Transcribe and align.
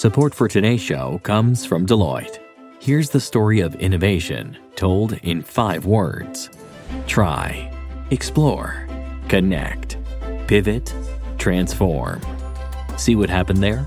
Support 0.00 0.34
for 0.34 0.48
today's 0.48 0.80
show 0.80 1.20
comes 1.24 1.66
from 1.66 1.84
Deloitte. 1.84 2.38
Here's 2.80 3.10
the 3.10 3.20
story 3.20 3.60
of 3.60 3.74
innovation 3.74 4.56
told 4.74 5.12
in 5.24 5.42
five 5.42 5.84
words 5.84 6.48
try, 7.06 7.70
explore, 8.10 8.88
connect, 9.28 9.98
pivot, 10.46 10.94
transform. 11.36 12.22
See 12.96 13.14
what 13.14 13.28
happened 13.28 13.62
there? 13.62 13.86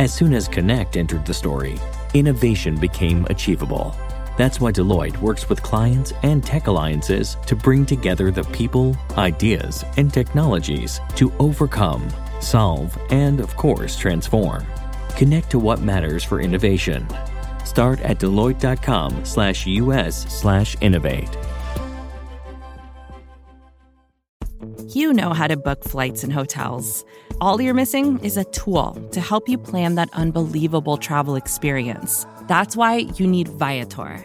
As 0.00 0.12
soon 0.12 0.34
as 0.34 0.48
Connect 0.48 0.96
entered 0.96 1.24
the 1.24 1.32
story, 1.32 1.78
innovation 2.14 2.76
became 2.76 3.24
achievable. 3.30 3.94
That's 4.36 4.58
why 4.58 4.72
Deloitte 4.72 5.18
works 5.18 5.48
with 5.48 5.62
clients 5.62 6.12
and 6.24 6.44
tech 6.44 6.66
alliances 6.66 7.36
to 7.46 7.54
bring 7.54 7.86
together 7.86 8.32
the 8.32 8.42
people, 8.42 8.96
ideas, 9.16 9.84
and 9.98 10.12
technologies 10.12 11.00
to 11.14 11.32
overcome, 11.38 12.12
solve, 12.40 12.98
and 13.10 13.38
of 13.38 13.54
course, 13.54 13.96
transform. 13.96 14.66
Connect 15.16 15.50
to 15.50 15.58
what 15.58 15.80
matters 15.80 16.24
for 16.24 16.40
innovation. 16.40 17.06
Start 17.64 18.00
at 18.00 18.18
Deloitte.com 18.18 19.24
slash 19.24 19.66
US 19.66 20.32
slash 20.32 20.76
innovate. 20.80 21.36
You 24.88 25.12
know 25.12 25.32
how 25.32 25.48
to 25.48 25.56
book 25.56 25.82
flights 25.84 26.22
and 26.22 26.32
hotels. 26.32 27.04
All 27.40 27.60
you're 27.60 27.74
missing 27.74 28.18
is 28.20 28.36
a 28.36 28.44
tool 28.44 28.92
to 29.10 29.20
help 29.20 29.48
you 29.48 29.58
plan 29.58 29.96
that 29.96 30.08
unbelievable 30.12 30.96
travel 30.96 31.34
experience. 31.34 32.26
That's 32.42 32.76
why 32.76 33.08
you 33.16 33.26
need 33.26 33.48
Viator. 33.48 34.24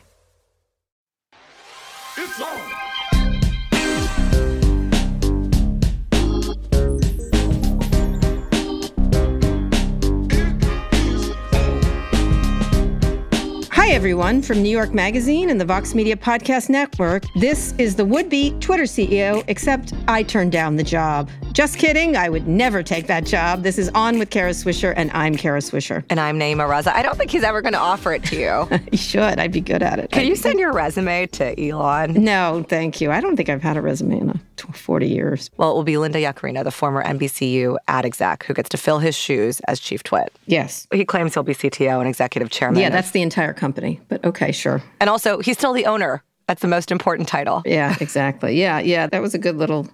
Hi, 13.91 13.95
everyone, 13.95 14.41
from 14.41 14.63
New 14.63 14.69
York 14.69 14.93
Magazine 14.93 15.49
and 15.49 15.59
the 15.59 15.65
Vox 15.65 15.93
Media 15.93 16.15
Podcast 16.15 16.69
Network. 16.69 17.25
This 17.35 17.73
is 17.77 17.93
the 17.93 18.05
would 18.05 18.29
be 18.29 18.51
Twitter 18.61 18.83
CEO, 18.83 19.43
except 19.49 19.91
I 20.07 20.23
turned 20.23 20.53
down 20.53 20.77
the 20.77 20.83
job. 20.83 21.29
Just 21.51 21.77
kidding. 21.77 22.15
I 22.15 22.29
would 22.29 22.47
never 22.47 22.83
take 22.83 23.07
that 23.07 23.25
job. 23.25 23.63
This 23.63 23.77
is 23.77 23.89
On 23.89 24.17
with 24.17 24.29
Kara 24.29 24.51
Swisher, 24.51 24.93
and 24.95 25.11
I'm 25.11 25.35
Kara 25.35 25.59
Swisher. 25.59 26.05
And 26.09 26.21
I'm 26.21 26.39
Nayeema 26.39 26.69
Raza. 26.69 26.93
I 26.93 27.01
don't 27.01 27.17
think 27.17 27.31
he's 27.31 27.43
ever 27.43 27.61
going 27.61 27.73
to 27.73 27.79
offer 27.79 28.13
it 28.13 28.23
to 28.27 28.37
you. 28.37 28.79
you 28.93 28.97
should. 28.97 29.39
I'd 29.39 29.51
be 29.51 29.59
good 29.59 29.83
at 29.83 29.99
it. 29.99 30.09
Can 30.09 30.25
you 30.25 30.37
send 30.37 30.57
your 30.57 30.71
resume 30.71 31.27
to 31.27 31.61
Elon? 31.61 32.13
No, 32.13 32.65
thank 32.69 33.01
you. 33.01 33.11
I 33.11 33.19
don't 33.19 33.35
think 33.35 33.49
I've 33.49 33.61
had 33.61 33.75
a 33.75 33.81
resume 33.81 34.21
a 34.21 34.39
40 34.71 35.07
years. 35.07 35.49
Well, 35.57 35.71
it 35.71 35.73
will 35.73 35.83
be 35.83 35.97
Linda 35.97 36.19
Yaccarino, 36.19 36.63
the 36.63 36.71
former 36.71 37.03
NBCU 37.03 37.77
ad 37.87 38.05
exec, 38.05 38.43
who 38.45 38.53
gets 38.53 38.69
to 38.69 38.77
fill 38.77 38.99
his 38.99 39.15
shoes 39.15 39.59
as 39.67 39.79
chief 39.79 40.03
twit. 40.03 40.33
Yes. 40.45 40.87
He 40.93 41.05
claims 41.05 41.33
he'll 41.33 41.43
be 41.43 41.53
CTO 41.53 41.99
and 41.99 42.07
executive 42.07 42.49
chairman. 42.49 42.81
Yeah, 42.81 42.89
that's 42.89 43.11
the 43.11 43.21
entire 43.21 43.53
company. 43.53 43.99
But 44.07 44.23
okay, 44.25 44.51
sure. 44.51 44.81
And 44.99 45.09
also, 45.09 45.39
he's 45.39 45.57
still 45.57 45.73
the 45.73 45.85
owner. 45.85 46.23
That's 46.47 46.61
the 46.61 46.67
most 46.67 46.91
important 46.91 47.27
title. 47.27 47.61
Yeah, 47.71 47.95
exactly. 48.01 48.59
Yeah, 48.59 48.79
yeah. 48.79 49.07
That 49.07 49.21
was 49.21 49.33
a 49.33 49.37
good 49.39 49.55
little 49.55 49.87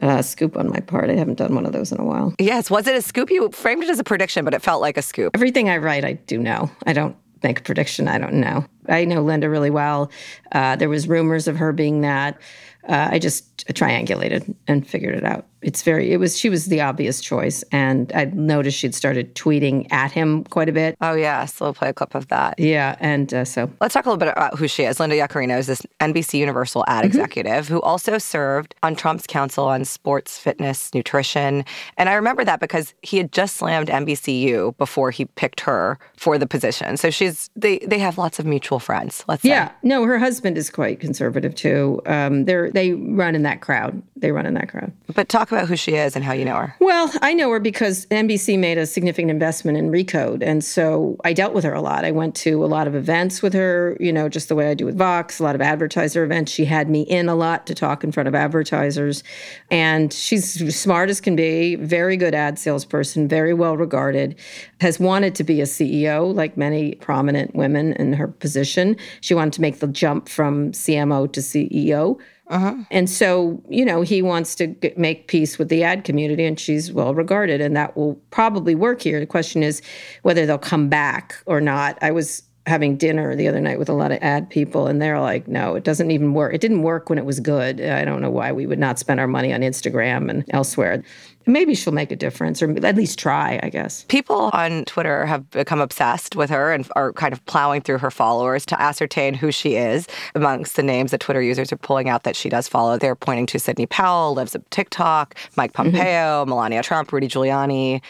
uh, 0.00 0.22
scoop 0.22 0.56
on 0.56 0.68
my 0.70 0.80
part. 0.80 1.10
I 1.10 1.14
haven't 1.14 1.38
done 1.38 1.54
one 1.54 1.66
of 1.66 1.72
those 1.72 1.90
in 1.90 2.00
a 2.00 2.04
while. 2.04 2.34
Yes. 2.38 2.70
Was 2.70 2.86
it 2.86 2.94
a 2.94 3.02
scoop? 3.02 3.30
You 3.30 3.50
framed 3.50 3.82
it 3.82 3.90
as 3.90 3.98
a 3.98 4.04
prediction, 4.04 4.44
but 4.44 4.54
it 4.54 4.62
felt 4.62 4.80
like 4.80 4.96
a 4.96 5.02
scoop. 5.02 5.34
Everything 5.34 5.68
I 5.68 5.78
write, 5.78 6.04
I 6.04 6.12
do 6.12 6.38
know. 6.38 6.70
I 6.86 6.92
don't 6.92 7.16
make 7.42 7.58
a 7.58 7.62
prediction. 7.62 8.06
I 8.08 8.18
don't 8.18 8.34
know. 8.34 8.64
I 8.88 9.04
know 9.04 9.22
Linda 9.22 9.48
really 9.48 9.70
well. 9.70 10.10
Uh, 10.52 10.76
there 10.76 10.88
was 10.88 11.08
rumors 11.08 11.48
of 11.48 11.56
her 11.56 11.72
being 11.72 12.02
that. 12.02 12.40
Uh, 12.88 13.08
I 13.12 13.18
just 13.18 13.66
triangulated 13.68 14.54
and 14.66 14.86
figured 14.86 15.14
it 15.14 15.24
out 15.24 15.46
it's 15.62 15.82
very 15.82 16.12
it 16.12 16.18
was 16.18 16.38
she 16.38 16.48
was 16.48 16.66
the 16.66 16.80
obvious 16.80 17.20
choice. 17.20 17.62
And 17.72 18.12
i 18.14 18.24
noticed 18.26 18.78
she'd 18.78 18.94
started 18.94 19.34
tweeting 19.34 19.90
at 19.92 20.12
him 20.12 20.44
quite 20.44 20.68
a 20.68 20.72
bit. 20.72 20.96
Oh 21.00 21.14
yeah. 21.14 21.44
So 21.46 21.66
we'll 21.66 21.74
play 21.74 21.88
a 21.88 21.92
clip 21.92 22.14
of 22.14 22.28
that. 22.28 22.58
Yeah. 22.58 22.96
And 23.00 23.32
uh, 23.32 23.44
so 23.44 23.70
let's 23.80 23.94
talk 23.94 24.06
a 24.06 24.08
little 24.08 24.18
bit 24.18 24.28
about 24.28 24.58
who 24.58 24.68
she 24.68 24.84
is. 24.84 25.00
Linda 25.00 25.16
yaccarino 25.16 25.58
is 25.58 25.66
this 25.66 25.82
nbc 26.00 26.38
universal 26.38 26.84
ad 26.86 26.98
mm-hmm. 26.98 27.06
executive 27.06 27.68
who 27.68 27.80
also 27.82 28.18
served 28.18 28.74
on 28.82 28.94
trump's 28.94 29.26
council 29.26 29.64
on 29.64 29.84
sports 29.84 30.38
fitness 30.38 30.92
nutrition. 30.94 31.64
And 31.96 32.08
i 32.08 32.14
remember 32.14 32.44
that 32.44 32.60
because 32.60 32.94
he 33.02 33.16
had 33.16 33.32
just 33.32 33.56
slammed 33.56 33.88
nbcu 33.88 34.76
before 34.76 35.10
he 35.10 35.24
picked 35.24 35.60
her 35.60 35.98
for 36.16 36.38
the 36.38 36.46
position. 36.46 36.96
So 36.96 37.10
she's 37.10 37.50
they 37.56 37.78
they 37.78 37.98
have 37.98 38.18
lots 38.18 38.38
of 38.38 38.46
mutual 38.46 38.78
friends 38.78 39.24
let's 39.28 39.42
say. 39.42 39.50
Yeah. 39.50 39.68
Say. 39.68 39.74
no 39.82 40.04
her 40.04 40.18
husband 40.18 40.58
is 40.58 40.70
quite 40.70 41.00
conservative 41.00 41.54
too. 41.54 42.00
Um, 42.06 42.44
they're 42.44 42.70
they 42.70 42.92
run 42.92 43.34
in 43.34 43.42
that 43.42 43.60
crowd. 43.60 44.02
They 44.16 44.32
run 44.32 44.46
in 44.46 44.54
that 44.54 44.68
crowd. 44.68 44.92
But 45.14 45.28
talk 45.28 45.51
about 45.52 45.68
who 45.68 45.76
she 45.76 45.94
is 45.94 46.16
and 46.16 46.24
how 46.24 46.32
you 46.32 46.44
know 46.44 46.56
her. 46.56 46.74
Well, 46.80 47.12
I 47.20 47.34
know 47.34 47.50
her 47.50 47.60
because 47.60 48.06
NBC 48.06 48.58
made 48.58 48.78
a 48.78 48.86
significant 48.86 49.30
investment 49.30 49.78
in 49.78 49.90
Recode. 49.90 50.42
And 50.42 50.64
so 50.64 51.16
I 51.24 51.32
dealt 51.32 51.54
with 51.54 51.64
her 51.64 51.74
a 51.74 51.80
lot. 51.80 52.04
I 52.04 52.10
went 52.10 52.34
to 52.36 52.64
a 52.64 52.66
lot 52.66 52.86
of 52.86 52.94
events 52.94 53.42
with 53.42 53.52
her, 53.54 53.96
you 54.00 54.12
know, 54.12 54.28
just 54.28 54.48
the 54.48 54.54
way 54.54 54.70
I 54.70 54.74
do 54.74 54.86
with 54.86 54.96
Vox, 54.96 55.38
a 55.38 55.42
lot 55.42 55.54
of 55.54 55.60
advertiser 55.60 56.24
events. 56.24 56.52
She 56.52 56.64
had 56.64 56.88
me 56.88 57.02
in 57.02 57.28
a 57.28 57.34
lot 57.34 57.66
to 57.66 57.74
talk 57.74 58.04
in 58.04 58.12
front 58.12 58.28
of 58.28 58.34
advertisers. 58.34 59.22
And 59.70 60.12
she's 60.12 60.74
smart 60.76 61.10
as 61.10 61.20
can 61.20 61.36
be, 61.36 61.76
very 61.76 62.16
good 62.16 62.34
ad 62.34 62.58
salesperson, 62.58 63.28
very 63.28 63.54
well 63.54 63.76
regarded, 63.76 64.38
has 64.80 64.98
wanted 64.98 65.34
to 65.36 65.44
be 65.44 65.60
a 65.60 65.64
CEO, 65.64 66.34
like 66.34 66.56
many 66.56 66.94
prominent 66.96 67.54
women 67.54 67.92
in 67.94 68.12
her 68.14 68.28
position. 68.28 68.96
She 69.20 69.34
wanted 69.34 69.52
to 69.54 69.60
make 69.60 69.80
the 69.80 69.86
jump 69.86 70.28
from 70.28 70.72
CMO 70.72 71.32
to 71.32 71.40
CEO. 71.40 72.18
Uh-huh. 72.48 72.74
And 72.90 73.08
so, 73.08 73.62
you 73.68 73.84
know, 73.84 74.02
he 74.02 74.20
wants 74.20 74.54
to 74.56 74.74
make 74.96 75.28
peace 75.28 75.58
with 75.58 75.68
the 75.68 75.82
ad 75.82 76.04
community, 76.04 76.44
and 76.44 76.58
she's 76.58 76.92
well 76.92 77.14
regarded, 77.14 77.60
and 77.60 77.74
that 77.76 77.96
will 77.96 78.16
probably 78.30 78.74
work 78.74 79.00
here. 79.00 79.20
The 79.20 79.26
question 79.26 79.62
is 79.62 79.80
whether 80.22 80.44
they'll 80.44 80.58
come 80.58 80.88
back 80.88 81.36
or 81.46 81.60
not. 81.60 81.96
I 82.02 82.10
was 82.10 82.42
having 82.66 82.96
dinner 82.96 83.34
the 83.34 83.48
other 83.48 83.60
night 83.60 83.78
with 83.78 83.88
a 83.88 83.92
lot 83.92 84.12
of 84.12 84.18
ad 84.22 84.48
people 84.48 84.86
and 84.86 85.02
they're 85.02 85.20
like 85.20 85.48
no 85.48 85.74
it 85.74 85.82
doesn't 85.82 86.12
even 86.12 86.32
work 86.32 86.54
it 86.54 86.60
didn't 86.60 86.82
work 86.82 87.08
when 87.08 87.18
it 87.18 87.24
was 87.24 87.40
good 87.40 87.80
i 87.80 88.04
don't 88.04 88.22
know 88.22 88.30
why 88.30 88.52
we 88.52 88.66
would 88.66 88.78
not 88.78 89.00
spend 89.00 89.18
our 89.18 89.26
money 89.26 89.52
on 89.52 89.62
instagram 89.62 90.30
and 90.30 90.44
elsewhere 90.50 91.02
maybe 91.44 91.74
she'll 91.74 91.92
make 91.92 92.12
a 92.12 92.16
difference 92.16 92.62
or 92.62 92.70
at 92.86 92.94
least 92.94 93.18
try 93.18 93.58
i 93.64 93.68
guess 93.68 94.04
people 94.04 94.48
on 94.52 94.84
twitter 94.84 95.26
have 95.26 95.48
become 95.50 95.80
obsessed 95.80 96.36
with 96.36 96.50
her 96.50 96.72
and 96.72 96.88
are 96.94 97.12
kind 97.14 97.32
of 97.32 97.44
plowing 97.46 97.80
through 97.80 97.98
her 97.98 98.12
followers 98.12 98.64
to 98.64 98.80
ascertain 98.80 99.34
who 99.34 99.50
she 99.50 99.74
is 99.74 100.06
amongst 100.36 100.76
the 100.76 100.84
names 100.84 101.10
that 101.10 101.18
twitter 101.18 101.42
users 101.42 101.72
are 101.72 101.76
pulling 101.76 102.08
out 102.08 102.22
that 102.22 102.36
she 102.36 102.48
does 102.48 102.68
follow 102.68 102.96
they're 102.96 103.16
pointing 103.16 103.46
to 103.46 103.58
sidney 103.58 103.86
powell 103.86 104.34
libs 104.34 104.54
of 104.54 104.68
tiktok 104.70 105.34
mike 105.56 105.72
mm-hmm. 105.72 105.90
pompeo 105.90 106.02
mm-hmm. 106.02 106.50
melania 106.50 106.82
trump 106.82 107.12
rudy 107.12 107.26
giuliani 107.26 108.00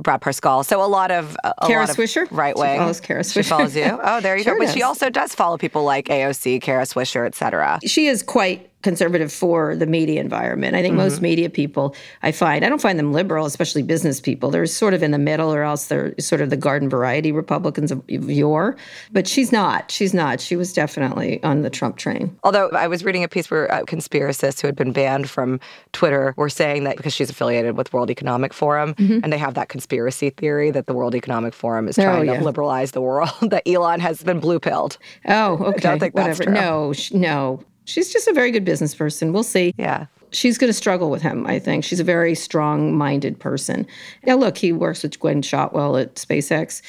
Brad 0.00 0.20
Parscale. 0.20 0.64
So 0.64 0.82
a 0.82 0.86
lot 0.86 1.10
of 1.10 1.36
a 1.44 1.66
Kara 1.66 1.86
lot 1.86 1.96
Swisher, 1.96 2.26
right 2.30 2.56
wing. 2.56 2.74
She 2.74 2.78
follows 2.78 3.00
Kara 3.00 3.20
Swisher. 3.20 3.32
She 3.32 3.42
follows 3.42 3.76
you. 3.76 3.98
Oh, 4.02 4.20
there 4.20 4.36
you 4.36 4.44
sure 4.44 4.54
go. 4.54 4.60
But 4.60 4.66
does. 4.66 4.74
she 4.74 4.82
also 4.82 5.10
does 5.10 5.34
follow 5.34 5.58
people 5.58 5.84
like 5.84 6.06
AOC, 6.06 6.62
Kara 6.62 6.84
Swisher, 6.84 7.26
etc. 7.26 7.80
She 7.84 8.06
is 8.06 8.22
quite 8.22 8.69
conservative 8.82 9.32
for 9.32 9.76
the 9.76 9.86
media 9.86 10.20
environment. 10.20 10.74
I 10.74 10.82
think 10.82 10.92
mm-hmm. 10.92 11.02
most 11.02 11.20
media 11.20 11.50
people 11.50 11.94
I 12.22 12.32
find 12.32 12.64
I 12.64 12.68
don't 12.68 12.80
find 12.80 12.98
them 12.98 13.12
liberal, 13.12 13.46
especially 13.46 13.82
business 13.82 14.20
people. 14.20 14.50
They're 14.50 14.66
sort 14.66 14.94
of 14.94 15.02
in 15.02 15.10
the 15.10 15.18
middle, 15.18 15.52
or 15.52 15.62
else 15.62 15.86
they're 15.86 16.14
sort 16.18 16.40
of 16.40 16.50
the 16.50 16.56
garden 16.56 16.88
variety 16.88 17.32
Republicans 17.32 17.90
of 17.90 18.02
yore. 18.08 18.76
But 19.12 19.26
she's 19.26 19.52
not. 19.52 19.90
She's 19.90 20.14
not. 20.14 20.40
She 20.40 20.56
was 20.56 20.72
definitely 20.72 21.42
on 21.42 21.62
the 21.62 21.70
Trump 21.70 21.96
train. 21.96 22.36
Although 22.44 22.68
I 22.70 22.86
was 22.88 23.04
reading 23.04 23.24
a 23.24 23.28
piece 23.28 23.50
where 23.50 23.70
uh, 23.72 23.82
conspiracists 23.82 24.60
who 24.60 24.68
had 24.68 24.76
been 24.76 24.92
banned 24.92 25.28
from 25.28 25.60
Twitter 25.92 26.34
were 26.36 26.48
saying 26.48 26.84
that 26.84 26.96
because 26.96 27.12
she's 27.12 27.30
affiliated 27.30 27.76
with 27.76 27.92
World 27.92 28.10
Economic 28.10 28.52
Forum, 28.52 28.94
mm-hmm. 28.94 29.20
and 29.22 29.32
they 29.32 29.38
have 29.38 29.54
that 29.54 29.68
conspiracy 29.68 30.30
theory 30.30 30.70
that 30.70 30.86
the 30.86 30.94
World 30.94 31.14
Economic 31.14 31.54
Forum 31.54 31.88
is 31.88 31.96
trying 31.96 32.28
oh, 32.28 32.32
yeah. 32.32 32.38
to 32.38 32.44
liberalize 32.44 32.92
the 32.92 33.00
world, 33.00 33.30
that 33.50 33.62
Elon 33.66 34.00
has 34.00 34.22
been 34.22 34.40
blue 34.40 34.58
pilled. 34.58 34.98
Oh, 35.26 35.54
okay. 35.54 35.88
I 35.88 35.90
don't 35.90 36.00
think 36.00 36.14
Whatever. 36.14 36.44
that's 36.44 36.44
true. 36.44 36.52
No, 36.52 36.92
no. 37.12 37.64
She's 37.90 38.12
just 38.12 38.28
a 38.28 38.32
very 38.32 38.50
good 38.50 38.64
business 38.64 38.94
person. 38.94 39.32
We'll 39.32 39.42
see. 39.42 39.74
Yeah. 39.76 40.06
She's 40.32 40.58
going 40.58 40.68
to 40.68 40.74
struggle 40.74 41.10
with 41.10 41.22
him, 41.22 41.44
I 41.46 41.58
think. 41.58 41.82
She's 41.82 41.98
a 41.98 42.04
very 42.04 42.36
strong 42.36 42.96
minded 42.96 43.40
person. 43.40 43.86
Now, 44.24 44.36
look, 44.36 44.56
he 44.56 44.72
works 44.72 45.02
with 45.02 45.18
Gwynne 45.18 45.42
Shotwell 45.42 45.96
at 45.96 46.14
SpaceX. 46.14 46.82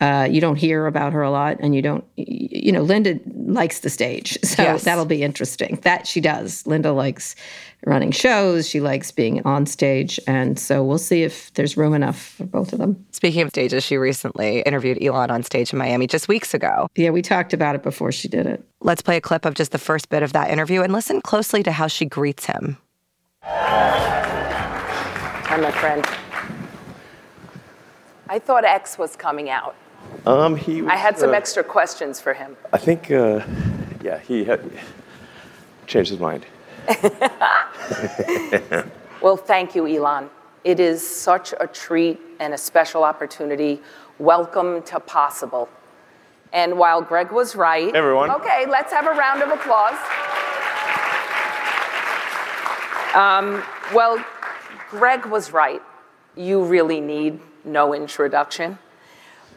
Uh, 0.00 0.28
you 0.30 0.40
don't 0.40 0.56
hear 0.56 0.86
about 0.86 1.12
her 1.12 1.22
a 1.22 1.30
lot, 1.30 1.56
and 1.60 1.74
you 1.74 1.82
don't, 1.82 2.04
you 2.16 2.70
know, 2.70 2.82
Linda 2.82 3.18
likes 3.46 3.80
the 3.80 3.90
stage. 3.90 4.38
So 4.44 4.62
Yes. 4.62 4.84
that'll 4.84 5.04
be 5.06 5.22
interesting. 5.22 5.76
That 5.82 6.06
she 6.06 6.20
does. 6.20 6.66
Linda 6.66 6.92
likes 6.92 7.34
running 7.86 8.10
shows. 8.10 8.68
She 8.68 8.80
likes 8.80 9.10
being 9.12 9.40
on 9.44 9.64
stage. 9.66 10.18
And 10.26 10.58
so 10.58 10.82
we'll 10.84 10.98
see 10.98 11.22
if 11.22 11.52
there's 11.54 11.76
room 11.76 11.94
enough 11.94 12.18
for 12.36 12.44
both 12.44 12.72
of 12.72 12.78
them. 12.80 13.04
Speaking 13.12 13.42
of 13.42 13.48
stages, 13.50 13.84
she 13.84 13.96
recently 13.96 14.60
interviewed 14.62 15.00
Elon 15.02 15.30
on 15.30 15.42
stage 15.44 15.72
in 15.72 15.78
Miami 15.78 16.06
just 16.08 16.26
weeks 16.28 16.54
ago. 16.54 16.88
Yeah, 16.96 17.10
we 17.10 17.22
talked 17.22 17.52
about 17.52 17.74
it 17.76 17.82
before 17.84 18.10
she 18.10 18.26
did 18.28 18.46
it. 18.46 18.64
Let's 18.80 19.00
play 19.02 19.16
a 19.16 19.20
clip 19.20 19.44
of 19.44 19.54
just 19.54 19.70
the 19.72 19.78
first 19.78 20.08
bit 20.08 20.22
of 20.24 20.32
that 20.32 20.50
interview 20.50 20.82
and 20.82 20.92
listen 20.92 21.20
closely 21.20 21.62
to 21.62 21.70
how 21.72 21.86
she 21.86 22.04
greets 22.04 22.46
him. 22.46 22.78
Hi, 23.42 25.56
my 25.56 25.70
friend. 25.70 26.04
I 28.28 28.38
thought 28.38 28.64
X 28.64 28.98
was 28.98 29.16
coming 29.16 29.48
out. 29.50 29.74
Um, 30.26 30.56
he. 30.56 30.84
I 30.86 30.96
had 30.96 31.18
some 31.18 31.30
uh, 31.30 31.34
extra 31.34 31.64
questions 31.64 32.20
for 32.20 32.34
him. 32.34 32.56
I 32.72 32.78
think, 32.78 33.10
uh, 33.10 33.44
yeah, 34.02 34.18
he 34.18 34.44
had 34.44 34.60
changed 35.86 36.10
his 36.10 36.20
mind. 36.20 36.44
Well, 39.20 39.36
thank 39.36 39.74
you, 39.74 39.86
Elon. 39.86 40.30
It 40.62 40.78
is 40.78 41.04
such 41.04 41.52
a 41.58 41.66
treat 41.66 42.20
and 42.38 42.54
a 42.54 42.58
special 42.58 43.02
opportunity. 43.02 43.80
Welcome 44.20 44.82
to 44.82 45.00
Possible. 45.00 45.68
And 46.52 46.78
while 46.78 47.02
Greg 47.02 47.32
was 47.32 47.56
right. 47.56 47.92
everyone. 47.94 48.30
Okay, 48.30 48.64
let's 48.66 48.92
have 48.92 49.06
a 49.06 49.10
round 49.10 49.42
of 49.42 49.50
applause. 49.50 49.98
Um, 53.14 53.64
well, 53.92 54.24
Greg 54.88 55.26
was 55.26 55.52
right. 55.52 55.82
You 56.36 56.62
really 56.62 57.00
need 57.00 57.40
no 57.64 57.92
introduction. 57.92 58.78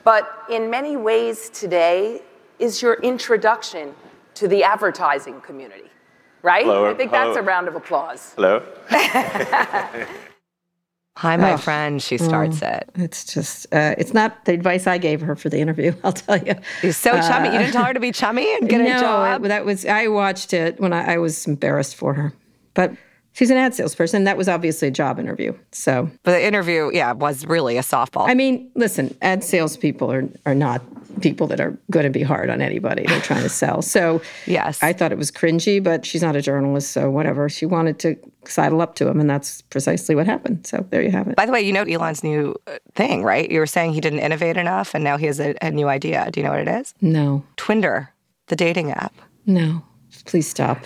But 0.03 0.43
in 0.49 0.69
many 0.69 0.97
ways, 0.97 1.49
today 1.49 2.21
is 2.59 2.81
your 2.81 2.95
introduction 3.01 3.93
to 4.35 4.47
the 4.47 4.63
advertising 4.63 5.41
community, 5.41 5.89
right? 6.41 6.65
Hello, 6.65 6.89
I 6.89 6.93
think 6.93 7.11
that's 7.11 7.37
a 7.37 7.41
round 7.41 7.67
of 7.67 7.75
applause. 7.75 8.33
Hello. 8.35 8.63
Hi, 11.17 11.35
my 11.35 11.53
Ugh. 11.53 11.59
friend, 11.59 12.01
she 12.01 12.17
starts 12.17 12.61
it. 12.61 12.89
It's 12.95 13.25
just, 13.31 13.67
uh, 13.73 13.93
it's 13.97 14.13
not 14.13 14.45
the 14.45 14.53
advice 14.53 14.87
I 14.87 14.97
gave 14.97 15.21
her 15.21 15.35
for 15.35 15.49
the 15.49 15.59
interview, 15.59 15.93
I'll 16.03 16.13
tell 16.13 16.37
you. 16.37 16.55
She's 16.79 16.97
so 16.97 17.11
chummy. 17.19 17.49
You 17.51 17.59
didn't 17.59 17.73
tell 17.73 17.83
her 17.85 17.93
to 17.93 17.99
be 17.99 18.11
chummy 18.11 18.51
and 18.55 18.67
get 18.69 18.77
no, 18.81 18.87
a 18.97 18.99
job? 18.99 19.45
it- 19.45 19.49
that 19.49 19.65
was, 19.65 19.85
I 19.85 20.07
watched 20.07 20.53
it 20.53 20.79
when 20.79 20.93
I, 20.93 21.13
I 21.15 21.17
was 21.17 21.45
embarrassed 21.45 21.95
for 21.95 22.13
her. 22.15 22.33
But 22.73 22.93
she's 23.33 23.49
an 23.49 23.57
ad 23.57 23.73
salesperson. 23.73 24.23
That 24.25 24.37
was 24.37 24.47
obviously 24.49 24.87
a 24.87 24.91
job 24.91 25.19
interview. 25.19 25.53
So, 25.71 26.09
But 26.23 26.31
the 26.33 26.45
interview, 26.45 26.89
yeah, 26.93 27.11
was 27.13 27.45
really 27.45 27.77
a 27.77 27.81
softball. 27.81 28.27
I 28.29 28.33
mean, 28.33 28.69
listen, 28.75 29.15
ad 29.21 29.43
salespeople 29.43 30.11
are, 30.11 30.27
are 30.45 30.55
not 30.55 30.81
people 31.21 31.45
that 31.45 31.59
are 31.59 31.77
going 31.91 32.05
to 32.05 32.09
be 32.09 32.23
hard 32.23 32.49
on 32.49 32.61
anybody 32.61 33.05
they're 33.05 33.19
trying 33.21 33.43
to 33.43 33.49
sell. 33.63 33.81
So, 33.81 34.21
Yes. 34.47 34.81
I 34.81 34.93
thought 34.93 35.11
it 35.11 35.17
was 35.17 35.29
cringy, 35.29 35.83
but 35.83 36.05
she's 36.05 36.21
not 36.21 36.35
a 36.37 36.41
journalist, 36.41 36.91
so 36.91 37.09
whatever. 37.09 37.49
She 37.49 37.65
wanted 37.65 37.99
to 37.99 38.15
sidle 38.45 38.81
up 38.81 38.95
to 38.95 39.07
him, 39.07 39.19
and 39.19 39.29
that's 39.29 39.61
precisely 39.63 40.15
what 40.15 40.25
happened. 40.25 40.65
So, 40.65 40.85
there 40.89 41.01
you 41.01 41.11
have 41.11 41.27
it. 41.27 41.35
By 41.35 41.45
the 41.45 41.51
way, 41.51 41.61
you 41.61 41.73
know 41.73 41.83
Elon's 41.83 42.23
new 42.23 42.55
uh, 42.65 42.77
thing, 42.95 43.23
right? 43.23 43.49
You 43.51 43.59
were 43.59 43.67
saying 43.67 43.93
he 43.93 43.99
didn't 44.01 44.19
innovate 44.19 44.55
enough, 44.57 44.95
and 44.95 45.03
now 45.03 45.17
he 45.17 45.25
has 45.25 45.39
a, 45.39 45.53
a 45.61 45.69
new 45.69 45.87
idea. 45.89 46.29
Do 46.31 46.39
you 46.39 46.45
know 46.45 46.51
what 46.51 46.61
it 46.61 46.69
is? 46.69 46.93
No, 47.01 47.43
Twinder, 47.57 48.07
the 48.47 48.55
dating 48.55 48.91
app. 48.91 49.13
no, 49.45 49.83
please 50.25 50.47
stop. 50.47 50.85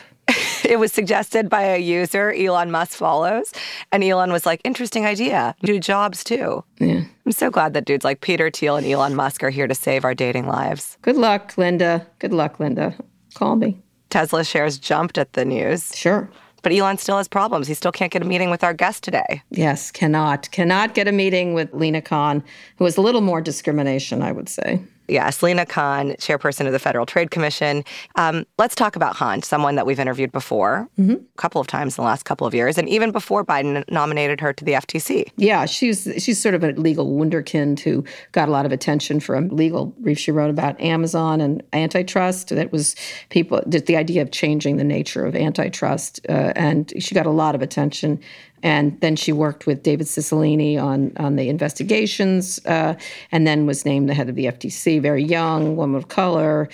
It 0.69 0.79
was 0.79 0.91
suggested 0.91 1.49
by 1.49 1.61
a 1.63 1.77
user 1.77 2.31
Elon 2.33 2.71
Musk 2.71 2.97
follows, 2.97 3.53
and 3.91 4.03
Elon 4.03 4.31
was 4.31 4.45
like, 4.45 4.61
"Interesting 4.63 5.05
idea. 5.05 5.55
Do 5.61 5.79
jobs 5.79 6.23
too." 6.23 6.63
Yeah. 6.79 7.03
I'm 7.25 7.31
so 7.31 7.49
glad 7.51 7.73
that 7.73 7.85
dudes 7.85 8.03
like 8.03 8.21
Peter 8.21 8.49
Thiel 8.49 8.75
and 8.75 8.85
Elon 8.85 9.15
Musk 9.15 9.43
are 9.43 9.49
here 9.51 9.67
to 9.67 9.75
save 9.75 10.03
our 10.03 10.13
dating 10.15 10.47
lives. 10.47 10.97
Good 11.01 11.17
luck, 11.17 11.53
Linda. 11.57 12.05
Good 12.19 12.33
luck, 12.33 12.59
Linda. 12.59 12.95
Call 13.35 13.55
me. 13.55 13.79
Tesla 14.09 14.43
shares 14.43 14.77
jumped 14.77 15.17
at 15.17 15.33
the 15.33 15.43
news, 15.45 15.95
Sure. 15.95 16.29
but 16.61 16.71
Elon 16.71 16.97
still 16.97 17.17
has 17.17 17.27
problems. 17.27 17.67
He 17.67 17.73
still 17.73 17.91
can't 17.91 18.11
get 18.11 18.21
a 18.21 18.25
meeting 18.25 18.49
with 18.49 18.63
our 18.63 18.73
guest 18.73 19.03
today. 19.03 19.41
Yes, 19.51 19.91
cannot. 19.91 20.49
Cannot 20.51 20.93
get 20.93 21.07
a 21.07 21.11
meeting 21.11 21.53
with 21.53 21.73
Lina 21.73 22.01
Khan, 22.01 22.43
who 22.77 22.85
has 22.85 22.97
a 22.97 23.01
little 23.01 23.21
more 23.21 23.41
discrimination, 23.41 24.21
I 24.21 24.31
would 24.31 24.47
say. 24.49 24.81
Yes, 25.07 25.43
Lina 25.43 25.65
Khan, 25.65 26.11
chairperson 26.13 26.65
of 26.65 26.71
the 26.71 26.79
Federal 26.79 27.05
Trade 27.05 27.31
Commission. 27.31 27.83
Um, 28.15 28.45
let's 28.57 28.75
talk 28.75 28.95
about 28.95 29.15
Hunt, 29.15 29.45
someone 29.45 29.75
that 29.75 29.85
we've 29.85 29.99
interviewed 29.99 30.31
before 30.31 30.89
a 30.97 31.17
couple 31.37 31.61
of 31.61 31.67
times 31.67 31.97
in 31.97 32.03
the 32.03 32.05
last 32.07 32.23
couple 32.23 32.47
of 32.47 32.53
years, 32.53 32.77
and 32.77 32.89
even 32.89 33.11
before 33.11 33.45
Biden 33.45 33.89
nominated 33.89 34.41
her 34.41 34.53
to 34.53 34.65
the 34.65 34.73
FTC. 34.73 35.29
Yeah, 35.37 35.65
she's 35.65 36.07
she's 36.17 36.41
sort 36.41 36.55
of 36.55 36.63
a 36.63 36.71
legal 36.71 37.07
wunderkind 37.11 37.79
who 37.79 38.03
got 38.31 38.49
a 38.49 38.51
lot 38.51 38.65
of 38.65 38.71
attention 38.71 39.19
for 39.19 39.35
a 39.35 39.41
legal 39.41 39.87
brief 39.99 40.17
she 40.17 40.31
wrote 40.31 40.49
about 40.49 40.79
Amazon 40.81 41.41
and 41.41 41.61
antitrust. 41.73 42.49
That 42.49 42.71
was 42.71 42.95
people 43.29 43.61
the 43.65 43.95
idea 43.95 44.21
of 44.21 44.31
changing 44.31 44.77
the 44.77 44.83
nature 44.83 45.25
of 45.25 45.35
antitrust, 45.35 46.19
uh, 46.29 46.53
and 46.55 46.91
she 46.99 47.13
got 47.15 47.25
a 47.25 47.31
lot 47.31 47.55
of 47.55 47.61
attention. 47.61 48.19
And 48.63 48.99
then 49.01 49.15
she 49.15 49.31
worked 49.31 49.67
with 49.67 49.83
David 49.83 50.07
Cicilline 50.07 50.81
on 50.81 51.11
on 51.17 51.35
the 51.35 51.49
investigations, 51.49 52.59
uh, 52.65 52.95
and 53.31 53.45
then 53.45 53.65
was 53.65 53.85
named 53.85 54.09
the 54.09 54.13
head 54.13 54.29
of 54.29 54.35
the 54.35 54.45
FTC. 54.45 55.01
Very 55.01 55.23
young, 55.23 55.75
woman 55.75 55.97
of 55.97 56.07
color. 56.07 56.69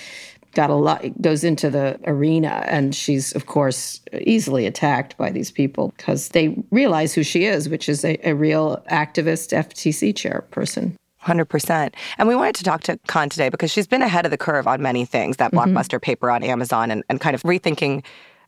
Got 0.54 0.70
a 0.70 0.76
lot 0.76 1.22
goes 1.22 1.46
into 1.46 1.70
the 1.70 1.98
arena, 2.06 2.66
and 2.68 2.94
she's 2.94 3.34
of 3.34 3.46
course 3.46 4.02
easily 4.22 4.66
attacked 4.66 5.18
by 5.18 5.32
these 5.32 5.52
people 5.52 5.94
because 5.98 6.30
they 6.30 6.56
realize 6.72 7.14
who 7.14 7.24
she 7.24 7.46
is, 7.46 7.70
which 7.70 7.88
is 7.88 8.04
a, 8.04 8.18
a 8.28 8.34
real 8.34 8.84
activist 8.90 9.56
FTC 9.56 10.14
chairperson. 10.14 10.96
100%. 11.24 11.94
And 12.18 12.28
we 12.28 12.36
wanted 12.36 12.56
to 12.56 12.64
talk 12.64 12.82
to 12.84 12.98
Khan 13.08 13.30
today 13.30 13.50
because 13.50 13.72
she's 13.72 13.88
been 13.88 14.02
ahead 14.02 14.26
of 14.26 14.32
the 14.32 14.38
curve 14.38 14.68
on 14.68 14.82
many 14.82 15.06
things, 15.06 15.38
that 15.38 15.52
blockbuster 15.52 16.02
paper 16.02 16.32
on 16.32 16.44
Amazon 16.44 16.90
and, 16.92 17.04
and 17.10 17.22
kind 17.22 17.36
of 17.36 17.44
rethinking 17.44 18.04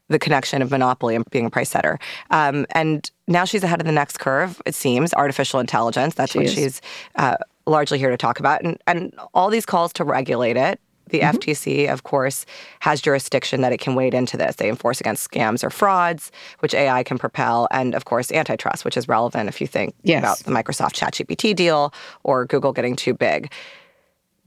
the 0.09 0.19
connection 0.19 0.61
of 0.61 0.69
monopoly 0.71 1.15
and 1.15 1.23
being 1.31 1.45
a 1.45 1.49
price 1.49 1.69
setter. 1.69 1.97
Um, 2.29 2.65
and 2.71 3.09
now 3.27 3.45
she's 3.45 3.63
ahead 3.63 3.79
of 3.79 3.85
the 3.87 3.93
next 3.93 4.19
curve, 4.19 4.61
it 4.65 4.75
seems, 4.75 5.13
artificial 5.13 5.59
intelligence. 5.59 6.13
That's 6.15 6.33
She 6.33 6.39
what 6.39 6.47
is. 6.47 6.53
she's 6.53 6.81
uh, 7.15 7.37
largely 7.65 7.97
here 7.97 8.09
to 8.09 8.17
talk 8.17 8.39
about. 8.39 8.61
And, 8.63 8.77
and 8.85 9.13
all 9.33 9.49
these 9.49 9.65
calls 9.65 9.93
to 9.93 10.03
regulate 10.03 10.57
it. 10.57 10.79
The 11.09 11.19
FTC, 11.19 11.91
of 11.91 12.03
course, 12.03 12.45
has 12.79 12.99
jurisdiction 13.01 13.61
that 13.61 13.71
it 13.71 13.79
can 13.79 13.93
wade 13.93 14.13
into 14.13 14.35
this. 14.35 14.55
They 14.55 14.67
enforce 14.69 14.99
against 14.99 15.29
scams 15.29 15.63
or 15.63 15.69
frauds, 15.69 16.31
which 16.59 16.73
AI 16.73 17.03
can 17.03 17.17
propel, 17.19 17.67
and 17.71 17.93
of 17.93 18.05
course, 18.05 18.31
antitrust, 18.31 18.83
which 18.83 18.97
is 18.97 19.07
relevant 19.07 19.47
if 19.47 19.61
you 19.61 19.67
think 19.67 19.93
Yes. 20.03 20.19
about 20.23 20.37
the 20.39 20.51
Microsoft 20.51 20.93
ChatGPT 20.93 21.55
deal 21.55 21.93
or 22.23 22.45
Google 22.45 22.71
getting 22.73 22.95
too 22.95 23.13
big. 23.13 23.51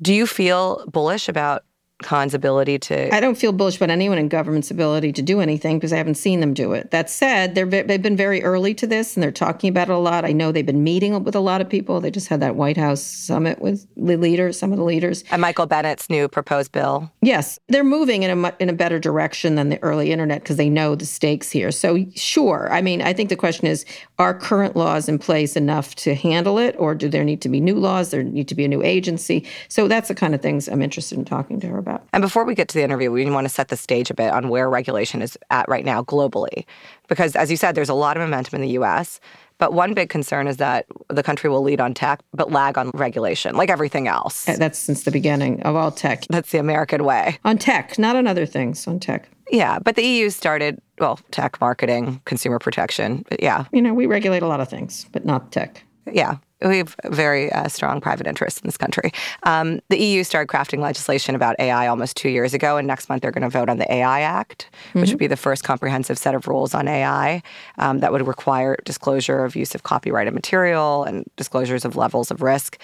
Do 0.02 0.12
you 0.12 0.26
feel 0.26 0.84
bullish 0.88 1.28
about 1.28 1.64
Khan's 2.02 2.34
ability 2.34 2.78
to? 2.78 3.14
I 3.14 3.20
don't 3.20 3.36
feel 3.36 3.52
bullish 3.52 3.76
about 3.76 3.90
anyone 3.90 4.18
in 4.18 4.28
government's 4.28 4.70
ability 4.70 5.12
to 5.12 5.22
do 5.22 5.40
anything 5.40 5.78
because 5.78 5.92
I 5.92 5.96
haven't 5.96 6.16
seen 6.16 6.40
them 6.40 6.52
do 6.52 6.72
it. 6.72 6.90
That 6.90 7.08
said, 7.08 7.54
they're, 7.54 7.66
they've 7.66 8.02
been 8.02 8.16
very 8.16 8.42
early 8.42 8.74
to 8.74 8.86
this 8.86 9.16
and 9.16 9.22
they're 9.22 9.32
talking 9.32 9.70
about 9.70 9.88
it 9.88 9.92
a 9.92 9.98
lot. 9.98 10.24
I 10.24 10.32
know 10.32 10.52
they've 10.52 10.66
been 10.66 10.84
meeting 10.84 11.24
with 11.24 11.34
a 11.34 11.40
lot 11.40 11.60
of 11.60 11.68
people. 11.68 12.00
They 12.00 12.10
just 12.10 12.28
had 12.28 12.40
that 12.40 12.54
White 12.54 12.76
House 12.76 13.00
summit 13.02 13.60
with 13.60 13.86
the 13.96 14.16
leaders, 14.16 14.58
some 14.58 14.72
of 14.72 14.78
the 14.78 14.84
leaders. 14.84 15.24
and 15.30 15.40
Michael 15.40 15.66
Bennet's 15.66 16.10
new 16.10 16.28
proposed 16.28 16.72
bill. 16.72 17.10
Yes, 17.22 17.58
they're 17.68 17.84
moving 17.84 18.22
in 18.22 18.44
a 18.44 18.54
in 18.58 18.68
a 18.68 18.74
better 18.74 18.98
direction 18.98 19.54
than 19.54 19.70
the 19.70 19.82
early 19.82 20.12
internet 20.12 20.42
because 20.42 20.56
they 20.56 20.68
know 20.68 20.94
the 20.94 21.06
stakes 21.06 21.50
here. 21.50 21.70
So 21.70 22.04
sure, 22.14 22.68
I 22.70 22.82
mean, 22.82 23.00
I 23.02 23.12
think 23.12 23.30
the 23.30 23.36
question 23.36 23.66
is: 23.66 23.84
Are 24.18 24.38
current 24.38 24.76
laws 24.76 25.08
in 25.08 25.18
place 25.18 25.56
enough 25.56 25.94
to 25.96 26.14
handle 26.14 26.58
it, 26.58 26.74
or 26.78 26.94
do 26.94 27.08
there 27.08 27.24
need 27.24 27.40
to 27.42 27.48
be 27.48 27.60
new 27.60 27.76
laws? 27.76 28.10
There 28.10 28.22
need 28.22 28.48
to 28.48 28.54
be 28.54 28.64
a 28.64 28.68
new 28.68 28.82
agency. 28.82 29.46
So 29.68 29.88
that's 29.88 30.08
the 30.08 30.14
kind 30.14 30.34
of 30.34 30.42
things 30.42 30.68
I'm 30.68 30.82
interested 30.82 31.18
in 31.18 31.24
talking 31.24 31.60
to 31.60 31.66
her 31.68 31.78
about. 31.86 32.06
And 32.12 32.20
before 32.22 32.44
we 32.44 32.54
get 32.54 32.68
to 32.68 32.74
the 32.74 32.82
interview, 32.84 33.10
we 33.10 33.28
want 33.30 33.44
to 33.46 33.52
set 33.52 33.68
the 33.68 33.76
stage 33.76 34.10
a 34.10 34.14
bit 34.14 34.32
on 34.32 34.48
where 34.48 34.68
regulation 34.68 35.22
is 35.22 35.38
at 35.50 35.68
right 35.68 35.84
now 35.84 36.02
globally. 36.02 36.64
Because 37.08 37.36
as 37.36 37.50
you 37.50 37.56
said, 37.56 37.74
there's 37.74 37.88
a 37.88 37.94
lot 37.94 38.16
of 38.16 38.22
momentum 38.22 38.56
in 38.56 38.62
the 38.62 38.78
US. 38.80 39.20
But 39.58 39.72
one 39.72 39.94
big 39.94 40.10
concern 40.10 40.48
is 40.48 40.58
that 40.58 40.84
the 41.08 41.22
country 41.22 41.48
will 41.48 41.62
lead 41.62 41.80
on 41.80 41.94
tech, 41.94 42.20
but 42.34 42.52
lag 42.52 42.76
on 42.76 42.90
regulation, 42.92 43.56
like 43.56 43.70
everything 43.70 44.06
else. 44.06 44.46
Uh, 44.46 44.56
That's 44.58 44.78
since 44.78 45.04
the 45.04 45.10
beginning 45.10 45.62
of 45.62 45.74
all 45.74 45.90
tech. 45.90 46.24
That's 46.28 46.50
the 46.50 46.58
American 46.58 47.04
way. 47.04 47.38
On 47.44 47.56
tech, 47.56 47.98
not 47.98 48.16
on 48.16 48.26
other 48.26 48.44
things. 48.44 48.86
On 48.86 49.00
tech, 49.00 49.30
Yeah, 49.50 49.78
but 49.78 49.96
the 49.96 50.02
EU 50.04 50.28
started, 50.28 50.78
well, 50.98 51.18
tech 51.30 51.58
marketing, 51.58 52.20
consumer 52.26 52.58
protection. 52.58 53.24
But 53.30 53.42
yeah, 53.42 53.64
you 53.72 53.80
know, 53.80 53.94
we 53.94 54.04
regulate 54.04 54.42
a 54.42 54.46
lot 54.46 54.60
of 54.60 54.68
things, 54.68 55.06
but 55.12 55.24
not 55.24 55.52
tech. 55.52 55.82
yeah, 56.12 56.36
we 56.64 56.78
have 56.78 56.96
very 57.04 57.52
uh, 57.52 57.68
strong 57.68 58.00
private 58.00 58.26
interests 58.26 58.60
in 58.60 58.66
this 58.66 58.76
country. 58.76 59.12
Um, 59.42 59.80
the 59.88 59.98
EU 59.98 60.24
started 60.24 60.48
crafting 60.48 60.80
legislation 60.80 61.34
about 61.34 61.56
AI 61.58 61.86
almost 61.86 62.16
two 62.16 62.30
years 62.30 62.54
ago, 62.54 62.76
and 62.76 62.86
next 62.86 63.08
month 63.08 63.22
they're 63.22 63.30
going 63.30 63.42
to 63.42 63.50
vote 63.50 63.68
on 63.68 63.78
the 63.78 63.92
AI 63.92 64.20
Act, 64.20 64.70
which 64.92 65.10
would 65.10 65.18
be 65.18 65.26
the 65.26 65.36
first 65.36 65.64
comprehensive 65.64 66.18
set 66.18 66.34
of 66.34 66.48
rules 66.48 66.74
on 66.74 66.88
AI 66.88 67.42
um, 67.78 67.98
that 68.00 68.10
would 68.12 68.26
require 68.26 68.76
disclosure 68.84 69.44
of 69.44 69.54
use 69.54 69.74
of 69.74 69.82
copyrighted 69.82 70.32
material 70.32 71.04
and 71.04 71.24
disclosures 71.36 71.84
of 71.84 71.96
levels 71.96 72.30
of 72.30 72.40
risk. 72.42 72.78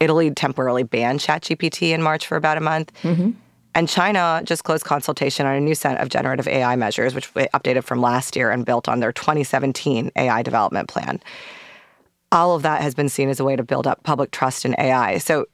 Italy 0.00 0.30
temporarily 0.30 0.82
banned 0.82 1.20
ChatGPT 1.20 1.90
in 1.90 2.02
March 2.02 2.26
for 2.26 2.36
about 2.36 2.56
a 2.56 2.60
month. 2.60 2.92
And 3.76 3.88
China 3.88 4.40
just 4.44 4.64
closed 4.64 4.84
consultation 4.84 5.46
on 5.46 5.56
a 5.56 5.60
new 5.60 5.74
set 5.74 6.00
of 6.00 6.08
generative 6.08 6.46
AI 6.46 6.76
measures, 6.76 7.14
which 7.14 7.32
they 7.32 7.48
updated 7.48 7.82
from 7.84 8.00
last 8.00 8.36
year 8.36 8.50
and 8.50 8.64
built 8.64 8.88
on 8.88 9.00
their 9.00 9.12
2017 9.12 10.12
AI 10.16 10.42
development 10.42 10.88
plan. 10.88 11.20
All 12.34 12.54
of 12.54 12.62
that 12.62 12.82
has 12.82 12.94
been 12.94 13.08
seen 13.08 13.28
as 13.28 13.38
a 13.38 13.44
way 13.44 13.54
to 13.54 13.62
build 13.62 13.86
up 13.86 14.02
public 14.02 14.32
trust 14.32 14.64
in 14.64 14.74
AI. 14.78 15.18
So 15.18 15.46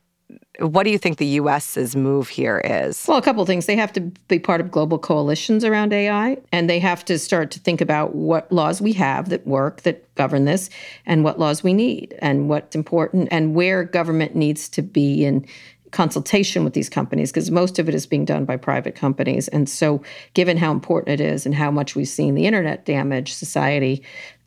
what 0.58 0.84
do 0.84 0.90
you 0.90 0.98
think 0.98 1.18
the 1.18 1.26
US's 1.26 1.94
move 1.94 2.28
here 2.28 2.60
is? 2.64 3.04
Well, 3.06 3.18
a 3.18 3.22
couple 3.22 3.44
things. 3.46 3.66
They 3.66 3.76
have 3.76 3.92
to 3.94 4.00
be 4.00 4.38
part 4.38 4.60
of 4.60 4.70
global 4.70 4.98
coalitions 4.98 5.64
around 5.64 5.92
AI, 5.92 6.38
and 6.52 6.70
they 6.70 6.78
have 6.78 7.04
to 7.06 7.18
start 7.18 7.50
to 7.52 7.60
think 7.60 7.80
about 7.80 8.14
what 8.14 8.50
laws 8.50 8.80
we 8.80 8.92
have 8.94 9.28
that 9.28 9.46
work, 9.46 9.82
that 9.82 10.14
govern 10.14 10.44
this, 10.44 10.70
and 11.06 11.24
what 11.24 11.38
laws 11.38 11.62
we 11.62 11.74
need, 11.74 12.14
and 12.20 12.48
what's 12.48 12.76
important, 12.76 13.28
and 13.30 13.54
where 13.54 13.84
government 13.84 14.34
needs 14.34 14.68
to 14.70 14.82
be 14.82 15.24
in 15.24 15.46
consultation 15.90 16.62
with 16.62 16.72
these 16.72 16.88
companies 16.88 17.32
because 17.32 17.50
most 17.50 17.78
of 17.78 17.88
it 17.88 17.94
is 17.94 18.06
being 18.06 18.24
done 18.24 18.44
by 18.44 18.56
private 18.56 18.94
companies. 18.94 19.48
And 19.48 19.68
so, 19.68 20.02
given 20.34 20.56
how 20.56 20.70
important 20.70 21.20
it 21.20 21.24
is 21.24 21.46
and 21.46 21.54
how 21.54 21.70
much 21.70 21.96
we've 21.96 22.08
seen 22.08 22.34
the 22.34 22.46
internet 22.46 22.84
damage 22.84 23.32
society, 23.32 24.02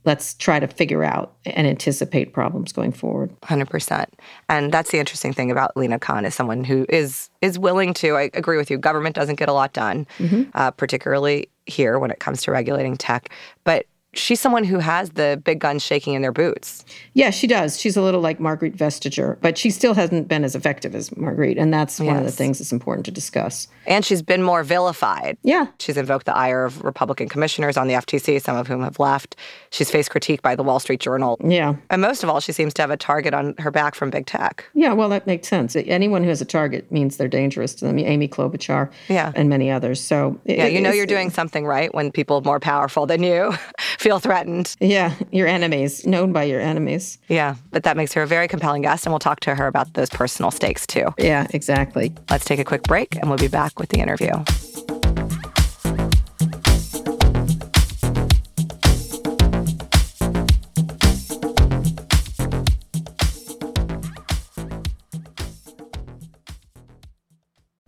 let's 0.05 0.33
try 0.33 0.59
to 0.59 0.67
figure 0.67 1.03
out 1.03 1.33
and 1.45 1.67
anticipate 1.67 2.33
problems 2.33 2.71
going 2.71 2.91
forward. 2.91 3.33
100% 3.41 4.07
and 4.49 4.71
that's 4.71 4.91
the 4.91 4.99
interesting 4.99 5.33
thing 5.33 5.51
about 5.51 5.75
lina 5.77 5.99
khan 5.99 6.25
is 6.25 6.33
someone 6.33 6.63
who 6.63 6.85
is 6.89 7.29
is 7.41 7.59
willing 7.59 7.93
to 7.93 8.15
i 8.15 8.29
agree 8.33 8.57
with 8.57 8.69
you 8.71 8.77
government 8.77 9.15
doesn't 9.15 9.35
get 9.35 9.49
a 9.49 9.53
lot 9.53 9.73
done 9.73 10.05
mm-hmm. 10.17 10.43
uh, 10.53 10.71
particularly 10.71 11.49
here 11.65 11.99
when 11.99 12.11
it 12.11 12.19
comes 12.19 12.41
to 12.43 12.51
regulating 12.51 12.97
tech. 12.97 13.29
But 13.63 13.85
she's 14.13 14.39
someone 14.39 14.63
who 14.63 14.79
has 14.79 15.11
the 15.11 15.41
big 15.43 15.59
guns 15.59 15.83
shaking 15.83 16.13
in 16.13 16.21
their 16.21 16.31
boots. 16.31 16.85
Yeah, 17.13 17.29
she 17.29 17.47
does. 17.47 17.79
She's 17.79 17.97
a 17.97 18.01
little 18.01 18.21
like 18.21 18.39
Margrethe 18.39 18.75
Vestager, 18.75 19.37
but 19.41 19.57
she 19.57 19.69
still 19.69 19.93
hasn't 19.93 20.27
been 20.27 20.43
as 20.43 20.55
effective 20.55 20.95
as 20.95 21.09
Margrethe. 21.11 21.59
And 21.59 21.73
that's 21.73 21.99
yes. 21.99 22.07
one 22.07 22.17
of 22.17 22.23
the 22.23 22.31
things 22.31 22.59
that's 22.59 22.71
important 22.71 23.05
to 23.05 23.11
discuss. 23.11 23.67
And 23.85 24.05
she's 24.05 24.21
been 24.21 24.43
more 24.43 24.63
vilified. 24.63 25.37
Yeah. 25.43 25.67
She's 25.79 25.97
invoked 25.97 26.25
the 26.25 26.35
ire 26.35 26.65
of 26.65 26.83
Republican 26.83 27.29
commissioners 27.29 27.77
on 27.77 27.87
the 27.87 27.95
FTC, 27.95 28.41
some 28.41 28.55
of 28.55 28.67
whom 28.67 28.83
have 28.83 28.99
left. 28.99 29.35
She's 29.71 29.89
faced 29.89 30.11
critique 30.11 30.41
by 30.41 30.55
the 30.55 30.63
Wall 30.63 30.79
Street 30.79 30.99
Journal. 30.99 31.37
Yeah. 31.43 31.75
And 31.89 32.01
most 32.01 32.23
of 32.23 32.29
all, 32.29 32.39
she 32.39 32.51
seems 32.51 32.73
to 32.75 32.81
have 32.81 32.91
a 32.91 32.97
target 32.97 33.33
on 33.33 33.55
her 33.57 33.71
back 33.71 33.95
from 33.95 34.09
big 34.09 34.25
tech. 34.25 34.65
Yeah, 34.73 34.93
well, 34.93 35.09
that 35.09 35.27
makes 35.27 35.47
sense. 35.47 35.75
Anyone 35.75 36.23
who 36.23 36.29
has 36.29 36.41
a 36.41 36.45
target 36.45 36.91
means 36.91 37.17
they're 37.17 37.27
dangerous 37.27 37.73
to 37.75 37.85
them. 37.85 37.99
Amy 37.99 38.27
Klobuchar 38.27 38.91
yeah. 39.09 39.31
and 39.35 39.49
many 39.49 39.71
others. 39.71 39.99
So, 40.01 40.39
yeah, 40.45 40.65
it, 40.65 40.73
you 40.73 40.81
know 40.81 40.91
you're 40.91 41.05
doing 41.05 41.29
something 41.29 41.65
right 41.65 41.93
when 41.93 42.11
people 42.11 42.41
more 42.41 42.59
powerful 42.59 43.05
than 43.05 43.23
you 43.23 43.53
feel 44.03 44.19
threatened. 44.19 44.75
Yeah, 44.81 45.15
your 45.31 45.47
enemies, 45.47 46.05
known 46.05 46.33
by 46.33 46.43
your 46.43 46.59
enemies. 46.59 47.17
Yeah, 47.29 47.55
but 47.71 47.83
that 47.83 47.95
makes 47.95 48.11
her 48.13 48.21
a 48.21 48.27
very 48.27 48.49
compelling 48.49 48.81
guest, 48.81 49.05
and 49.05 49.13
we'll 49.13 49.19
talk 49.19 49.39
to 49.41 49.55
her 49.55 49.65
about 49.65 49.93
those 49.93 50.09
personal 50.09 50.51
stakes 50.51 50.85
too. 50.85 51.13
Yeah, 51.17 51.47
exactly. 51.51 52.13
Let's 52.29 52.43
take 52.43 52.59
a 52.59 52.65
quick 52.65 52.83
break, 52.83 53.15
and 53.15 53.29
we'll 53.29 53.37
be 53.37 53.47
back 53.47 53.79
with 53.79 53.89
the 53.89 54.01
interview. 54.01 54.33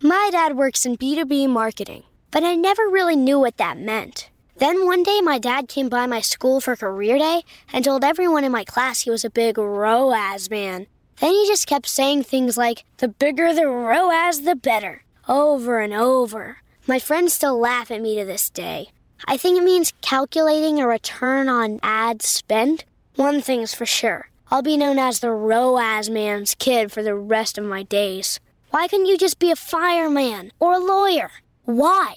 My 0.02 0.30
dad 0.32 0.56
works 0.56 0.86
in 0.86 0.96
B2B 0.96 1.50
marketing, 1.50 2.04
but 2.30 2.42
I 2.42 2.54
never 2.54 2.84
really 2.84 3.16
knew 3.16 3.38
what 3.38 3.58
that 3.58 3.76
meant. 3.78 4.30
Then 4.58 4.86
one 4.86 5.02
day, 5.02 5.20
my 5.20 5.38
dad 5.38 5.68
came 5.68 5.90
by 5.90 6.06
my 6.06 6.22
school 6.22 6.62
for 6.62 6.76
career 6.76 7.18
day 7.18 7.42
and 7.72 7.84
told 7.84 8.02
everyone 8.02 8.42
in 8.42 8.52
my 8.52 8.64
class 8.64 9.02
he 9.02 9.10
was 9.10 9.24
a 9.24 9.30
big 9.30 9.58
ROAS 9.58 10.48
man. 10.48 10.86
Then 11.20 11.30
he 11.32 11.46
just 11.46 11.66
kept 11.66 11.86
saying 11.86 12.22
things 12.22 12.56
like, 12.56 12.84
the 12.96 13.08
bigger 13.08 13.52
the 13.52 13.66
ROAS, 13.66 14.42
the 14.42 14.56
better, 14.56 15.04
over 15.28 15.80
and 15.80 15.92
over. 15.92 16.58
My 16.86 16.98
friends 16.98 17.34
still 17.34 17.58
laugh 17.58 17.90
at 17.90 18.00
me 18.00 18.18
to 18.18 18.24
this 18.24 18.48
day. 18.48 18.88
I 19.26 19.36
think 19.36 19.58
it 19.58 19.64
means 19.64 19.92
calculating 20.00 20.80
a 20.80 20.86
return 20.86 21.48
on 21.48 21.80
ad 21.82 22.22
spend. 22.22 22.84
One 23.14 23.42
thing's 23.42 23.74
for 23.74 23.86
sure 23.86 24.30
I'll 24.50 24.62
be 24.62 24.76
known 24.76 24.98
as 24.98 25.20
the 25.20 25.32
ROAS 25.32 26.08
man's 26.08 26.54
kid 26.54 26.92
for 26.92 27.02
the 27.02 27.14
rest 27.14 27.58
of 27.58 27.64
my 27.64 27.82
days. 27.82 28.40
Why 28.70 28.88
couldn't 28.88 29.06
you 29.06 29.18
just 29.18 29.38
be 29.38 29.50
a 29.50 29.56
fireman 29.56 30.52
or 30.60 30.74
a 30.74 30.78
lawyer? 30.78 31.30
Why? 31.64 32.16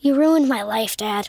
You 0.00 0.14
ruined 0.14 0.48
my 0.48 0.62
life, 0.62 0.96
Dad. 0.96 1.28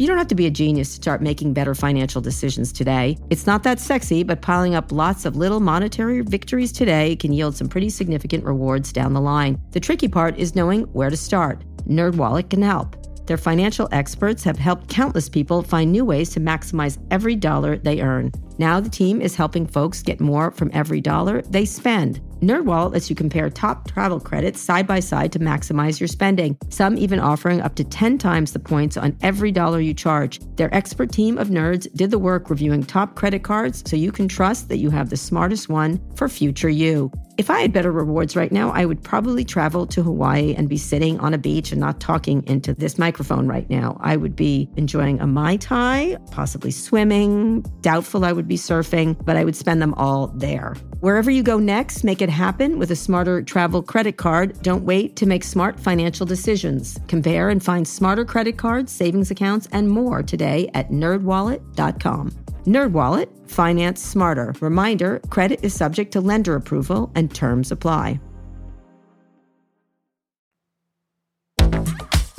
You 0.00 0.06
don't 0.06 0.16
have 0.16 0.28
to 0.28 0.34
be 0.34 0.46
a 0.46 0.50
genius 0.50 0.88
to 0.88 0.94
start 0.94 1.20
making 1.20 1.52
better 1.52 1.74
financial 1.74 2.22
decisions 2.22 2.72
today. 2.72 3.18
It's 3.28 3.46
not 3.46 3.64
that 3.64 3.78
sexy, 3.78 4.22
but 4.22 4.40
piling 4.40 4.74
up 4.74 4.92
lots 4.92 5.26
of 5.26 5.36
little 5.36 5.60
monetary 5.60 6.22
victories 6.22 6.72
today 6.72 7.16
can 7.16 7.34
yield 7.34 7.54
some 7.54 7.68
pretty 7.68 7.90
significant 7.90 8.42
rewards 8.42 8.94
down 8.94 9.12
the 9.12 9.20
line. 9.20 9.60
The 9.72 9.80
tricky 9.80 10.08
part 10.08 10.38
is 10.38 10.54
knowing 10.54 10.84
where 10.94 11.10
to 11.10 11.18
start. 11.18 11.64
NerdWallet 11.86 12.48
can 12.48 12.62
help. 12.62 12.96
Their 13.26 13.36
financial 13.36 13.90
experts 13.92 14.42
have 14.44 14.58
helped 14.58 14.88
countless 14.88 15.28
people 15.28 15.60
find 15.60 15.92
new 15.92 16.06
ways 16.06 16.30
to 16.30 16.40
maximize 16.40 16.96
every 17.10 17.36
dollar 17.36 17.76
they 17.76 18.00
earn. 18.00 18.32
Now 18.60 18.78
the 18.78 18.90
team 18.90 19.22
is 19.22 19.36
helping 19.36 19.66
folks 19.66 20.02
get 20.02 20.20
more 20.20 20.50
from 20.50 20.70
every 20.74 21.00
dollar 21.00 21.40
they 21.40 21.64
spend. 21.64 22.20
NerdWallet 22.42 22.92
lets 22.92 23.08
you 23.08 23.16
compare 23.16 23.48
top 23.48 23.90
travel 23.90 24.20
credits 24.20 24.60
side 24.60 24.86
by 24.86 25.00
side 25.00 25.32
to 25.32 25.38
maximize 25.38 25.98
your 25.98 26.08
spending. 26.08 26.58
Some 26.68 26.98
even 26.98 27.20
offering 27.20 27.62
up 27.62 27.74
to 27.76 27.84
10 27.84 28.18
times 28.18 28.52
the 28.52 28.58
points 28.58 28.98
on 28.98 29.16
every 29.22 29.50
dollar 29.50 29.80
you 29.80 29.94
charge. 29.94 30.40
Their 30.56 30.74
expert 30.74 31.10
team 31.10 31.38
of 31.38 31.48
nerds 31.48 31.90
did 31.94 32.10
the 32.10 32.18
work 32.18 32.50
reviewing 32.50 32.82
top 32.82 33.14
credit 33.14 33.44
cards 33.44 33.82
so 33.86 33.96
you 33.96 34.12
can 34.12 34.28
trust 34.28 34.68
that 34.68 34.78
you 34.78 34.90
have 34.90 35.08
the 35.08 35.16
smartest 35.16 35.70
one 35.70 35.98
for 36.14 36.28
future 36.28 36.70
you. 36.70 37.10
If 37.40 37.48
I 37.48 37.60
had 37.60 37.72
better 37.72 37.90
rewards 37.90 38.36
right 38.36 38.52
now, 38.52 38.70
I 38.70 38.84
would 38.84 39.02
probably 39.02 39.46
travel 39.46 39.86
to 39.86 40.02
Hawaii 40.02 40.54
and 40.54 40.68
be 40.68 40.76
sitting 40.76 41.18
on 41.20 41.32
a 41.32 41.38
beach 41.38 41.72
and 41.72 41.80
not 41.80 41.98
talking 41.98 42.46
into 42.46 42.74
this 42.74 42.98
microphone 42.98 43.48
right 43.48 43.68
now. 43.70 43.96
I 44.00 44.16
would 44.16 44.36
be 44.36 44.68
enjoying 44.76 45.20
a 45.20 45.26
Mai 45.26 45.56
Tai, 45.56 46.18
possibly 46.30 46.70
swimming. 46.70 47.62
Doubtful 47.80 48.26
I 48.26 48.32
would 48.32 48.46
be 48.50 48.56
surfing, 48.56 49.16
but 49.24 49.38
I 49.38 49.44
would 49.44 49.56
spend 49.56 49.80
them 49.80 49.94
all 49.94 50.26
there. 50.26 50.74
Wherever 51.00 51.30
you 51.30 51.42
go 51.42 51.58
next, 51.58 52.04
make 52.04 52.20
it 52.20 52.28
happen 52.28 52.78
with 52.78 52.90
a 52.90 52.96
smarter 52.96 53.40
travel 53.40 53.82
credit 53.82 54.18
card. 54.18 54.60
Don't 54.60 54.84
wait 54.84 55.16
to 55.16 55.24
make 55.24 55.42
smart 55.42 55.80
financial 55.80 56.26
decisions. 56.26 56.98
Compare 57.08 57.48
and 57.48 57.64
find 57.64 57.88
smarter 57.88 58.26
credit 58.26 58.58
cards, 58.58 58.92
savings 58.92 59.30
accounts, 59.30 59.66
and 59.72 59.88
more 59.88 60.22
today 60.22 60.68
at 60.74 60.90
nerdwallet.com. 60.90 62.30
NerdWallet, 62.64 63.50
finance 63.50 64.02
smarter. 64.02 64.54
Reminder, 64.60 65.20
credit 65.30 65.60
is 65.62 65.72
subject 65.72 66.12
to 66.12 66.20
lender 66.20 66.54
approval 66.54 67.10
and 67.14 67.34
terms 67.34 67.72
apply. 67.72 68.20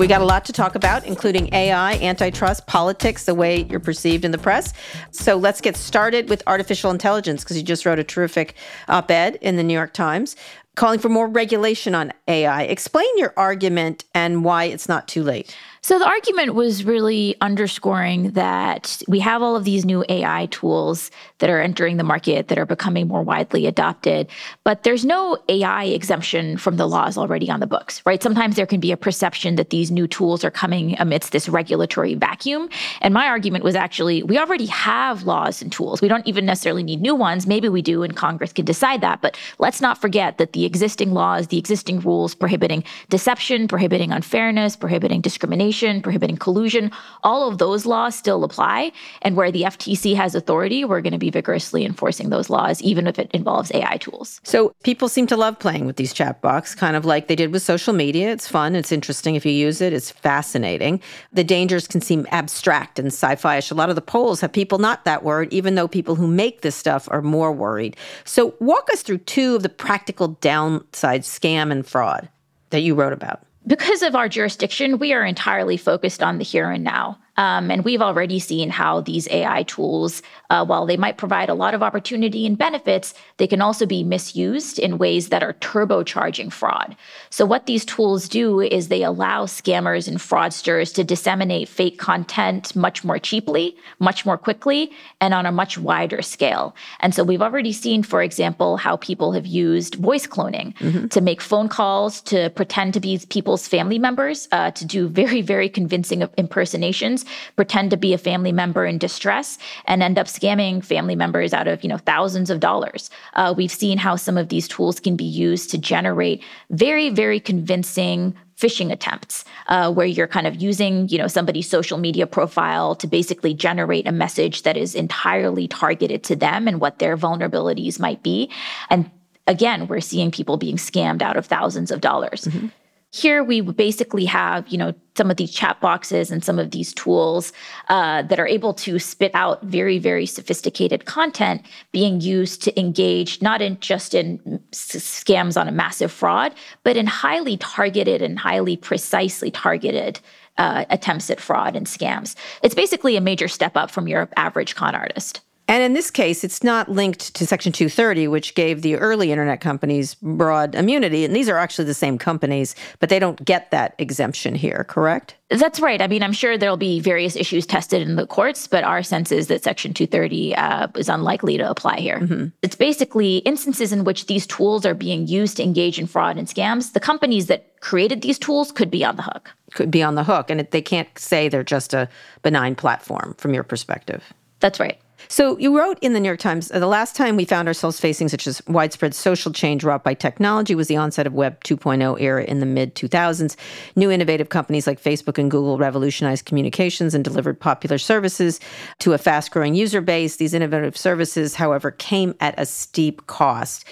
We 0.01 0.07
got 0.07 0.21
a 0.21 0.25
lot 0.25 0.45
to 0.45 0.51
talk 0.51 0.73
about, 0.73 1.05
including 1.05 1.53
AI, 1.53 1.93
antitrust, 1.97 2.65
politics, 2.65 3.25
the 3.25 3.35
way 3.35 3.65
you're 3.69 3.79
perceived 3.79 4.25
in 4.25 4.31
the 4.31 4.39
press. 4.39 4.73
So 5.11 5.35
let's 5.35 5.61
get 5.61 5.77
started 5.77 6.27
with 6.27 6.41
artificial 6.47 6.89
intelligence 6.89 7.43
because 7.43 7.55
you 7.55 7.61
just 7.61 7.85
wrote 7.85 7.99
a 7.99 8.03
terrific 8.03 8.55
op 8.87 9.11
ed 9.11 9.35
in 9.43 9.57
the 9.57 9.63
New 9.63 9.75
York 9.75 9.93
Times 9.93 10.35
calling 10.73 10.97
for 10.97 11.09
more 11.09 11.27
regulation 11.27 11.93
on 11.93 12.13
AI. 12.27 12.63
Explain 12.63 13.15
your 13.17 13.31
argument 13.37 14.03
and 14.15 14.43
why 14.43 14.63
it's 14.63 14.89
not 14.89 15.07
too 15.07 15.21
late. 15.21 15.55
So 15.83 15.97
the 15.97 16.05
argument 16.05 16.53
was 16.53 16.85
really 16.85 17.35
underscoring 17.41 18.31
that 18.31 19.01
we 19.07 19.19
have 19.19 19.41
all 19.41 19.55
of 19.55 19.63
these 19.63 19.83
new 19.83 20.05
AI 20.09 20.45
tools 20.51 21.09
that 21.39 21.49
are 21.49 21.59
entering 21.59 21.97
the 21.97 22.03
market 22.03 22.49
that 22.49 22.59
are 22.59 22.67
becoming 22.67 23.07
more 23.07 23.23
widely 23.23 23.65
adopted, 23.65 24.29
but 24.63 24.83
there's 24.83 25.03
no 25.03 25.39
AI 25.49 25.85
exemption 25.85 26.57
from 26.57 26.77
the 26.77 26.87
laws 26.87 27.17
already 27.17 27.49
on 27.49 27.61
the 27.61 27.65
books, 27.65 27.99
right? 28.05 28.21
Sometimes 28.21 28.57
there 28.57 28.67
can 28.67 28.79
be 28.79 28.91
a 28.91 28.97
perception 28.97 29.55
that 29.55 29.71
these 29.71 29.89
new 29.89 30.07
tools 30.07 30.43
are 30.43 30.51
coming 30.51 30.95
amidst 30.99 31.31
this 31.31 31.49
regulatory 31.49 32.13
vacuum. 32.13 32.69
And 33.01 33.11
my 33.11 33.25
argument 33.25 33.63
was 33.63 33.73
actually 33.73 34.21
we 34.21 34.37
already 34.37 34.67
have 34.67 35.23
laws 35.23 35.63
and 35.63 35.71
tools. 35.71 35.99
We 35.99 36.07
don't 36.07 36.27
even 36.27 36.45
necessarily 36.45 36.83
need 36.83 37.01
new 37.01 37.15
ones. 37.15 37.47
Maybe 37.47 37.69
we 37.69 37.81
do 37.81 38.03
and 38.03 38.15
Congress 38.15 38.53
can 38.53 38.65
decide 38.65 39.01
that, 39.01 39.23
but 39.23 39.35
let's 39.57 39.81
not 39.81 39.99
forget 39.99 40.37
that 40.37 40.53
the 40.53 40.63
existing 40.63 41.11
laws, 41.11 41.47
the 41.47 41.57
existing 41.57 42.01
rules 42.01 42.35
prohibiting 42.35 42.83
deception, 43.09 43.67
prohibiting 43.67 44.11
unfairness, 44.11 44.75
prohibiting 44.75 45.21
discrimination 45.21 45.70
prohibiting 46.01 46.37
collusion, 46.37 46.91
all 47.23 47.47
of 47.47 47.57
those 47.57 47.85
laws 47.85 48.15
still 48.15 48.43
apply. 48.43 48.91
And 49.21 49.35
where 49.35 49.51
the 49.51 49.63
FTC 49.63 50.15
has 50.15 50.35
authority, 50.35 50.85
we're 50.85 51.01
going 51.01 51.13
to 51.13 51.19
be 51.19 51.29
vigorously 51.29 51.85
enforcing 51.85 52.29
those 52.29 52.49
laws, 52.49 52.81
even 52.81 53.07
if 53.07 53.17
it 53.19 53.29
involves 53.33 53.71
AI 53.73 53.97
tools. 53.97 54.39
So 54.43 54.73
people 54.83 55.07
seem 55.07 55.27
to 55.27 55.37
love 55.37 55.59
playing 55.59 55.85
with 55.85 55.95
these 55.95 56.13
chatbots, 56.13 56.75
kind 56.75 56.95
of 56.95 57.05
like 57.05 57.27
they 57.27 57.35
did 57.35 57.51
with 57.51 57.61
social 57.61 57.93
media. 57.93 58.31
It's 58.31 58.47
fun, 58.47 58.75
it's 58.75 58.91
interesting 58.91 59.35
if 59.35 59.45
you 59.45 59.51
use 59.51 59.81
it, 59.81 59.93
it's 59.93 60.11
fascinating. 60.11 61.01
The 61.33 61.43
dangers 61.43 61.87
can 61.87 62.01
seem 62.01 62.27
abstract 62.31 62.99
and 62.99 63.07
sci 63.07 63.35
fi 63.35 63.57
ish. 63.57 63.71
A 63.71 63.75
lot 63.75 63.89
of 63.89 63.95
the 63.95 64.01
polls 64.01 64.41
have 64.41 64.51
people 64.51 64.79
not 64.79 65.05
that 65.05 65.23
worried, 65.23 65.53
even 65.53 65.75
though 65.75 65.87
people 65.87 66.15
who 66.15 66.27
make 66.27 66.61
this 66.61 66.75
stuff 66.75 67.07
are 67.11 67.21
more 67.21 67.51
worried. 67.51 67.95
So 68.25 68.55
walk 68.59 68.89
us 68.91 69.01
through 69.01 69.19
two 69.19 69.55
of 69.55 69.63
the 69.63 69.69
practical 69.69 70.29
downside 70.41 71.21
scam 71.21 71.71
and 71.71 71.85
fraud 71.85 72.29
that 72.71 72.81
you 72.81 72.95
wrote 72.95 73.13
about? 73.13 73.43
Because 73.67 74.01
of 74.01 74.15
our 74.15 74.27
jurisdiction, 74.27 74.97
we 74.97 75.13
are 75.13 75.23
entirely 75.23 75.77
focused 75.77 76.23
on 76.23 76.39
the 76.39 76.43
here 76.43 76.71
and 76.71 76.83
now. 76.83 77.19
Um, 77.37 77.71
and 77.71 77.85
we've 77.85 78.01
already 78.01 78.39
seen 78.39 78.69
how 78.69 79.01
these 79.01 79.27
AI 79.29 79.63
tools, 79.63 80.21
uh, 80.49 80.65
while 80.65 80.85
they 80.85 80.97
might 80.97 81.17
provide 81.17 81.49
a 81.49 81.53
lot 81.53 81.73
of 81.73 81.81
opportunity 81.81 82.45
and 82.45 82.57
benefits, 82.57 83.13
they 83.37 83.47
can 83.47 83.61
also 83.61 83.85
be 83.85 84.03
misused 84.03 84.77
in 84.77 84.97
ways 84.97 85.29
that 85.29 85.41
are 85.41 85.53
turbocharging 85.53 86.51
fraud. 86.51 86.95
So, 87.29 87.45
what 87.45 87.67
these 87.67 87.85
tools 87.85 88.27
do 88.27 88.59
is 88.59 88.87
they 88.87 89.03
allow 89.03 89.45
scammers 89.45 90.07
and 90.07 90.17
fraudsters 90.17 90.93
to 90.95 91.03
disseminate 91.03 91.69
fake 91.69 91.97
content 91.97 92.75
much 92.75 93.03
more 93.03 93.17
cheaply, 93.19 93.77
much 93.99 94.25
more 94.25 94.37
quickly, 94.37 94.91
and 95.21 95.33
on 95.33 95.45
a 95.45 95.51
much 95.51 95.77
wider 95.77 96.21
scale. 96.21 96.75
And 96.99 97.15
so, 97.15 97.23
we've 97.23 97.41
already 97.41 97.71
seen, 97.71 98.03
for 98.03 98.21
example, 98.21 98.75
how 98.75 98.97
people 98.97 99.31
have 99.31 99.45
used 99.45 99.95
voice 99.95 100.27
cloning 100.27 100.75
mm-hmm. 100.77 101.07
to 101.07 101.21
make 101.21 101.41
phone 101.41 101.69
calls, 101.69 102.21
to 102.23 102.49
pretend 102.51 102.93
to 102.95 102.99
be 102.99 103.19
people's 103.29 103.67
family 103.67 103.99
members, 103.99 104.49
uh, 104.51 104.71
to 104.71 104.85
do 104.85 105.07
very, 105.07 105.41
very 105.41 105.69
convincing 105.69 106.27
impersonations 106.37 107.20
pretend 107.55 107.91
to 107.91 107.97
be 107.97 108.13
a 108.13 108.17
family 108.17 108.51
member 108.51 108.85
in 108.85 108.97
distress 108.97 109.57
and 109.85 110.03
end 110.03 110.17
up 110.17 110.27
scamming 110.27 110.83
family 110.83 111.15
members 111.15 111.53
out 111.53 111.67
of 111.67 111.83
you 111.83 111.89
know 111.89 111.97
thousands 111.97 112.49
of 112.49 112.59
dollars. 112.59 113.09
Uh, 113.33 113.53
we've 113.55 113.71
seen 113.71 113.97
how 113.97 114.15
some 114.15 114.37
of 114.37 114.49
these 114.49 114.67
tools 114.67 114.99
can 114.99 115.15
be 115.15 115.25
used 115.25 115.69
to 115.71 115.77
generate 115.77 116.43
very 116.69 117.09
very 117.09 117.39
convincing 117.39 118.35
phishing 118.61 118.91
attempts 118.91 119.43
uh, 119.67 119.91
where 119.91 120.05
you're 120.05 120.27
kind 120.27 120.45
of 120.45 120.61
using 120.61 121.09
you 121.09 121.17
know 121.17 121.27
somebody's 121.27 121.67
social 121.67 121.97
media 121.97 122.27
profile 122.27 122.95
to 122.95 123.07
basically 123.07 123.53
generate 123.53 124.07
a 124.07 124.11
message 124.11 124.61
that 124.61 124.77
is 124.77 124.93
entirely 124.93 125.67
targeted 125.67 126.23
to 126.23 126.35
them 126.35 126.67
and 126.67 126.79
what 126.79 126.99
their 126.99 127.17
vulnerabilities 127.17 127.99
might 127.99 128.21
be 128.21 128.49
and 128.89 129.09
again 129.47 129.87
we're 129.87 129.99
seeing 129.99 130.29
people 130.29 130.57
being 130.57 130.77
scammed 130.77 131.23
out 131.23 131.37
of 131.37 131.45
thousands 131.47 131.89
of 131.89 132.01
dollars 132.01 132.45
mm-hmm. 132.45 132.67
Here 133.13 133.43
we 133.43 133.59
basically 133.59 134.23
have, 134.25 134.69
you 134.69 134.77
know, 134.77 134.93
some 135.17 135.29
of 135.29 135.35
these 135.35 135.51
chat 135.51 135.81
boxes 135.81 136.31
and 136.31 136.43
some 136.43 136.57
of 136.57 136.71
these 136.71 136.93
tools 136.93 137.51
uh, 137.89 138.21
that 138.23 138.39
are 138.39 138.47
able 138.47 138.73
to 138.73 138.99
spit 138.99 139.31
out 139.33 139.61
very, 139.63 139.99
very 139.99 140.25
sophisticated 140.25 141.03
content 141.05 141.61
being 141.91 142.21
used 142.21 142.63
to 142.63 142.79
engage 142.79 143.41
not 143.41 143.61
in 143.61 143.77
just 143.81 144.13
in 144.13 144.39
scams 144.71 145.59
on 145.59 145.67
a 145.67 145.73
massive 145.73 146.11
fraud, 146.11 146.53
but 146.83 146.95
in 146.95 147.05
highly 147.05 147.57
targeted 147.57 148.21
and 148.21 148.39
highly 148.39 148.77
precisely 148.77 149.51
targeted 149.51 150.21
uh, 150.57 150.85
attempts 150.89 151.29
at 151.29 151.41
fraud 151.41 151.75
and 151.75 151.87
scams. 151.87 152.35
It's 152.63 152.75
basically 152.75 153.17
a 153.17 153.21
major 153.21 153.49
step 153.49 153.75
up 153.75 153.91
from 153.91 154.07
your 154.07 154.29
average 154.37 154.75
con 154.75 154.95
artist. 154.95 155.41
And 155.67 155.83
in 155.83 155.93
this 155.93 156.11
case, 156.11 156.43
it's 156.43 156.63
not 156.63 156.89
linked 156.89 157.33
to 157.35 157.47
Section 157.47 157.71
230, 157.71 158.27
which 158.27 158.55
gave 158.55 158.81
the 158.81 158.95
early 158.95 159.31
internet 159.31 159.61
companies 159.61 160.15
broad 160.15 160.75
immunity. 160.75 161.23
And 161.23 161.35
these 161.35 161.47
are 161.47 161.57
actually 161.57 161.85
the 161.85 161.93
same 161.93 162.17
companies, 162.17 162.75
but 162.99 163.09
they 163.09 163.19
don't 163.19 163.43
get 163.45 163.71
that 163.71 163.95
exemption 163.97 164.53
here, 164.55 164.85
correct? 164.89 165.35
That's 165.49 165.79
right. 165.79 166.01
I 166.01 166.07
mean, 166.07 166.23
I'm 166.23 166.33
sure 166.33 166.57
there'll 166.57 166.77
be 166.77 166.99
various 166.99 167.35
issues 167.35 167.65
tested 167.65 168.01
in 168.01 168.15
the 168.15 168.25
courts, 168.25 168.67
but 168.67 168.83
our 168.83 169.03
sense 169.03 169.31
is 169.31 169.47
that 169.47 169.63
Section 169.63 169.93
230 169.93 170.55
uh, 170.55 170.87
is 170.95 171.09
unlikely 171.09 171.57
to 171.57 171.69
apply 171.69 171.99
here. 171.99 172.19
Mm-hmm. 172.19 172.47
It's 172.61 172.75
basically 172.75 173.37
instances 173.37 173.91
in 173.93 174.03
which 174.03 174.27
these 174.27 174.47
tools 174.47 174.85
are 174.85 174.93
being 174.93 175.27
used 175.27 175.57
to 175.57 175.63
engage 175.63 175.99
in 175.99 176.07
fraud 176.07 176.37
and 176.37 176.47
scams. 176.47 176.93
The 176.93 176.99
companies 176.99 177.47
that 177.47 177.79
created 177.81 178.21
these 178.21 178.39
tools 178.39 178.71
could 178.71 178.91
be 178.91 179.03
on 179.03 179.15
the 179.15 179.23
hook. 179.23 179.51
Could 179.73 179.91
be 179.91 180.03
on 180.03 180.15
the 180.15 180.23
hook. 180.23 180.49
And 180.49 180.59
it, 180.59 180.71
they 180.71 180.81
can't 180.81 181.07
say 181.17 181.49
they're 181.49 181.63
just 181.63 181.93
a 181.93 182.09
benign 182.41 182.75
platform 182.75 183.35
from 183.37 183.53
your 183.53 183.63
perspective. 183.63 184.33
That's 184.61 184.79
right. 184.79 184.99
So 185.31 185.57
you 185.59 185.77
wrote 185.77 185.97
in 186.01 186.11
the 186.11 186.19
New 186.19 186.27
York 186.27 186.41
Times, 186.41 186.69
uh, 186.73 186.79
the 186.79 186.87
last 186.87 187.15
time 187.15 187.37
we 187.37 187.45
found 187.45 187.69
ourselves 187.69 188.01
facing 188.01 188.27
such 188.27 188.47
as 188.47 188.61
widespread 188.67 189.15
social 189.15 189.53
change 189.53 189.81
wrought 189.81 190.03
by 190.03 190.13
technology 190.13 190.75
was 190.75 190.89
the 190.89 190.97
onset 190.97 191.25
of 191.25 191.31
Web 191.31 191.63
2.0 191.63 192.19
era 192.19 192.43
in 192.43 192.59
the 192.59 192.65
mid 192.65 192.95
2000s. 192.95 193.55
New 193.95 194.11
innovative 194.11 194.49
companies 194.49 194.85
like 194.85 195.01
Facebook 195.01 195.37
and 195.37 195.49
Google 195.49 195.77
revolutionized 195.77 196.43
communications 196.43 197.13
and 197.13 197.23
delivered 197.23 197.57
popular 197.57 197.97
services 197.97 198.59
to 198.99 199.13
a 199.13 199.17
fast 199.17 199.51
growing 199.51 199.73
user 199.73 200.01
base. 200.01 200.35
These 200.35 200.53
innovative 200.53 200.97
services, 200.97 201.55
however, 201.55 201.91
came 201.91 202.35
at 202.41 202.53
a 202.57 202.65
steep 202.65 203.25
cost. 203.27 203.85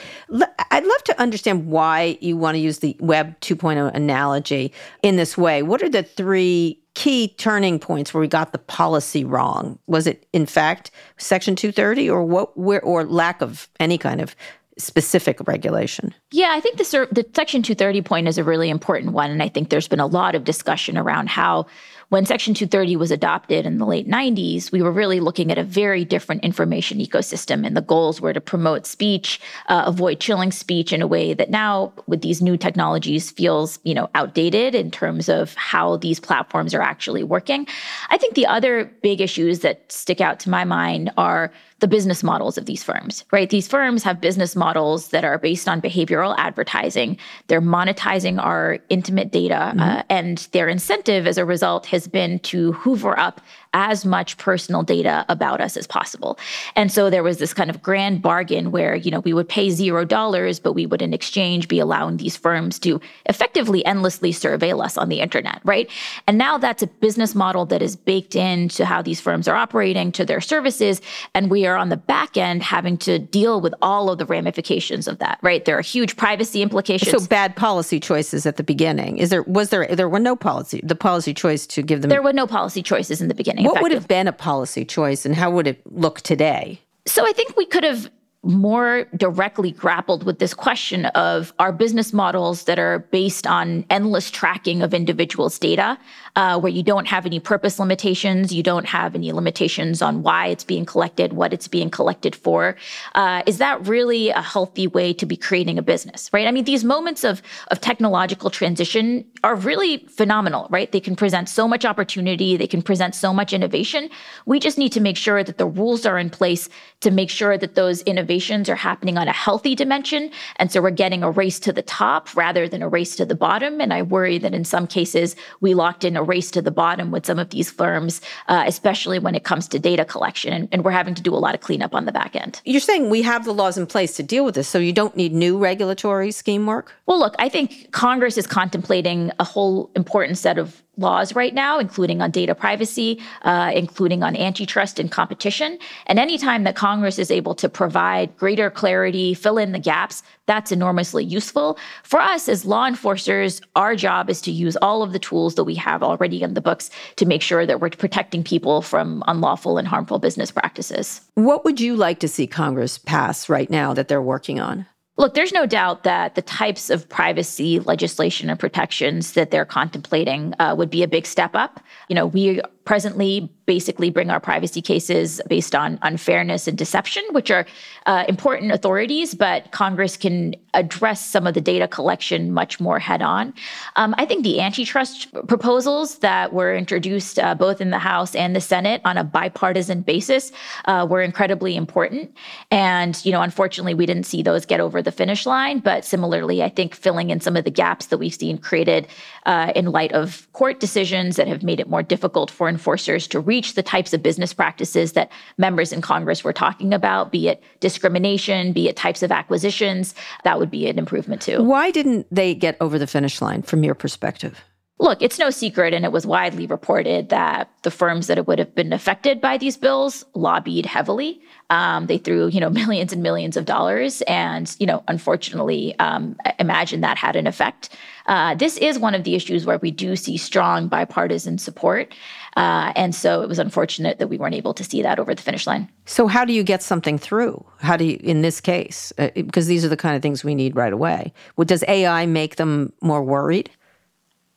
I'd 0.72 0.86
love 0.86 1.03
to 1.05 1.22
understand 1.22 1.67
why 1.67 2.17
you 2.19 2.36
want 2.36 2.55
to 2.55 2.60
use 2.60 2.79
the 2.79 2.98
Web 3.00 3.39
2.0 3.39 3.96
analogy 3.96 4.74
in 5.03 5.15
this 5.15 5.38
way. 5.38 5.63
What 5.63 5.81
are 5.84 5.89
the 5.89 6.03
three 6.03 6.78
key 6.96 7.29
turning 7.38 7.79
points 7.79 8.13
where 8.13 8.22
we 8.22 8.27
got 8.27 8.51
the 8.51 8.58
policy 8.58 9.24
wrong? 9.24 9.80
Was 9.88 10.08
it 10.08 10.25
in 10.34 10.45
fact 10.45 10.91
Section 11.17 11.56
230 11.56 12.10
or 12.10 12.23
what 12.23 12.58
where 12.58 12.82
or 12.82 13.06
lack 13.06 13.41
of 13.41 13.67
any 13.80 13.97
kind 13.97 14.21
of 14.21 14.36
specific 14.78 15.45
regulation? 15.47 16.13
Yeah, 16.32 16.52
I 16.52 16.60
think 16.60 16.78
the, 16.78 17.08
the 17.12 17.25
Section 17.36 17.62
230 17.62 18.02
point 18.02 18.28
is 18.28 18.38
a 18.38 18.43
really 18.43 18.69
important 18.69 19.13
one. 19.13 19.30
And 19.30 19.43
I 19.43 19.49
think 19.49 19.69
there's 19.69 19.88
been 19.88 19.99
a 19.99 20.08
lot 20.08 20.36
of 20.36 20.43
discussion 20.43 20.97
around 20.97 21.30
how 21.30 21.67
when 22.10 22.26
Section 22.26 22.56
230 22.56 22.95
was 22.95 23.12
adopted 23.12 23.65
in 23.65 23.78
the 23.78 23.86
late 23.86 24.08
90s, 24.08 24.72
we 24.72 24.82
were 24.82 24.91
really 24.91 25.19
looking 25.19 25.52
at 25.52 25.58
a 25.58 25.63
very 25.63 26.04
different 26.04 26.43
information 26.43 26.98
ecosystem. 26.98 27.65
And 27.65 27.78
the 27.78 27.82
goals 27.82 28.19
were 28.19 28.34
to 28.34 28.41
promote 28.41 28.86
speech, 28.86 29.39
uh, 29.67 29.84
avoid 29.86 30.19
chilling 30.19 30.52
speech 30.52 30.91
in 30.91 31.02
a 31.02 31.08
way 31.08 31.34
that 31.34 31.52
now, 31.52 31.93
with 32.08 32.22
these 32.22 32.41
new 32.41 32.58
technologies, 32.58 33.30
feels 33.32 33.80
you 33.84 33.93
know 33.93 34.10
outdated 34.15 34.74
in 34.76 34.89
terms 34.91 35.30
of 35.30 35.54
how 35.54 35.98
these 35.98 36.19
platforms 36.19 36.74
are 36.74 36.82
actually 36.82 37.24
working. 37.24 37.67
I 38.10 38.17
think 38.17 38.34
the 38.34 38.48
other 38.48 38.86
big 39.02 39.22
issues 39.22 39.60
that 39.60 39.91
stick 39.91 40.19
out 40.19 40.39
to 40.41 40.50
my 40.50 40.63
mind 40.63 41.12
are 41.17 41.52
the 41.80 41.88
business 41.88 42.24
models 42.24 42.58
of 42.58 42.65
these 42.65 42.84
firms, 42.84 43.24
right? 43.32 43.50
These 43.50 43.67
firms 43.67 44.04
have 44.04 44.19
business 44.19 44.56
models 44.56 45.10
that 45.10 45.24
are 45.24 45.38
based 45.38 45.67
on 45.67 45.82
behavioral 45.82 46.36
advertising. 46.38 47.17
They're 47.48 47.62
monetizing 47.62 48.41
our 48.41 48.80
intimate 48.89 49.32
data, 49.32 49.72
mm-hmm. 49.72 49.80
uh, 49.80 50.04
and 50.10 50.39
their 50.52 50.67
incentive 50.67 51.26
as 51.26 51.38
a 51.38 51.45
result 51.45 51.86
has 51.88 51.98
been 52.07 52.39
to 52.39 52.71
hoover 52.73 53.17
up 53.19 53.41
as 53.73 54.05
much 54.05 54.38
personal 54.38 54.84
data 54.84 55.25
about 55.29 55.62
us 55.62 55.77
as 55.77 55.86
possible. 55.86 56.39
And 56.75 56.91
so 56.91 57.10
there 57.10 57.23
was 57.23 57.38
this 57.38 57.53
kind 57.53 57.69
of 57.69 57.82
grand 57.82 58.21
bargain 58.21 58.71
where, 58.71 58.95
you 58.95 59.12
know, 59.12 59.19
we 59.19 59.34
would 59.34 59.47
pay 59.47 59.69
zero 59.69 60.05
dollars, 60.05 60.60
but 60.60 60.73
we 60.73 60.86
would 60.86 61.01
in 61.01 61.13
exchange 61.13 61.67
be 61.67 61.79
allowing 61.79 62.17
these 62.17 62.36
firms 62.36 62.79
to 62.79 62.99
effectively 63.27 63.86
endlessly 63.86 64.32
surveil 64.32 64.84
us 64.84 64.97
on 64.97 65.10
the 65.10 65.21
internet, 65.21 65.62
right? 65.63 65.89
And 66.27 66.38
now 66.38 66.58
that's 66.58 66.82
a 66.82 66.88
business 66.88 67.36
model 67.36 67.65
that 67.67 67.82
is 67.82 67.95
baked 67.95 68.36
into 68.36 68.86
how 68.86 69.01
these 69.01 69.21
firms 69.21 69.47
are 69.47 69.55
operating 69.55 70.12
to 70.13 70.25
their 70.25 70.41
services. 70.41 71.01
And 71.36 71.51
we 71.51 71.65
are 71.67 71.75
on 71.75 71.89
the 71.89 71.97
back 71.97 72.38
end 72.38 72.63
having 72.63 72.97
to 72.99 73.19
deal 73.19 73.62
with 73.62 73.73
all 73.82 74.10
of 74.10 74.17
the 74.17 74.25
ramifications 74.25 75.08
of 75.08 75.19
that, 75.19 75.39
right? 75.41 75.63
There 75.65 75.77
are 75.77 75.82
huge 75.82 76.17
privacy 76.17 76.62
implications. 76.62 77.12
So 77.12 77.27
bad 77.27 77.55
policy 77.55 77.99
choices 77.99 78.45
at 78.45 78.58
the 78.58 78.63
beginning. 78.63 79.17
Is 79.17 79.29
there 79.29 79.43
was 79.43 79.69
there 79.69 79.88
there 79.95 80.10
were 80.10 80.19
no 80.19 80.36
policy 80.36 80.82
the 80.84 80.95
policy 80.95 81.34
choice 81.34 81.67
to 81.67 81.82
give 81.82 82.01
them 82.01 82.10
There 82.10 82.21
were 82.21 82.34
no 82.34 82.47
policy 82.47 82.82
choices 82.82 83.21
in 83.21 83.27
the 83.27 83.34
beginning. 83.36 83.59
What 83.65 83.82
would 83.82 83.91
have 83.91 84.08
been 84.08 84.28
a 84.28 84.32
policy 84.32 84.86
choice 84.86 85.26
and 85.26 85.36
how 85.36 85.52
would 85.52 85.67
it 85.67 85.82
look 85.91 86.22
today? 86.22 86.82
So 87.06 87.28
I 87.28 87.32
think 87.32 87.56
we 87.58 87.65
could 87.65 87.84
have 87.84 88.10
more 88.41 89.04
directly 89.17 89.71
grappled 89.71 90.23
with 90.23 90.39
this 90.39 90.54
question 90.54 91.06
of 91.08 91.54
our 91.60 91.73
business 91.73 92.13
models 92.13 92.63
that 92.63 92.80
are 92.80 92.99
based 93.12 93.45
on 93.45 93.86
endless 93.89 94.32
tracking 94.32 94.82
of 94.82 94.93
individuals' 94.93 95.60
data, 95.60 95.97
uh, 96.38 96.58
where 96.58 96.71
you 96.71 96.82
don't 96.82 97.06
have 97.06 97.25
any 97.25 97.39
purpose 97.39 97.80
limitations, 97.80 98.54
you 98.54 98.63
don't 98.63 98.86
have 98.86 99.13
any 99.13 99.34
limitations 99.34 100.02
on 100.02 100.23
why 100.23 100.47
it's 100.47 100.63
being 100.63 100.86
collected, 100.86 101.34
what 101.34 101.52
it's 101.52 101.67
being 101.67 101.89
collected 101.89 102.34
for. 102.34 102.78
Uh, 103.13 103.43
is 103.45 103.58
that 103.58 103.86
really 103.86 104.30
a 104.30 104.41
healthy 104.41 104.88
way 104.88 105.12
to 105.12 105.25
be 105.25 105.36
creating 105.36 105.78
a 105.78 105.82
business, 105.82 106.30
right? 106.32 106.47
I 106.47 106.52
mean, 106.52 106.63
these 106.63 106.86
moments 106.86 107.25
of 107.25 107.41
of 107.71 107.82
technological 107.82 108.49
transition 108.49 109.25
are 109.43 109.56
really 109.56 109.97
phenomenal, 110.08 110.67
right? 110.69 110.89
They 110.89 111.02
can 111.02 111.15
present 111.17 111.49
so 111.49 111.67
much 111.67 111.84
opportunity, 111.84 112.56
they 112.56 112.67
can 112.67 112.82
present 112.82 113.15
so 113.15 113.34
much 113.34 113.52
innovation. 113.52 114.10
We 114.45 114.62
just 114.62 114.78
need 114.78 114.93
to 114.93 115.02
make 115.02 115.17
sure 115.17 115.43
that 115.43 115.58
the 115.58 115.65
rules 115.65 116.06
are 116.06 116.17
in 116.17 116.30
place 116.30 116.69
to 117.02 117.12
make 117.12 117.30
sure 117.30 117.58
that 117.58 117.75
those 117.75 118.02
innovations 118.04 118.28
are 118.29 118.75
happening 118.75 119.17
on 119.17 119.27
a 119.27 119.33
healthy 119.33 119.73
dimension. 119.73 120.29
And 120.57 120.71
so 120.71 120.81
we're 120.81 120.91
getting 120.91 121.23
a 121.23 121.31
race 121.31 121.59
to 121.61 121.73
the 121.73 121.81
top 121.81 122.35
rather 122.35 122.67
than 122.67 122.83
a 122.83 122.87
race 122.87 123.15
to 123.15 123.25
the 123.25 123.35
bottom. 123.35 123.81
And 123.81 123.93
I 123.93 124.01
worry 124.03 124.37
that 124.37 124.53
in 124.53 124.63
some 124.63 124.85
cases, 124.85 125.35
we 125.61 125.73
locked 125.73 126.03
in 126.03 126.15
a 126.15 126.23
race 126.23 126.51
to 126.51 126.61
the 126.61 126.71
bottom 126.71 127.09
with 127.11 127.25
some 127.25 127.39
of 127.39 127.49
these 127.49 127.71
firms, 127.71 128.21
uh, 128.47 128.63
especially 128.67 129.17
when 129.17 129.35
it 129.35 129.43
comes 129.43 129.67
to 129.69 129.79
data 129.79 130.05
collection. 130.05 130.53
And, 130.53 130.69
and 130.71 130.83
we're 130.83 130.91
having 130.91 131.15
to 131.15 131.21
do 131.21 131.33
a 131.33 131.37
lot 131.37 131.55
of 131.55 131.61
cleanup 131.61 131.95
on 131.95 132.05
the 132.05 132.11
back 132.11 132.35
end. 132.35 132.61
You're 132.65 132.81
saying 132.81 133.09
we 133.09 133.21
have 133.23 133.45
the 133.45 133.53
laws 133.53 133.77
in 133.77 133.87
place 133.87 134.15
to 134.17 134.23
deal 134.23 134.45
with 134.45 134.55
this, 134.55 134.67
so 134.67 134.77
you 134.77 134.93
don't 134.93 135.15
need 135.15 135.33
new 135.33 135.57
regulatory 135.57 136.31
scheme 136.31 136.65
work? 136.65 136.93
Well, 137.05 137.19
look, 137.19 137.35
I 137.39 137.49
think 137.49 137.91
Congress 137.91 138.37
is 138.37 138.45
contemplating 138.45 139.31
a 139.39 139.43
whole 139.43 139.89
important 139.95 140.37
set 140.37 140.57
of 140.57 140.83
laws 140.99 141.33
right 141.35 141.53
now, 141.53 141.79
including 141.79 142.21
on 142.21 142.31
data 142.31 142.53
privacy, 142.53 143.21
uh, 143.43 143.71
including 143.73 144.23
on 144.23 144.35
antitrust 144.35 144.99
and 144.99 145.12
competition. 145.12 145.79
And 146.07 146.19
anytime 146.19 146.63
that 146.65 146.75
Congress 146.75 147.17
is 147.17 147.31
able 147.31 147.55
to 147.55 147.69
provide 147.69 148.35
greater 148.38 148.69
clarity, 148.69 149.33
fill 149.33 149.57
in 149.57 149.71
the 149.71 149.79
gaps, 149.79 150.21
that's 150.45 150.71
enormously 150.71 151.23
useful. 151.23 151.77
For 152.03 152.19
us 152.19 152.49
as 152.49 152.65
law 152.65 152.88
enforcers, 152.88 153.62
our 153.75 153.95
job 153.95 154.29
is 154.29 154.41
to 154.41 154.51
use 154.51 154.75
all 154.77 155.03
of 155.03 155.13
the 155.13 155.19
tools 155.19 155.55
that 155.55 155.63
we 155.63 155.75
have 155.75 156.01
already 156.01 156.41
in 156.41 156.53
the 156.53 156.62
books 156.62 156.89
to 157.17 157.25
make 157.25 157.41
sure 157.41 157.65
that 157.65 157.79
we're 157.79 157.89
protecting 157.89 158.43
people 158.43 158.81
from 158.81 159.23
unlawful 159.27 159.77
and 159.77 159.88
harmful 159.88 160.19
business 160.19 160.51
practices. 160.51 161.21
What 161.35 161.63
would 161.65 161.79
you 161.79 161.95
like 161.95 162.19
to 162.19 162.27
see 162.27 162.47
Congress 162.47 162.97
pass 162.97 163.47
right 163.47 163.69
now 163.69 163.93
that 163.93 164.07
they're 164.07 164.21
working 164.21 164.59
on? 164.59 164.85
Look, 165.19 165.34
there's 165.34 165.51
no 165.51 165.65
doubt 165.65 166.03
that 166.03 166.36
the 166.36 166.41
types 166.41 166.89
of 166.89 167.10
privacy 167.10 167.82
legislation 167.82 168.49
and 168.49 168.58
protections 168.58 169.34
that 169.34 169.51
they're 169.51 169.65
contemplating 169.65 170.53
uh, 170.60 170.73
would 170.77 170.89
be 170.89 171.03
a 171.03 171.10
big 171.10 171.25
step 171.25 171.55
up. 171.55 171.82
You 172.08 172.15
know, 172.15 172.25
we 172.25 172.62
presently 172.89 173.47
basically 173.67 174.10
bring 174.10 174.32
our 174.32 174.39
privacy 174.39 174.82
cases 174.82 175.39
based 175.47 175.75
on 175.75 175.99
unfairness 176.02 176.67
and 176.67 176.75
deception, 176.75 177.23
which 177.34 177.52
are 177.52 177.67
uh, 178.08 178.23
important 178.28 178.71
authorities, 178.71 179.36
but 179.36 179.71
Congress 179.71 180.17
can 180.17 180.56
address 180.73 181.23
some 181.23 181.45
of 181.45 181.54
the 181.54 181.62
data 181.62 181.88
collection 181.88 182.52
much 182.52 182.80
more 182.80 182.97
head 182.97 183.21
on. 183.21 183.54
Um, 183.95 184.15
I 184.17 184.25
think 184.25 184.43
the 184.43 184.60
antitrust 184.60 185.32
proposals 185.47 186.17
that 186.19 186.52
were 186.52 186.75
introduced 186.75 187.38
uh, 187.38 187.54
both 187.54 187.80
in 187.80 187.91
the 187.91 187.99
House 187.99 188.34
and 188.34 188.56
the 188.56 188.62
Senate 188.62 189.02
on 189.06 189.17
a 189.17 189.23
bipartisan 189.23 190.02
basis 190.02 190.52
uh, 190.86 191.06
were 191.08 191.21
incredibly 191.21 191.75
important. 191.75 192.36
And, 192.71 193.23
you 193.23 193.32
know, 193.32 193.43
unfortunately, 193.43 193.93
we 193.93 194.08
didn't 194.08 194.25
see 194.25 194.41
those 194.41 194.65
get 194.65 194.80
over 194.80 195.04
the 195.04 195.12
finish 195.12 195.45
line. 195.45 195.78
But 195.78 196.06
similarly, 196.06 196.63
I 196.63 196.69
think 196.69 196.95
filling 196.95 197.30
in 197.30 197.39
some 197.39 197.56
of 197.56 197.65
the 197.65 197.71
gaps 197.71 198.08
that 198.08 198.17
we've 198.17 198.34
seen 198.34 198.58
created 198.58 199.08
uh, 199.45 199.73
in 199.75 199.91
light 199.91 200.12
of 200.13 200.52
court 200.54 200.80
decisions 200.80 201.36
that 201.36 201.47
have 201.47 201.62
made 201.62 201.80
it 201.80 201.88
more 201.88 202.02
difficult 202.02 202.49
for 202.49 202.67
enforcers 202.79 203.27
to 203.27 203.41
reach 203.41 203.73
the 203.73 203.83
types 203.83 204.13
of 204.13 204.23
business 204.23 204.53
practices 204.53 205.11
that 205.11 205.29
members 205.57 205.91
in 205.91 205.99
Congress 205.99 206.45
were 206.45 206.53
talking 206.53 206.93
about, 206.93 207.29
be 207.29 207.49
it 207.49 207.61
discrimination, 207.81 208.71
be 208.71 208.87
it 208.87 208.95
types 208.95 209.21
of 209.21 209.33
acquisitions, 209.33 210.15
that 210.45 210.57
would 210.57 210.71
be 210.71 210.87
an 210.87 210.97
improvement 210.97 211.41
too. 211.41 211.61
Why 211.61 211.91
didn't 211.91 212.25
they 212.31 212.55
get 212.55 212.77
over 212.79 212.97
the 212.97 213.05
finish 213.05 213.41
line 213.41 213.63
from 213.63 213.83
your 213.83 213.95
perspective? 213.95 214.63
Look, 215.01 215.21
it's 215.21 215.39
no 215.39 215.49
secret, 215.49 215.93
and 215.93 216.03
it 216.03 216.11
was 216.11 216.27
widely 216.27 216.67
reported 216.67 217.29
that 217.29 217.69
the 217.83 217.91
firms 217.91 218.27
that 218.27 218.45
would 218.45 218.59
have 218.59 218.75
been 218.75 218.91
affected 218.91 219.39
by 219.39 219.57
these 219.57 219.77
bills 219.77 220.25
lobbied 220.35 220.85
heavily. 220.85 221.41
Um, 221.69 222.07
they 222.07 222.17
threw, 222.17 222.47
you 222.47 222.59
know, 222.59 222.69
millions 222.81 223.13
and 223.13 223.23
millions 223.23 223.55
of 223.55 223.63
dollars, 223.63 224.21
and 224.23 224.75
you 224.77 224.85
know, 224.85 225.01
unfortunately, 225.07 225.97
um, 225.99 226.35
imagine 226.59 226.99
that 226.99 227.17
had 227.17 227.37
an 227.37 227.47
effect. 227.47 227.95
Uh, 228.25 228.55
this 228.55 228.75
is 228.77 228.99
one 228.99 229.15
of 229.15 229.23
the 229.23 229.35
issues 229.35 229.65
where 229.65 229.77
we 229.77 229.89
do 229.89 230.17
see 230.17 230.35
strong 230.35 230.89
bipartisan 230.89 231.57
support, 231.57 232.13
uh, 232.57 232.91
and 232.95 233.13
so 233.13 233.41
it 233.41 233.49
was 233.49 233.59
unfortunate 233.59 234.19
that 234.19 234.27
we 234.27 234.38
weren't 234.38 234.55
able 234.55 234.73
to 234.73 234.83
see 234.83 235.01
that 235.01 235.19
over 235.19 235.33
the 235.35 235.41
finish 235.41 235.67
line. 235.67 235.89
So, 236.05 236.27
how 236.27 236.45
do 236.45 236.53
you 236.53 236.63
get 236.63 236.81
something 236.81 237.17
through? 237.17 237.65
How 237.79 237.97
do 237.97 238.05
you, 238.05 238.19
in 238.21 238.41
this 238.41 238.59
case, 238.59 239.13
uh, 239.17 239.29
because 239.35 239.67
these 239.67 239.85
are 239.85 239.89
the 239.89 239.97
kind 239.97 240.15
of 240.15 240.21
things 240.21 240.43
we 240.43 240.55
need 240.55 240.75
right 240.75 240.93
away? 240.93 241.33
does 241.65 241.83
AI 241.88 242.25
make 242.25 242.55
them 242.55 242.91
more 243.01 243.23
worried? 243.23 243.69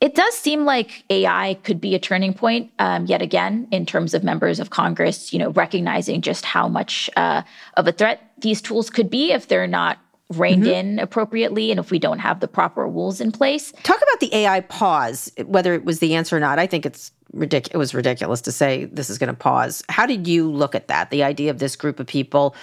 It 0.00 0.16
does 0.16 0.34
seem 0.34 0.64
like 0.64 1.04
AI 1.10 1.54
could 1.62 1.80
be 1.80 1.94
a 1.94 1.98
turning 1.98 2.34
point 2.34 2.72
um, 2.80 3.06
yet 3.06 3.22
again 3.22 3.68
in 3.70 3.86
terms 3.86 4.14
of 4.14 4.24
members 4.24 4.58
of 4.58 4.70
Congress, 4.70 5.32
you 5.32 5.38
know, 5.38 5.50
recognizing 5.50 6.22
just 6.22 6.44
how 6.44 6.66
much 6.66 7.08
uh, 7.16 7.42
of 7.76 7.86
a 7.86 7.92
threat 7.92 8.32
these 8.38 8.60
tools 8.60 8.90
could 8.90 9.08
be 9.08 9.30
if 9.30 9.46
they're 9.46 9.68
not 9.68 9.98
reined 10.30 10.64
mm-hmm. 10.64 10.72
in 10.72 10.98
appropriately 10.98 11.70
and 11.70 11.78
if 11.78 11.92
we 11.92 12.00
don't 12.00 12.18
have 12.18 12.40
the 12.40 12.48
proper 12.48 12.84
rules 12.84 13.20
in 13.20 13.30
place. 13.30 13.72
Talk 13.84 13.98
about 13.98 14.18
the 14.18 14.34
AI 14.34 14.60
pause, 14.60 15.30
whether 15.44 15.72
it 15.72 15.84
was 15.84 16.00
the 16.00 16.14
answer 16.14 16.36
or 16.36 16.40
not. 16.40 16.58
I 16.58 16.66
think 16.66 16.84
it's 16.84 17.12
ridic- 17.34 17.68
it 17.72 17.76
was 17.76 17.94
ridiculous 17.94 18.40
to 18.42 18.52
say 18.52 18.86
this 18.86 19.10
is 19.10 19.18
going 19.18 19.28
to 19.28 19.34
pause. 19.34 19.82
How 19.88 20.06
did 20.06 20.26
you 20.26 20.50
look 20.50 20.74
at 20.74 20.88
that? 20.88 21.10
The 21.10 21.22
idea 21.22 21.50
of 21.50 21.58
this 21.58 21.76
group 21.76 22.00
of 22.00 22.06
people, 22.06 22.54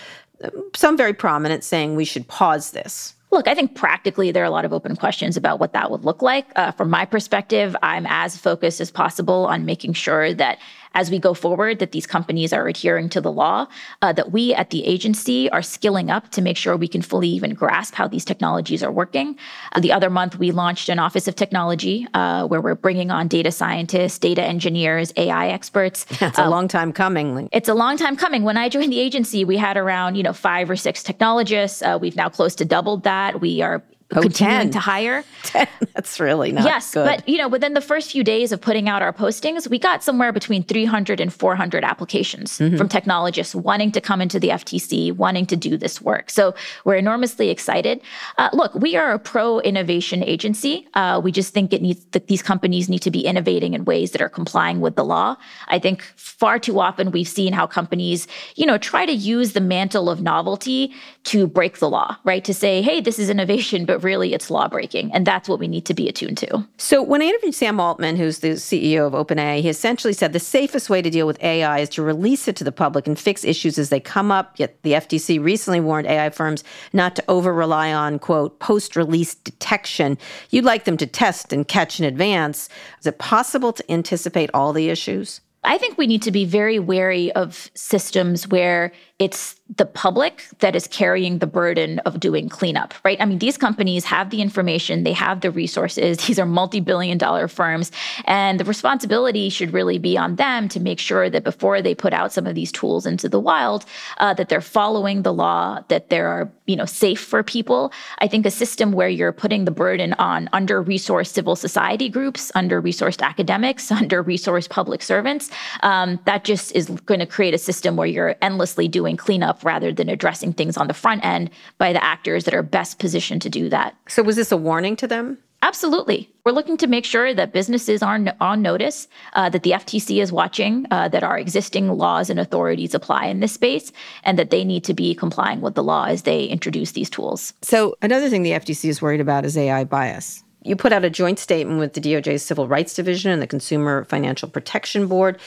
some 0.75 0.97
very 0.97 1.13
prominent, 1.13 1.63
saying 1.63 1.95
we 1.95 2.05
should 2.05 2.27
pause 2.27 2.71
this. 2.71 3.13
Look, 3.31 3.47
I 3.47 3.53
think 3.53 3.75
practically 3.75 4.31
there 4.31 4.41
are 4.41 4.47
a 4.47 4.51
lot 4.51 4.65
of 4.65 4.73
open 4.73 4.95
questions 4.95 5.37
about 5.37 5.59
what 5.59 5.73
that 5.73 5.91
would 5.91 6.03
look 6.03 6.23
like. 6.23 6.47
Uh, 6.55 6.71
from 6.71 6.89
my 6.89 7.05
perspective, 7.05 7.75
I'm 7.83 8.07
as 8.07 8.35
focused 8.35 8.81
as 8.81 8.89
possible 8.89 9.45
on 9.45 9.65
making 9.65 9.93
sure 9.93 10.33
that 10.33 10.57
as 10.99 11.09
we 11.09 11.17
go 11.17 11.33
forward 11.33 11.79
that 11.79 11.93
these 11.93 12.05
companies 12.05 12.51
are 12.51 12.67
adhering 12.67 13.07
to 13.07 13.21
the 13.21 13.31
law, 13.31 13.65
uh, 14.01 14.11
that 14.11 14.31
we 14.31 14.53
at 14.53 14.69
the 14.69 14.85
agency 14.85 15.49
are 15.51 15.61
skilling 15.61 16.11
up 16.11 16.29
to 16.31 16.41
make 16.41 16.57
sure 16.57 16.75
we 16.75 16.89
can 16.89 17.01
fully 17.01 17.29
even 17.29 17.53
grasp 17.53 17.93
how 17.95 18.05
these 18.05 18.25
technologies 18.25 18.83
are 18.83 18.91
working. 18.91 19.37
Uh, 19.71 19.79
the 19.79 19.93
other 19.93 20.09
month, 20.09 20.37
we 20.37 20.51
launched 20.51 20.89
an 20.89 20.99
Office 20.99 21.25
of 21.29 21.35
Technology 21.35 22.05
uh, 22.13 22.45
where 22.47 22.59
we're 22.59 22.75
bringing 22.75 23.11
on 23.11 23.29
data 23.29 23.51
scientists, 23.51 24.17
data 24.19 24.43
engineers, 24.43 25.13
AI 25.15 25.47
experts. 25.49 26.05
It's 26.29 26.37
a 26.37 26.45
uh, 26.45 26.49
long 26.49 26.67
time 26.67 26.91
coming. 26.91 27.49
It's 27.51 27.69
a 27.69 27.73
long 27.73 27.95
time 27.97 28.15
coming. 28.15 28.43
When 28.43 28.57
I 28.57 28.67
joined 28.69 28.91
the 28.91 28.99
agency, 28.99 29.45
we 29.45 29.57
had 29.57 29.77
around 29.77 30.15
you 30.15 30.23
know 30.23 30.33
five 30.33 30.69
or 30.69 30.75
six 30.75 31.01
technologists. 31.01 31.81
Uh, 31.81 31.97
we've 31.99 32.15
now 32.15 32.29
close 32.29 32.53
to 32.55 32.65
doubled 32.65 33.03
that. 33.03 33.39
We 33.41 33.61
are 33.61 33.81
oh, 34.15 34.21
continuing 34.21 34.61
10. 34.61 34.71
to 34.71 34.79
hire. 34.79 35.23
10. 35.43 35.67
That's 35.93 36.19
really 36.19 36.51
not 36.51 36.65
yes, 36.65 36.93
good. 36.93 37.05
but 37.05 37.27
you 37.27 37.37
know, 37.37 37.47
within 37.47 37.73
the 37.73 37.81
first 37.81 38.11
few 38.11 38.23
days 38.23 38.51
of 38.51 38.61
putting 38.61 38.89
out 38.89 39.01
our 39.01 39.13
postings, 39.13 39.69
we 39.69 39.79
got 39.79 40.03
somewhere 40.03 40.31
between 40.31 40.63
300 40.63 41.19
and 41.19 41.33
400 41.33 41.83
applications 41.83 42.57
mm-hmm. 42.59 42.77
from 42.77 42.89
technologists 42.89 43.55
wanting 43.55 43.91
to 43.91 44.01
come 44.01 44.21
into 44.21 44.39
the 44.39 44.49
FTC, 44.49 45.13
wanting 45.13 45.45
to 45.47 45.55
do 45.55 45.77
this 45.77 46.01
work. 46.01 46.29
So 46.29 46.55
we're 46.85 46.95
enormously 46.95 47.49
excited. 47.49 48.01
Uh, 48.37 48.49
look, 48.53 48.73
we 48.75 48.95
are 48.95 49.11
a 49.11 49.19
pro 49.19 49.59
innovation 49.59 50.23
agency. 50.23 50.87
Uh, 50.93 51.21
we 51.23 51.31
just 51.31 51.53
think 51.53 51.73
it 51.73 51.81
needs 51.81 52.03
that 52.11 52.27
these 52.27 52.41
companies 52.41 52.89
need 52.89 53.01
to 53.01 53.11
be 53.11 53.21
innovating 53.21 53.73
in 53.73 53.85
ways 53.85 54.11
that 54.11 54.21
are 54.21 54.29
complying 54.29 54.79
with 54.81 54.95
the 54.95 55.03
law. 55.03 55.35
I 55.67 55.79
think 55.79 56.01
far 56.15 56.59
too 56.59 56.79
often 56.79 57.11
we've 57.11 57.27
seen 57.27 57.53
how 57.53 57.67
companies, 57.67 58.27
you 58.55 58.65
know, 58.65 58.77
try 58.77 59.05
to 59.05 59.11
use 59.11 59.53
the 59.53 59.61
mantle 59.61 60.09
of 60.09 60.21
novelty 60.21 60.93
to 61.29 61.45
break 61.45 61.77
the 61.77 61.87
law, 61.87 62.17
right? 62.23 62.43
To 62.43 62.55
say, 62.55 62.81
hey, 62.81 63.01
this 63.01 63.19
is 63.19 63.29
innovation, 63.29 63.85
but 63.85 64.03
really 64.03 64.33
it's 64.33 64.49
law 64.49 64.67
breaking. 64.67 65.13
And 65.13 65.27
that's 65.27 65.47
what 65.47 65.59
we 65.59 65.67
need 65.67 65.85
to 65.85 65.93
be 65.93 66.09
attuned 66.09 66.39
to. 66.39 66.67
So 66.77 67.03
when 67.03 67.21
I 67.21 67.25
interviewed 67.25 67.53
Sam 67.53 67.79
Altman, 67.79 68.15
who's 68.15 68.39
the 68.39 68.53
CEO 68.53 69.05
of 69.05 69.13
OpenAI, 69.13 69.61
he 69.61 69.69
essentially 69.69 70.13
said 70.13 70.33
the 70.33 70.39
safest 70.39 70.89
way 70.89 71.03
to 71.03 71.09
deal 71.11 71.27
with 71.27 71.39
AI 71.43 71.81
is 71.81 71.89
to 71.89 72.01
release 72.01 72.47
it 72.47 72.55
to 72.55 72.63
the 72.63 72.71
public 72.71 73.05
and 73.05 73.17
fix 73.17 73.45
issues 73.45 73.77
as 73.77 73.89
they 73.89 73.99
come 73.99 74.31
up. 74.31 74.57
Yet 74.57 74.81
the 74.81 74.93
FTC 74.93 75.39
recently 75.39 75.79
warned 75.79 76.07
AI 76.07 76.31
firms 76.31 76.63
not 76.93 77.15
to 77.17 77.23
over 77.27 77.53
rely 77.53 77.93
on, 77.93 78.17
quote, 78.17 78.59
post 78.59 78.95
release 78.95 79.35
detection. 79.35 80.17
You'd 80.49 80.65
like 80.65 80.85
them 80.85 80.97
to 80.97 81.05
test 81.05 81.53
and 81.53 81.67
catch 81.67 81.99
in 81.99 82.07
advance. 82.07 82.69
Is 83.01 83.05
it 83.05 83.19
possible 83.19 83.71
to 83.73 83.91
anticipate 83.91 84.49
all 84.55 84.73
the 84.73 84.89
issues? 84.89 85.41
I 85.63 85.77
think 85.77 85.97
we 85.97 86.07
need 86.07 86.21
to 86.23 86.31
be 86.31 86.45
very 86.45 86.79
wary 86.79 87.31
of 87.33 87.69
systems 87.73 88.47
where 88.47 88.93
it's 89.19 89.58
the 89.77 89.85
public 89.85 90.45
that 90.59 90.75
is 90.75 90.87
carrying 90.87 91.39
the 91.39 91.47
burden 91.47 91.99
of 91.99 92.19
doing 92.19 92.49
cleanup, 92.49 92.93
right? 93.03 93.17
I 93.19 93.25
mean, 93.25 93.39
these 93.39 93.57
companies 93.57 94.05
have 94.05 94.29
the 94.29 94.41
information, 94.41 95.03
they 95.03 95.13
have 95.13 95.41
the 95.41 95.51
resources. 95.51 96.17
These 96.29 96.39
are 96.39 96.45
multi 96.45 96.79
billion 96.79 97.17
dollar 97.17 97.47
firms. 97.47 97.91
And 98.25 98.59
the 98.59 98.65
responsibility 98.65 99.49
should 99.49 99.73
really 99.73 99.97
be 99.99 100.17
on 100.17 100.35
them 100.35 100.69
to 100.69 100.79
make 100.79 100.99
sure 100.99 101.29
that 101.29 101.43
before 101.43 101.81
they 101.81 101.95
put 101.95 102.13
out 102.13 102.31
some 102.31 102.47
of 102.47 102.55
these 102.55 102.71
tools 102.71 103.05
into 103.05 103.27
the 103.29 103.39
wild, 103.39 103.85
uh, 104.17 104.33
that 104.35 104.49
they're 104.49 104.61
following 104.61 105.23
the 105.23 105.33
law, 105.33 105.83
that 105.87 106.09
they 106.09 106.19
are, 106.19 106.49
you 106.65 106.75
know, 106.75 106.85
safe 106.85 107.19
for 107.19 107.43
people. 107.43 107.91
I 108.19 108.27
think 108.27 108.45
a 108.45 108.51
system 108.51 108.91
where 108.91 109.09
you're 109.09 109.31
putting 109.31 109.65
the 109.65 109.71
burden 109.71 110.13
on 110.13 110.49
under 110.53 110.83
resourced 110.83 111.33
civil 111.33 111.55
society 111.55 112.09
groups, 112.09 112.51
under 112.55 112.81
resourced 112.81 113.21
academics, 113.21 113.91
under 114.01 114.23
resourced 114.23 114.69
public 114.69 115.01
servants, 115.01 115.49
um, 115.81 116.19
that 116.25 116.43
just 116.43 116.75
is 116.75 116.89
going 117.05 117.19
to 117.19 117.25
create 117.25 117.53
a 117.53 117.57
system 117.57 117.95
where 117.95 118.07
you're 118.07 118.35
endlessly 118.41 118.87
doing 118.87 118.99
doing 118.99 119.15
rather 119.63 119.91
than 119.91 120.09
addressing 120.09 120.53
things 120.53 120.77
on 120.77 120.87
the 120.87 120.93
front 120.93 121.23
end 121.23 121.49
by 121.77 121.93
the 121.93 122.03
actors 122.03 122.45
that 122.45 122.53
are 122.53 122.63
best 122.63 122.99
positioned 122.99 123.41
to 123.41 123.49
do 123.49 123.69
that. 123.69 123.95
So, 124.07 124.23
was 124.23 124.35
this 124.35 124.51
a 124.51 124.57
warning 124.57 124.95
to 124.97 125.07
them? 125.07 125.37
Absolutely. 125.61 126.29
We're 126.45 126.53
looking 126.53 126.77
to 126.77 126.87
make 126.87 127.03
sure 127.03 127.33
that 127.33 127.51
businesses 127.51 128.01
are 128.01 128.17
on 128.39 128.61
notice, 128.61 129.07
uh, 129.33 129.49
that 129.49 129.63
the 129.63 129.71
FTC 129.71 130.21
is 130.21 130.31
watching, 130.31 130.85
uh, 130.89 131.09
that 131.09 131.23
our 131.23 131.37
existing 131.37 131.89
laws 131.89 132.29
and 132.29 132.39
authorities 132.39 132.95
apply 132.95 133.25
in 133.25 133.41
this 133.41 133.53
space, 133.53 133.91
and 134.23 134.39
that 134.39 134.51
they 134.51 134.63
need 134.63 134.85
to 134.85 134.93
be 134.93 135.13
complying 135.13 135.59
with 135.59 135.75
the 135.75 135.83
law 135.83 136.05
as 136.05 136.21
they 136.21 136.45
introduce 136.45 136.93
these 136.93 137.09
tools. 137.09 137.53
So, 137.61 137.95
another 138.01 138.29
thing 138.29 138.43
the 138.43 138.51
FTC 138.51 138.89
is 138.89 139.01
worried 139.01 139.21
about 139.21 139.45
is 139.45 139.57
AI 139.57 139.83
bias. 139.83 140.43
You 140.63 140.75
put 140.75 140.91
out 140.91 141.05
a 141.05 141.09
joint 141.09 141.39
statement 141.39 141.79
with 141.79 141.93
the 141.93 142.01
DOJ's 142.01 142.43
Civil 142.43 142.67
Rights 142.67 142.93
Division 142.93 143.31
and 143.31 143.41
the 143.41 143.47
Consumer 143.47 144.03
Financial 144.05 144.49
Protection 144.49 145.07
Board. 145.07 145.39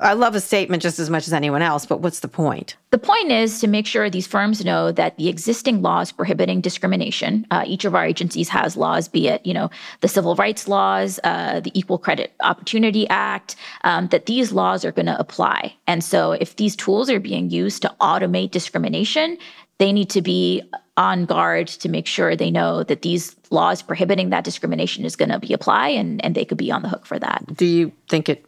I 0.00 0.12
love 0.12 0.34
a 0.34 0.40
statement 0.40 0.82
just 0.82 0.98
as 0.98 1.08
much 1.08 1.26
as 1.26 1.32
anyone 1.32 1.62
else, 1.62 1.86
but 1.86 2.00
what's 2.00 2.20
the 2.20 2.28
point? 2.28 2.76
The 2.90 2.98
point 2.98 3.32
is 3.32 3.58
to 3.60 3.66
make 3.66 3.86
sure 3.86 4.10
these 4.10 4.26
firms 4.26 4.62
know 4.62 4.92
that 4.92 5.16
the 5.16 5.28
existing 5.28 5.80
laws 5.80 6.12
prohibiting 6.12 6.60
discrimination, 6.60 7.46
uh, 7.50 7.64
each 7.66 7.86
of 7.86 7.94
our 7.94 8.04
agencies 8.04 8.50
has 8.50 8.76
laws, 8.76 9.08
be 9.08 9.28
it, 9.28 9.44
you 9.46 9.54
know, 9.54 9.70
the 10.00 10.08
civil 10.08 10.34
rights 10.36 10.68
laws, 10.68 11.18
uh, 11.24 11.60
the 11.60 11.72
Equal 11.78 11.98
Credit 11.98 12.32
Opportunity 12.42 13.08
Act, 13.08 13.56
um, 13.84 14.08
that 14.08 14.26
these 14.26 14.52
laws 14.52 14.84
are 14.84 14.92
going 14.92 15.06
to 15.06 15.18
apply. 15.18 15.74
And 15.86 16.04
so 16.04 16.32
if 16.32 16.56
these 16.56 16.76
tools 16.76 17.08
are 17.08 17.20
being 17.20 17.48
used 17.48 17.80
to 17.82 17.94
automate 18.00 18.50
discrimination, 18.50 19.38
they 19.78 19.92
need 19.92 20.10
to 20.10 20.20
be 20.20 20.62
on 21.00 21.24
guard 21.24 21.66
to 21.66 21.88
make 21.88 22.06
sure 22.06 22.36
they 22.36 22.50
know 22.50 22.84
that 22.84 23.00
these 23.00 23.34
laws 23.50 23.80
prohibiting 23.80 24.28
that 24.30 24.44
discrimination 24.44 25.06
is 25.06 25.16
going 25.16 25.30
to 25.30 25.38
be 25.38 25.54
applied 25.54 25.96
and, 25.96 26.22
and 26.22 26.34
they 26.34 26.44
could 26.44 26.58
be 26.58 26.70
on 26.70 26.82
the 26.82 26.90
hook 26.90 27.06
for 27.06 27.18
that. 27.18 27.42
Do 27.56 27.64
you 27.64 27.90
think 28.10 28.28
it 28.28 28.44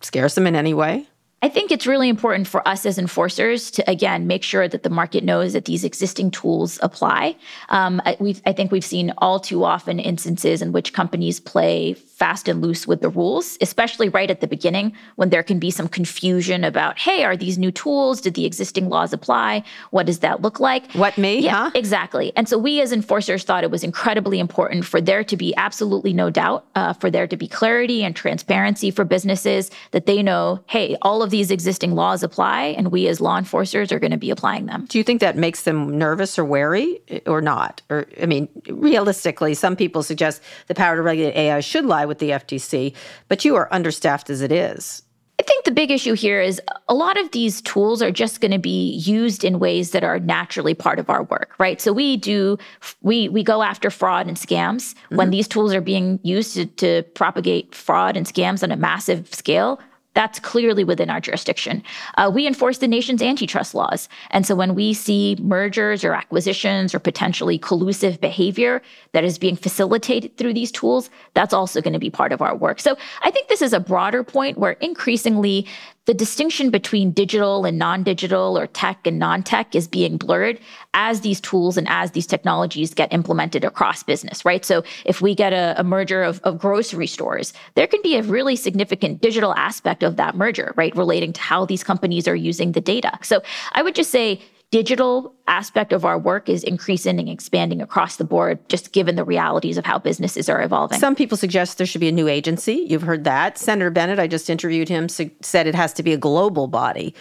scares 0.00 0.36
them 0.36 0.46
in 0.46 0.54
any 0.54 0.74
way? 0.74 1.08
I 1.44 1.48
think 1.48 1.72
it's 1.72 1.88
really 1.88 2.08
important 2.08 2.46
for 2.46 2.66
us 2.68 2.86
as 2.86 2.98
enforcers 2.98 3.72
to 3.72 3.90
again 3.90 4.28
make 4.28 4.44
sure 4.44 4.68
that 4.68 4.84
the 4.84 4.90
market 4.90 5.24
knows 5.24 5.54
that 5.54 5.64
these 5.64 5.82
existing 5.82 6.30
tools 6.30 6.78
apply. 6.82 7.34
Um, 7.68 8.00
I 8.04 8.52
think 8.52 8.70
we've 8.70 8.84
seen 8.84 9.12
all 9.18 9.40
too 9.40 9.64
often 9.64 9.98
instances 9.98 10.62
in 10.62 10.70
which 10.70 10.92
companies 10.92 11.40
play 11.40 11.94
fast 12.22 12.46
and 12.46 12.62
loose 12.62 12.86
with 12.86 13.00
the 13.00 13.08
rules, 13.08 13.58
especially 13.60 14.08
right 14.08 14.30
at 14.30 14.40
the 14.40 14.46
beginning 14.46 14.92
when 15.16 15.30
there 15.30 15.42
can 15.42 15.58
be 15.58 15.72
some 15.72 15.88
confusion 15.88 16.62
about, 16.62 16.96
hey, 16.96 17.24
are 17.24 17.36
these 17.36 17.58
new 17.58 17.72
tools? 17.72 18.20
Did 18.20 18.34
the 18.34 18.46
existing 18.46 18.88
laws 18.88 19.12
apply? 19.12 19.64
What 19.90 20.06
does 20.06 20.20
that 20.20 20.40
look 20.40 20.60
like? 20.60 20.92
What 20.92 21.18
me? 21.18 21.40
Yeah, 21.40 21.64
huh? 21.64 21.70
exactly. 21.74 22.32
And 22.36 22.48
so 22.48 22.56
we 22.58 22.80
as 22.80 22.92
enforcers 22.92 23.42
thought 23.42 23.64
it 23.64 23.72
was 23.72 23.82
incredibly 23.82 24.38
important 24.38 24.84
for 24.84 25.00
there 25.00 25.24
to 25.24 25.36
be 25.36 25.52
absolutely 25.56 26.12
no 26.12 26.30
doubt, 26.30 26.64
uh, 26.76 26.92
for 26.92 27.10
there 27.10 27.26
to 27.26 27.36
be 27.36 27.48
clarity 27.48 28.04
and 28.04 28.14
transparency 28.14 28.92
for 28.92 29.04
businesses 29.04 29.72
that 29.90 30.06
they 30.06 30.22
know, 30.22 30.62
hey, 30.68 30.96
all 31.02 31.24
of 31.24 31.30
these 31.30 31.50
existing 31.50 31.96
laws 31.96 32.22
apply, 32.22 32.66
and 32.78 32.92
we 32.92 33.08
as 33.08 33.20
law 33.20 33.36
enforcers 33.36 33.90
are 33.90 33.98
going 33.98 34.12
to 34.12 34.16
be 34.16 34.30
applying 34.30 34.66
them. 34.66 34.86
Do 34.88 34.96
you 34.96 35.02
think 35.02 35.20
that 35.22 35.36
makes 35.36 35.64
them 35.64 35.98
nervous 35.98 36.38
or 36.38 36.44
wary 36.44 37.00
or 37.26 37.40
not? 37.40 37.82
Or, 37.90 38.06
I 38.22 38.26
mean, 38.26 38.48
realistically, 38.68 39.54
some 39.54 39.74
people 39.74 40.04
suggest 40.04 40.40
the 40.68 40.76
power 40.76 40.94
to 40.94 41.02
regulate 41.02 41.34
AI 41.34 41.58
should 41.58 41.84
lie 41.84 42.06
with 42.12 42.18
the 42.18 42.30
FTC, 42.30 42.94
but 43.28 43.42
you 43.42 43.56
are 43.56 43.72
understaffed 43.72 44.28
as 44.28 44.42
it 44.42 44.52
is. 44.52 45.02
I 45.40 45.44
think 45.44 45.64
the 45.64 45.72
big 45.72 45.90
issue 45.90 46.12
here 46.12 46.40
is 46.40 46.60
a 46.88 46.94
lot 46.94 47.18
of 47.18 47.32
these 47.32 47.62
tools 47.62 48.02
are 48.02 48.12
just 48.12 48.40
going 48.40 48.52
to 48.52 48.60
be 48.60 48.92
used 48.92 49.42
in 49.42 49.58
ways 49.58 49.90
that 49.90 50.04
are 50.04 50.20
naturally 50.20 50.74
part 50.74 50.98
of 50.98 51.10
our 51.10 51.24
work, 51.24 51.54
right? 51.58 51.80
So 51.80 51.92
we 51.92 52.16
do 52.16 52.58
we 53.00 53.28
we 53.28 53.42
go 53.42 53.62
after 53.62 53.90
fraud 53.90 54.28
and 54.28 54.36
scams 54.36 54.94
mm-hmm. 54.94 55.16
when 55.16 55.30
these 55.30 55.48
tools 55.48 55.74
are 55.74 55.80
being 55.80 56.20
used 56.22 56.54
to, 56.54 56.66
to 56.66 57.02
propagate 57.14 57.74
fraud 57.74 58.16
and 58.16 58.24
scams 58.24 58.62
on 58.62 58.70
a 58.70 58.76
massive 58.76 59.34
scale 59.34 59.80
that's 60.14 60.38
clearly 60.40 60.84
within 60.84 61.10
our 61.10 61.20
jurisdiction. 61.20 61.82
Uh, 62.16 62.30
we 62.32 62.46
enforce 62.46 62.78
the 62.78 62.88
nation's 62.88 63.22
antitrust 63.22 63.74
laws. 63.74 64.08
And 64.30 64.46
so 64.46 64.54
when 64.54 64.74
we 64.74 64.92
see 64.92 65.36
mergers 65.40 66.04
or 66.04 66.14
acquisitions 66.14 66.94
or 66.94 66.98
potentially 66.98 67.58
collusive 67.58 68.20
behavior 68.20 68.82
that 69.12 69.24
is 69.24 69.38
being 69.38 69.56
facilitated 69.56 70.36
through 70.36 70.54
these 70.54 70.70
tools, 70.70 71.10
that's 71.34 71.54
also 71.54 71.80
going 71.80 71.94
to 71.94 71.98
be 71.98 72.10
part 72.10 72.32
of 72.32 72.42
our 72.42 72.54
work. 72.54 72.80
So 72.80 72.96
I 73.22 73.30
think 73.30 73.48
this 73.48 73.62
is 73.62 73.72
a 73.72 73.80
broader 73.80 74.22
point 74.22 74.58
where 74.58 74.72
increasingly 74.72 75.66
the 76.06 76.14
distinction 76.14 76.70
between 76.70 77.12
digital 77.12 77.64
and 77.64 77.78
non 77.78 78.02
digital 78.02 78.58
or 78.58 78.66
tech 78.66 79.06
and 79.06 79.18
non 79.18 79.42
tech 79.42 79.74
is 79.74 79.86
being 79.86 80.16
blurred 80.16 80.58
as 80.94 81.20
these 81.20 81.40
tools 81.40 81.76
and 81.76 81.86
as 81.88 82.10
these 82.10 82.26
technologies 82.26 82.92
get 82.92 83.12
implemented 83.12 83.64
across 83.64 84.02
business, 84.02 84.44
right? 84.44 84.64
So 84.64 84.82
if 85.04 85.20
we 85.20 85.34
get 85.34 85.52
a, 85.52 85.74
a 85.78 85.84
merger 85.84 86.22
of, 86.22 86.40
of, 86.42 86.58
grocery 86.58 87.06
stores, 87.06 87.52
there 87.74 87.86
can 87.86 88.02
be 88.02 88.16
a 88.16 88.22
really 88.22 88.56
significant 88.56 89.20
digital 89.20 89.54
aspect 89.54 90.02
of 90.02 90.16
that 90.16 90.34
merger, 90.34 90.74
right? 90.76 90.94
Relating 90.96 91.32
to 91.34 91.40
how 91.40 91.64
these 91.64 91.84
companies 91.84 92.26
are 92.26 92.34
using 92.34 92.72
the 92.72 92.80
data. 92.80 93.18
So 93.22 93.40
I 93.72 93.82
would 93.82 93.94
just 93.94 94.10
say 94.10 94.40
digital 94.72 95.34
aspect 95.46 95.92
of 95.92 96.04
our 96.04 96.18
work 96.18 96.48
is 96.48 96.64
increasing 96.64 97.20
and 97.20 97.28
expanding 97.28 97.80
across 97.82 98.16
the 98.16 98.24
board, 98.24 98.58
just 98.70 98.92
given 98.92 99.14
the 99.14 99.24
realities 99.24 99.76
of 99.76 99.84
how 99.84 99.98
businesses 99.98 100.48
are 100.48 100.62
evolving. 100.62 100.98
Some 100.98 101.14
people 101.14 101.36
suggest 101.36 101.76
there 101.76 101.86
should 101.86 102.00
be 102.00 102.08
a 102.08 102.12
new 102.12 102.26
agency. 102.26 102.86
You've 102.88 103.02
heard 103.02 103.24
that. 103.24 103.58
Senator 103.58 103.90
Bennet, 103.90 104.18
I 104.18 104.26
just 104.26 104.48
interviewed 104.48 104.88
him, 104.88 105.08
said 105.08 105.66
it 105.66 105.74
has 105.74 105.92
to 105.92 106.02
be 106.02 106.14
a 106.14 106.16
global 106.16 106.66
body. 106.66 107.14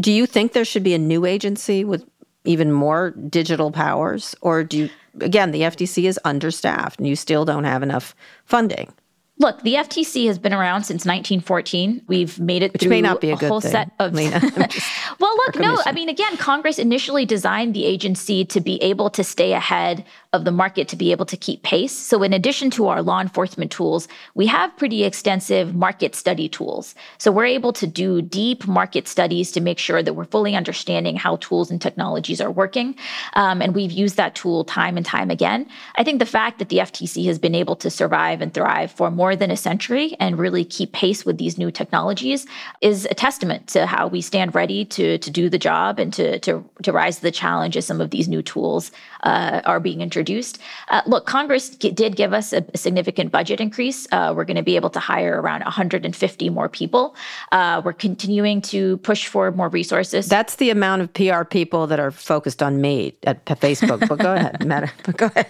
Do 0.00 0.12
you 0.12 0.26
think 0.26 0.52
there 0.52 0.64
should 0.64 0.82
be 0.82 0.92
a 0.92 0.98
new 0.98 1.24
agency 1.24 1.84
with 1.84 2.04
even 2.44 2.72
more 2.72 3.12
digital 3.12 3.70
powers? 3.70 4.34
Or 4.40 4.64
do 4.64 4.76
you, 4.76 4.90
again, 5.20 5.52
the 5.52 5.62
FTC 5.62 6.04
is 6.04 6.18
understaffed 6.24 6.98
and 6.98 7.06
you 7.06 7.14
still 7.14 7.44
don't 7.44 7.64
have 7.64 7.84
enough 7.84 8.16
funding? 8.44 8.92
Look, 9.40 9.62
the 9.62 9.76
FTC 9.76 10.26
has 10.26 10.38
been 10.38 10.52
around 10.52 10.82
since 10.82 11.06
1914. 11.06 12.02
We've 12.06 12.38
made 12.38 12.62
it 12.62 12.74
Which 12.74 12.82
through 12.82 12.90
may 12.90 13.00
not 13.00 13.22
be 13.22 13.30
a, 13.30 13.32
a 13.32 13.36
whole 13.36 13.62
thing, 13.62 13.70
set 13.70 13.90
of. 13.98 14.12
Lina, 14.12 14.38
well, 15.18 15.34
look, 15.46 15.58
no, 15.58 15.80
I 15.86 15.92
mean, 15.92 16.10
again, 16.10 16.36
Congress 16.36 16.78
initially 16.78 17.24
designed 17.24 17.72
the 17.72 17.86
agency 17.86 18.44
to 18.44 18.60
be 18.60 18.76
able 18.82 19.08
to 19.08 19.24
stay 19.24 19.54
ahead 19.54 20.04
of 20.34 20.44
the 20.44 20.52
market 20.52 20.88
to 20.88 20.96
be 20.96 21.10
able 21.10 21.24
to 21.24 21.38
keep 21.38 21.62
pace. 21.62 21.92
So, 21.92 22.22
in 22.22 22.34
addition 22.34 22.70
to 22.72 22.88
our 22.88 23.02
law 23.02 23.18
enforcement 23.18 23.72
tools, 23.72 24.08
we 24.34 24.46
have 24.46 24.76
pretty 24.76 25.04
extensive 25.04 25.74
market 25.74 26.14
study 26.14 26.46
tools. 26.46 26.94
So, 27.16 27.32
we're 27.32 27.46
able 27.46 27.72
to 27.72 27.86
do 27.86 28.20
deep 28.20 28.68
market 28.68 29.08
studies 29.08 29.52
to 29.52 29.62
make 29.62 29.78
sure 29.78 30.02
that 30.02 30.12
we're 30.12 30.26
fully 30.26 30.54
understanding 30.54 31.16
how 31.16 31.36
tools 31.36 31.70
and 31.70 31.80
technologies 31.80 32.42
are 32.42 32.50
working. 32.50 32.94
Um, 33.32 33.62
and 33.62 33.74
we've 33.74 33.90
used 33.90 34.18
that 34.18 34.34
tool 34.34 34.64
time 34.64 34.98
and 34.98 35.06
time 35.06 35.30
again. 35.30 35.66
I 35.94 36.04
think 36.04 36.18
the 36.18 36.26
fact 36.26 36.58
that 36.58 36.68
the 36.68 36.78
FTC 36.78 37.24
has 37.24 37.38
been 37.38 37.54
able 37.54 37.76
to 37.76 37.88
survive 37.88 38.42
and 38.42 38.52
thrive 38.52 38.90
for 38.90 39.10
more 39.10 39.29
than 39.36 39.50
a 39.50 39.56
century 39.56 40.16
and 40.20 40.38
really 40.38 40.64
keep 40.64 40.92
pace 40.92 41.24
with 41.24 41.38
these 41.38 41.58
new 41.58 41.70
technologies 41.70 42.46
is 42.80 43.06
a 43.10 43.14
testament 43.14 43.66
to 43.68 43.86
how 43.86 44.06
we 44.06 44.20
stand 44.20 44.54
ready 44.54 44.84
to, 44.84 45.18
to 45.18 45.30
do 45.30 45.48
the 45.48 45.58
job 45.58 45.98
and 45.98 46.12
to, 46.14 46.38
to, 46.40 46.64
to 46.82 46.92
rise 46.92 47.16
to 47.16 47.22
the 47.22 47.30
challenge 47.30 47.76
as 47.76 47.86
some 47.86 48.00
of 48.00 48.10
these 48.10 48.28
new 48.28 48.42
tools 48.42 48.90
uh, 49.22 49.60
are 49.64 49.80
being 49.80 50.00
introduced. 50.00 50.58
Uh, 50.88 51.02
look, 51.06 51.26
Congress 51.26 51.70
g- 51.70 51.90
did 51.90 52.16
give 52.16 52.32
us 52.32 52.52
a, 52.52 52.64
a 52.74 52.78
significant 52.78 53.30
budget 53.30 53.60
increase. 53.60 54.06
Uh, 54.12 54.32
we're 54.36 54.44
going 54.44 54.56
to 54.56 54.62
be 54.62 54.76
able 54.76 54.90
to 54.90 55.00
hire 55.00 55.40
around 55.40 55.62
150 55.62 56.50
more 56.50 56.68
people. 56.68 57.14
Uh, 57.52 57.82
we're 57.84 57.92
continuing 57.92 58.60
to 58.60 58.96
push 58.98 59.26
for 59.26 59.50
more 59.52 59.68
resources. 59.68 60.28
That's 60.28 60.56
the 60.56 60.70
amount 60.70 61.02
of 61.02 61.12
PR 61.14 61.44
people 61.44 61.86
that 61.86 62.00
are 62.00 62.10
focused 62.10 62.62
on 62.62 62.80
me 62.80 63.14
at 63.24 63.44
Facebook. 63.44 64.08
But 64.08 64.18
go 64.18 64.34
ahead, 64.34 64.64
Matter. 64.70 64.90
But 65.04 65.16
go 65.16 65.26
ahead. 65.26 65.46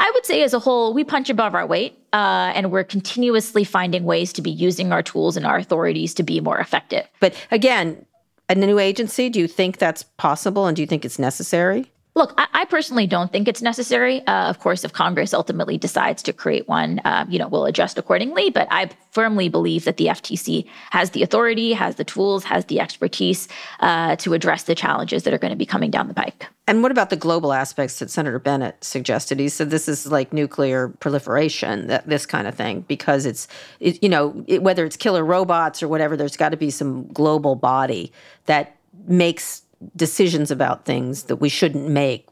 I 0.00 0.10
would 0.14 0.24
say, 0.24 0.42
as 0.42 0.54
a 0.54 0.58
whole, 0.58 0.94
we 0.94 1.04
punch 1.04 1.28
above 1.30 1.54
our 1.54 1.66
weight, 1.66 1.98
uh, 2.12 2.52
and 2.54 2.70
we're 2.70 2.84
continuously 2.84 3.64
finding 3.64 4.04
ways 4.04 4.32
to 4.34 4.42
be 4.42 4.50
using 4.50 4.92
our 4.92 5.02
tools 5.02 5.36
and 5.36 5.44
our 5.46 5.56
authorities 5.58 6.14
to 6.14 6.22
be 6.22 6.40
more 6.40 6.58
effective. 6.58 7.06
But 7.20 7.34
again, 7.50 8.04
a 8.48 8.54
new 8.54 8.78
agency, 8.78 9.28
do 9.28 9.40
you 9.40 9.48
think 9.48 9.78
that's 9.78 10.02
possible, 10.02 10.66
and 10.66 10.74
do 10.74 10.82
you 10.82 10.86
think 10.86 11.04
it's 11.04 11.18
necessary? 11.18 11.90
Look, 12.18 12.34
I, 12.36 12.48
I, 12.52 12.64
personally 12.64 13.06
don't 13.06 13.30
think 13.30 13.46
it's 13.46 13.62
necessary. 13.62 14.26
Uh, 14.26 14.50
of 14.50 14.58
course, 14.58 14.82
if 14.82 14.92
Congress 14.92 15.32
ultimately 15.32 15.78
decides 15.78 16.20
to 16.24 16.32
create 16.32 16.66
one, 16.66 16.98
uh, 17.04 17.24
you 17.28 17.38
know, 17.38 17.46
we'll 17.46 17.64
adjust 17.64 17.96
accordingly. 17.96 18.50
But 18.50 18.66
I 18.72 18.90
firmly 19.12 19.48
believe 19.48 19.84
that 19.84 19.98
the 19.98 20.06
FTC 20.06 20.66
has 20.90 21.10
the 21.10 21.22
authority, 21.22 21.74
has 21.74 21.94
the 21.94 22.02
tools, 22.02 22.42
has 22.42 22.64
the 22.64 22.80
expertise 22.80 23.46
uh, 23.78 24.16
to 24.16 24.34
address 24.34 24.64
the 24.64 24.74
challenges 24.74 25.22
that 25.22 25.32
are 25.32 25.38
going 25.38 25.52
to 25.52 25.56
be 25.56 25.64
coming 25.64 25.92
down 25.92 26.08
the 26.08 26.14
pike. 26.14 26.48
And 26.66 26.82
what 26.82 26.90
about 26.90 27.10
the 27.10 27.16
global 27.16 27.52
aspects 27.52 28.00
that 28.00 28.10
Senator 28.10 28.40
Bennet 28.40 28.82
suggested? 28.82 29.38
He 29.38 29.48
said 29.48 29.70
this 29.70 29.86
is 29.86 30.10
like 30.10 30.32
nuclear 30.32 30.88
proliferation, 30.88 31.86
that 31.86 32.08
this 32.08 32.26
kind 32.26 32.48
of 32.48 32.56
thing, 32.56 32.80
because 32.88 33.26
it's, 33.26 33.46
it, 33.78 34.02
you 34.02 34.08
know, 34.08 34.42
it, 34.48 34.64
whether 34.64 34.84
it's 34.84 34.96
killer 34.96 35.24
robots 35.24 35.84
or 35.84 35.86
whatever, 35.86 36.16
there's 36.16 36.36
got 36.36 36.48
to 36.48 36.56
be 36.56 36.72
some 36.72 37.06
global 37.12 37.54
body 37.54 38.12
that 38.46 38.74
makes 39.06 39.62
decisions 39.96 40.50
about 40.50 40.84
things 40.84 41.24
that 41.24 41.36
we 41.36 41.48
shouldn't 41.48 41.88
make 41.88 42.26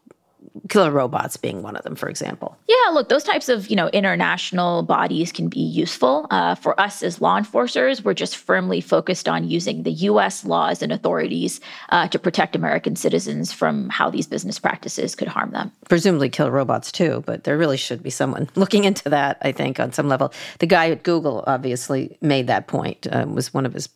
killer 0.69 0.91
robots 0.91 1.37
being 1.37 1.63
one 1.63 1.77
of 1.77 1.83
them 1.83 1.95
for 1.95 2.09
example. 2.09 2.57
Yeah 2.69 2.75
look 2.93 3.09
those 3.09 3.25
types 3.25 3.49
of 3.49 3.69
you 3.69 3.77
know 3.77 3.89
international 3.89 4.83
bodies 4.83 5.33
can 5.33 5.49
be 5.49 5.61
useful. 5.61 6.27
Uh, 6.31 6.55
for 6.55 6.79
us 6.81 7.03
as 7.03 7.21
law 7.21 7.37
enforcers 7.37 8.03
we're 8.03 8.15
just 8.15 8.37
firmly 8.37 8.81
focused 8.81 9.29
on 9.29 9.49
using 9.49 9.83
the 9.83 9.91
us 9.93 10.45
laws 10.45 10.83
and 10.83 10.93
authorities 10.93 11.61
uh, 11.91 12.09
to 12.09 12.19
protect 12.19 12.57
american 12.57 12.97
citizens 12.97 13.53
from 13.53 13.89
how 13.91 14.11
these 14.11 14.27
business 14.27 14.59
practices 14.59 15.15
could 15.15 15.29
harm 15.29 15.51
them. 15.51 15.71
Presumably 15.89 16.29
kill 16.29 16.51
robots 16.51 16.91
too 16.91 17.23
but 17.27 17.45
there 17.45 17.59
really 17.59 17.77
should 17.77 18.03
be 18.03 18.11
someone 18.11 18.49
looking 18.55 18.85
into 18.85 19.09
that 19.11 19.39
i 19.43 19.53
think 19.53 19.79
on 19.79 19.93
some 19.93 20.09
level. 20.09 20.33
The 20.59 20.67
guy 20.67 20.91
at 20.91 21.03
google 21.03 21.45
obviously 21.47 22.17
made 22.21 22.47
that 22.47 22.67
point 22.67 23.07
uh, 23.11 23.27
was 23.29 23.53
one 23.53 23.67
of 23.67 23.75
his 23.75 23.89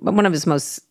one 0.00 0.26
of 0.26 0.32
his 0.32 0.46
most 0.46 0.82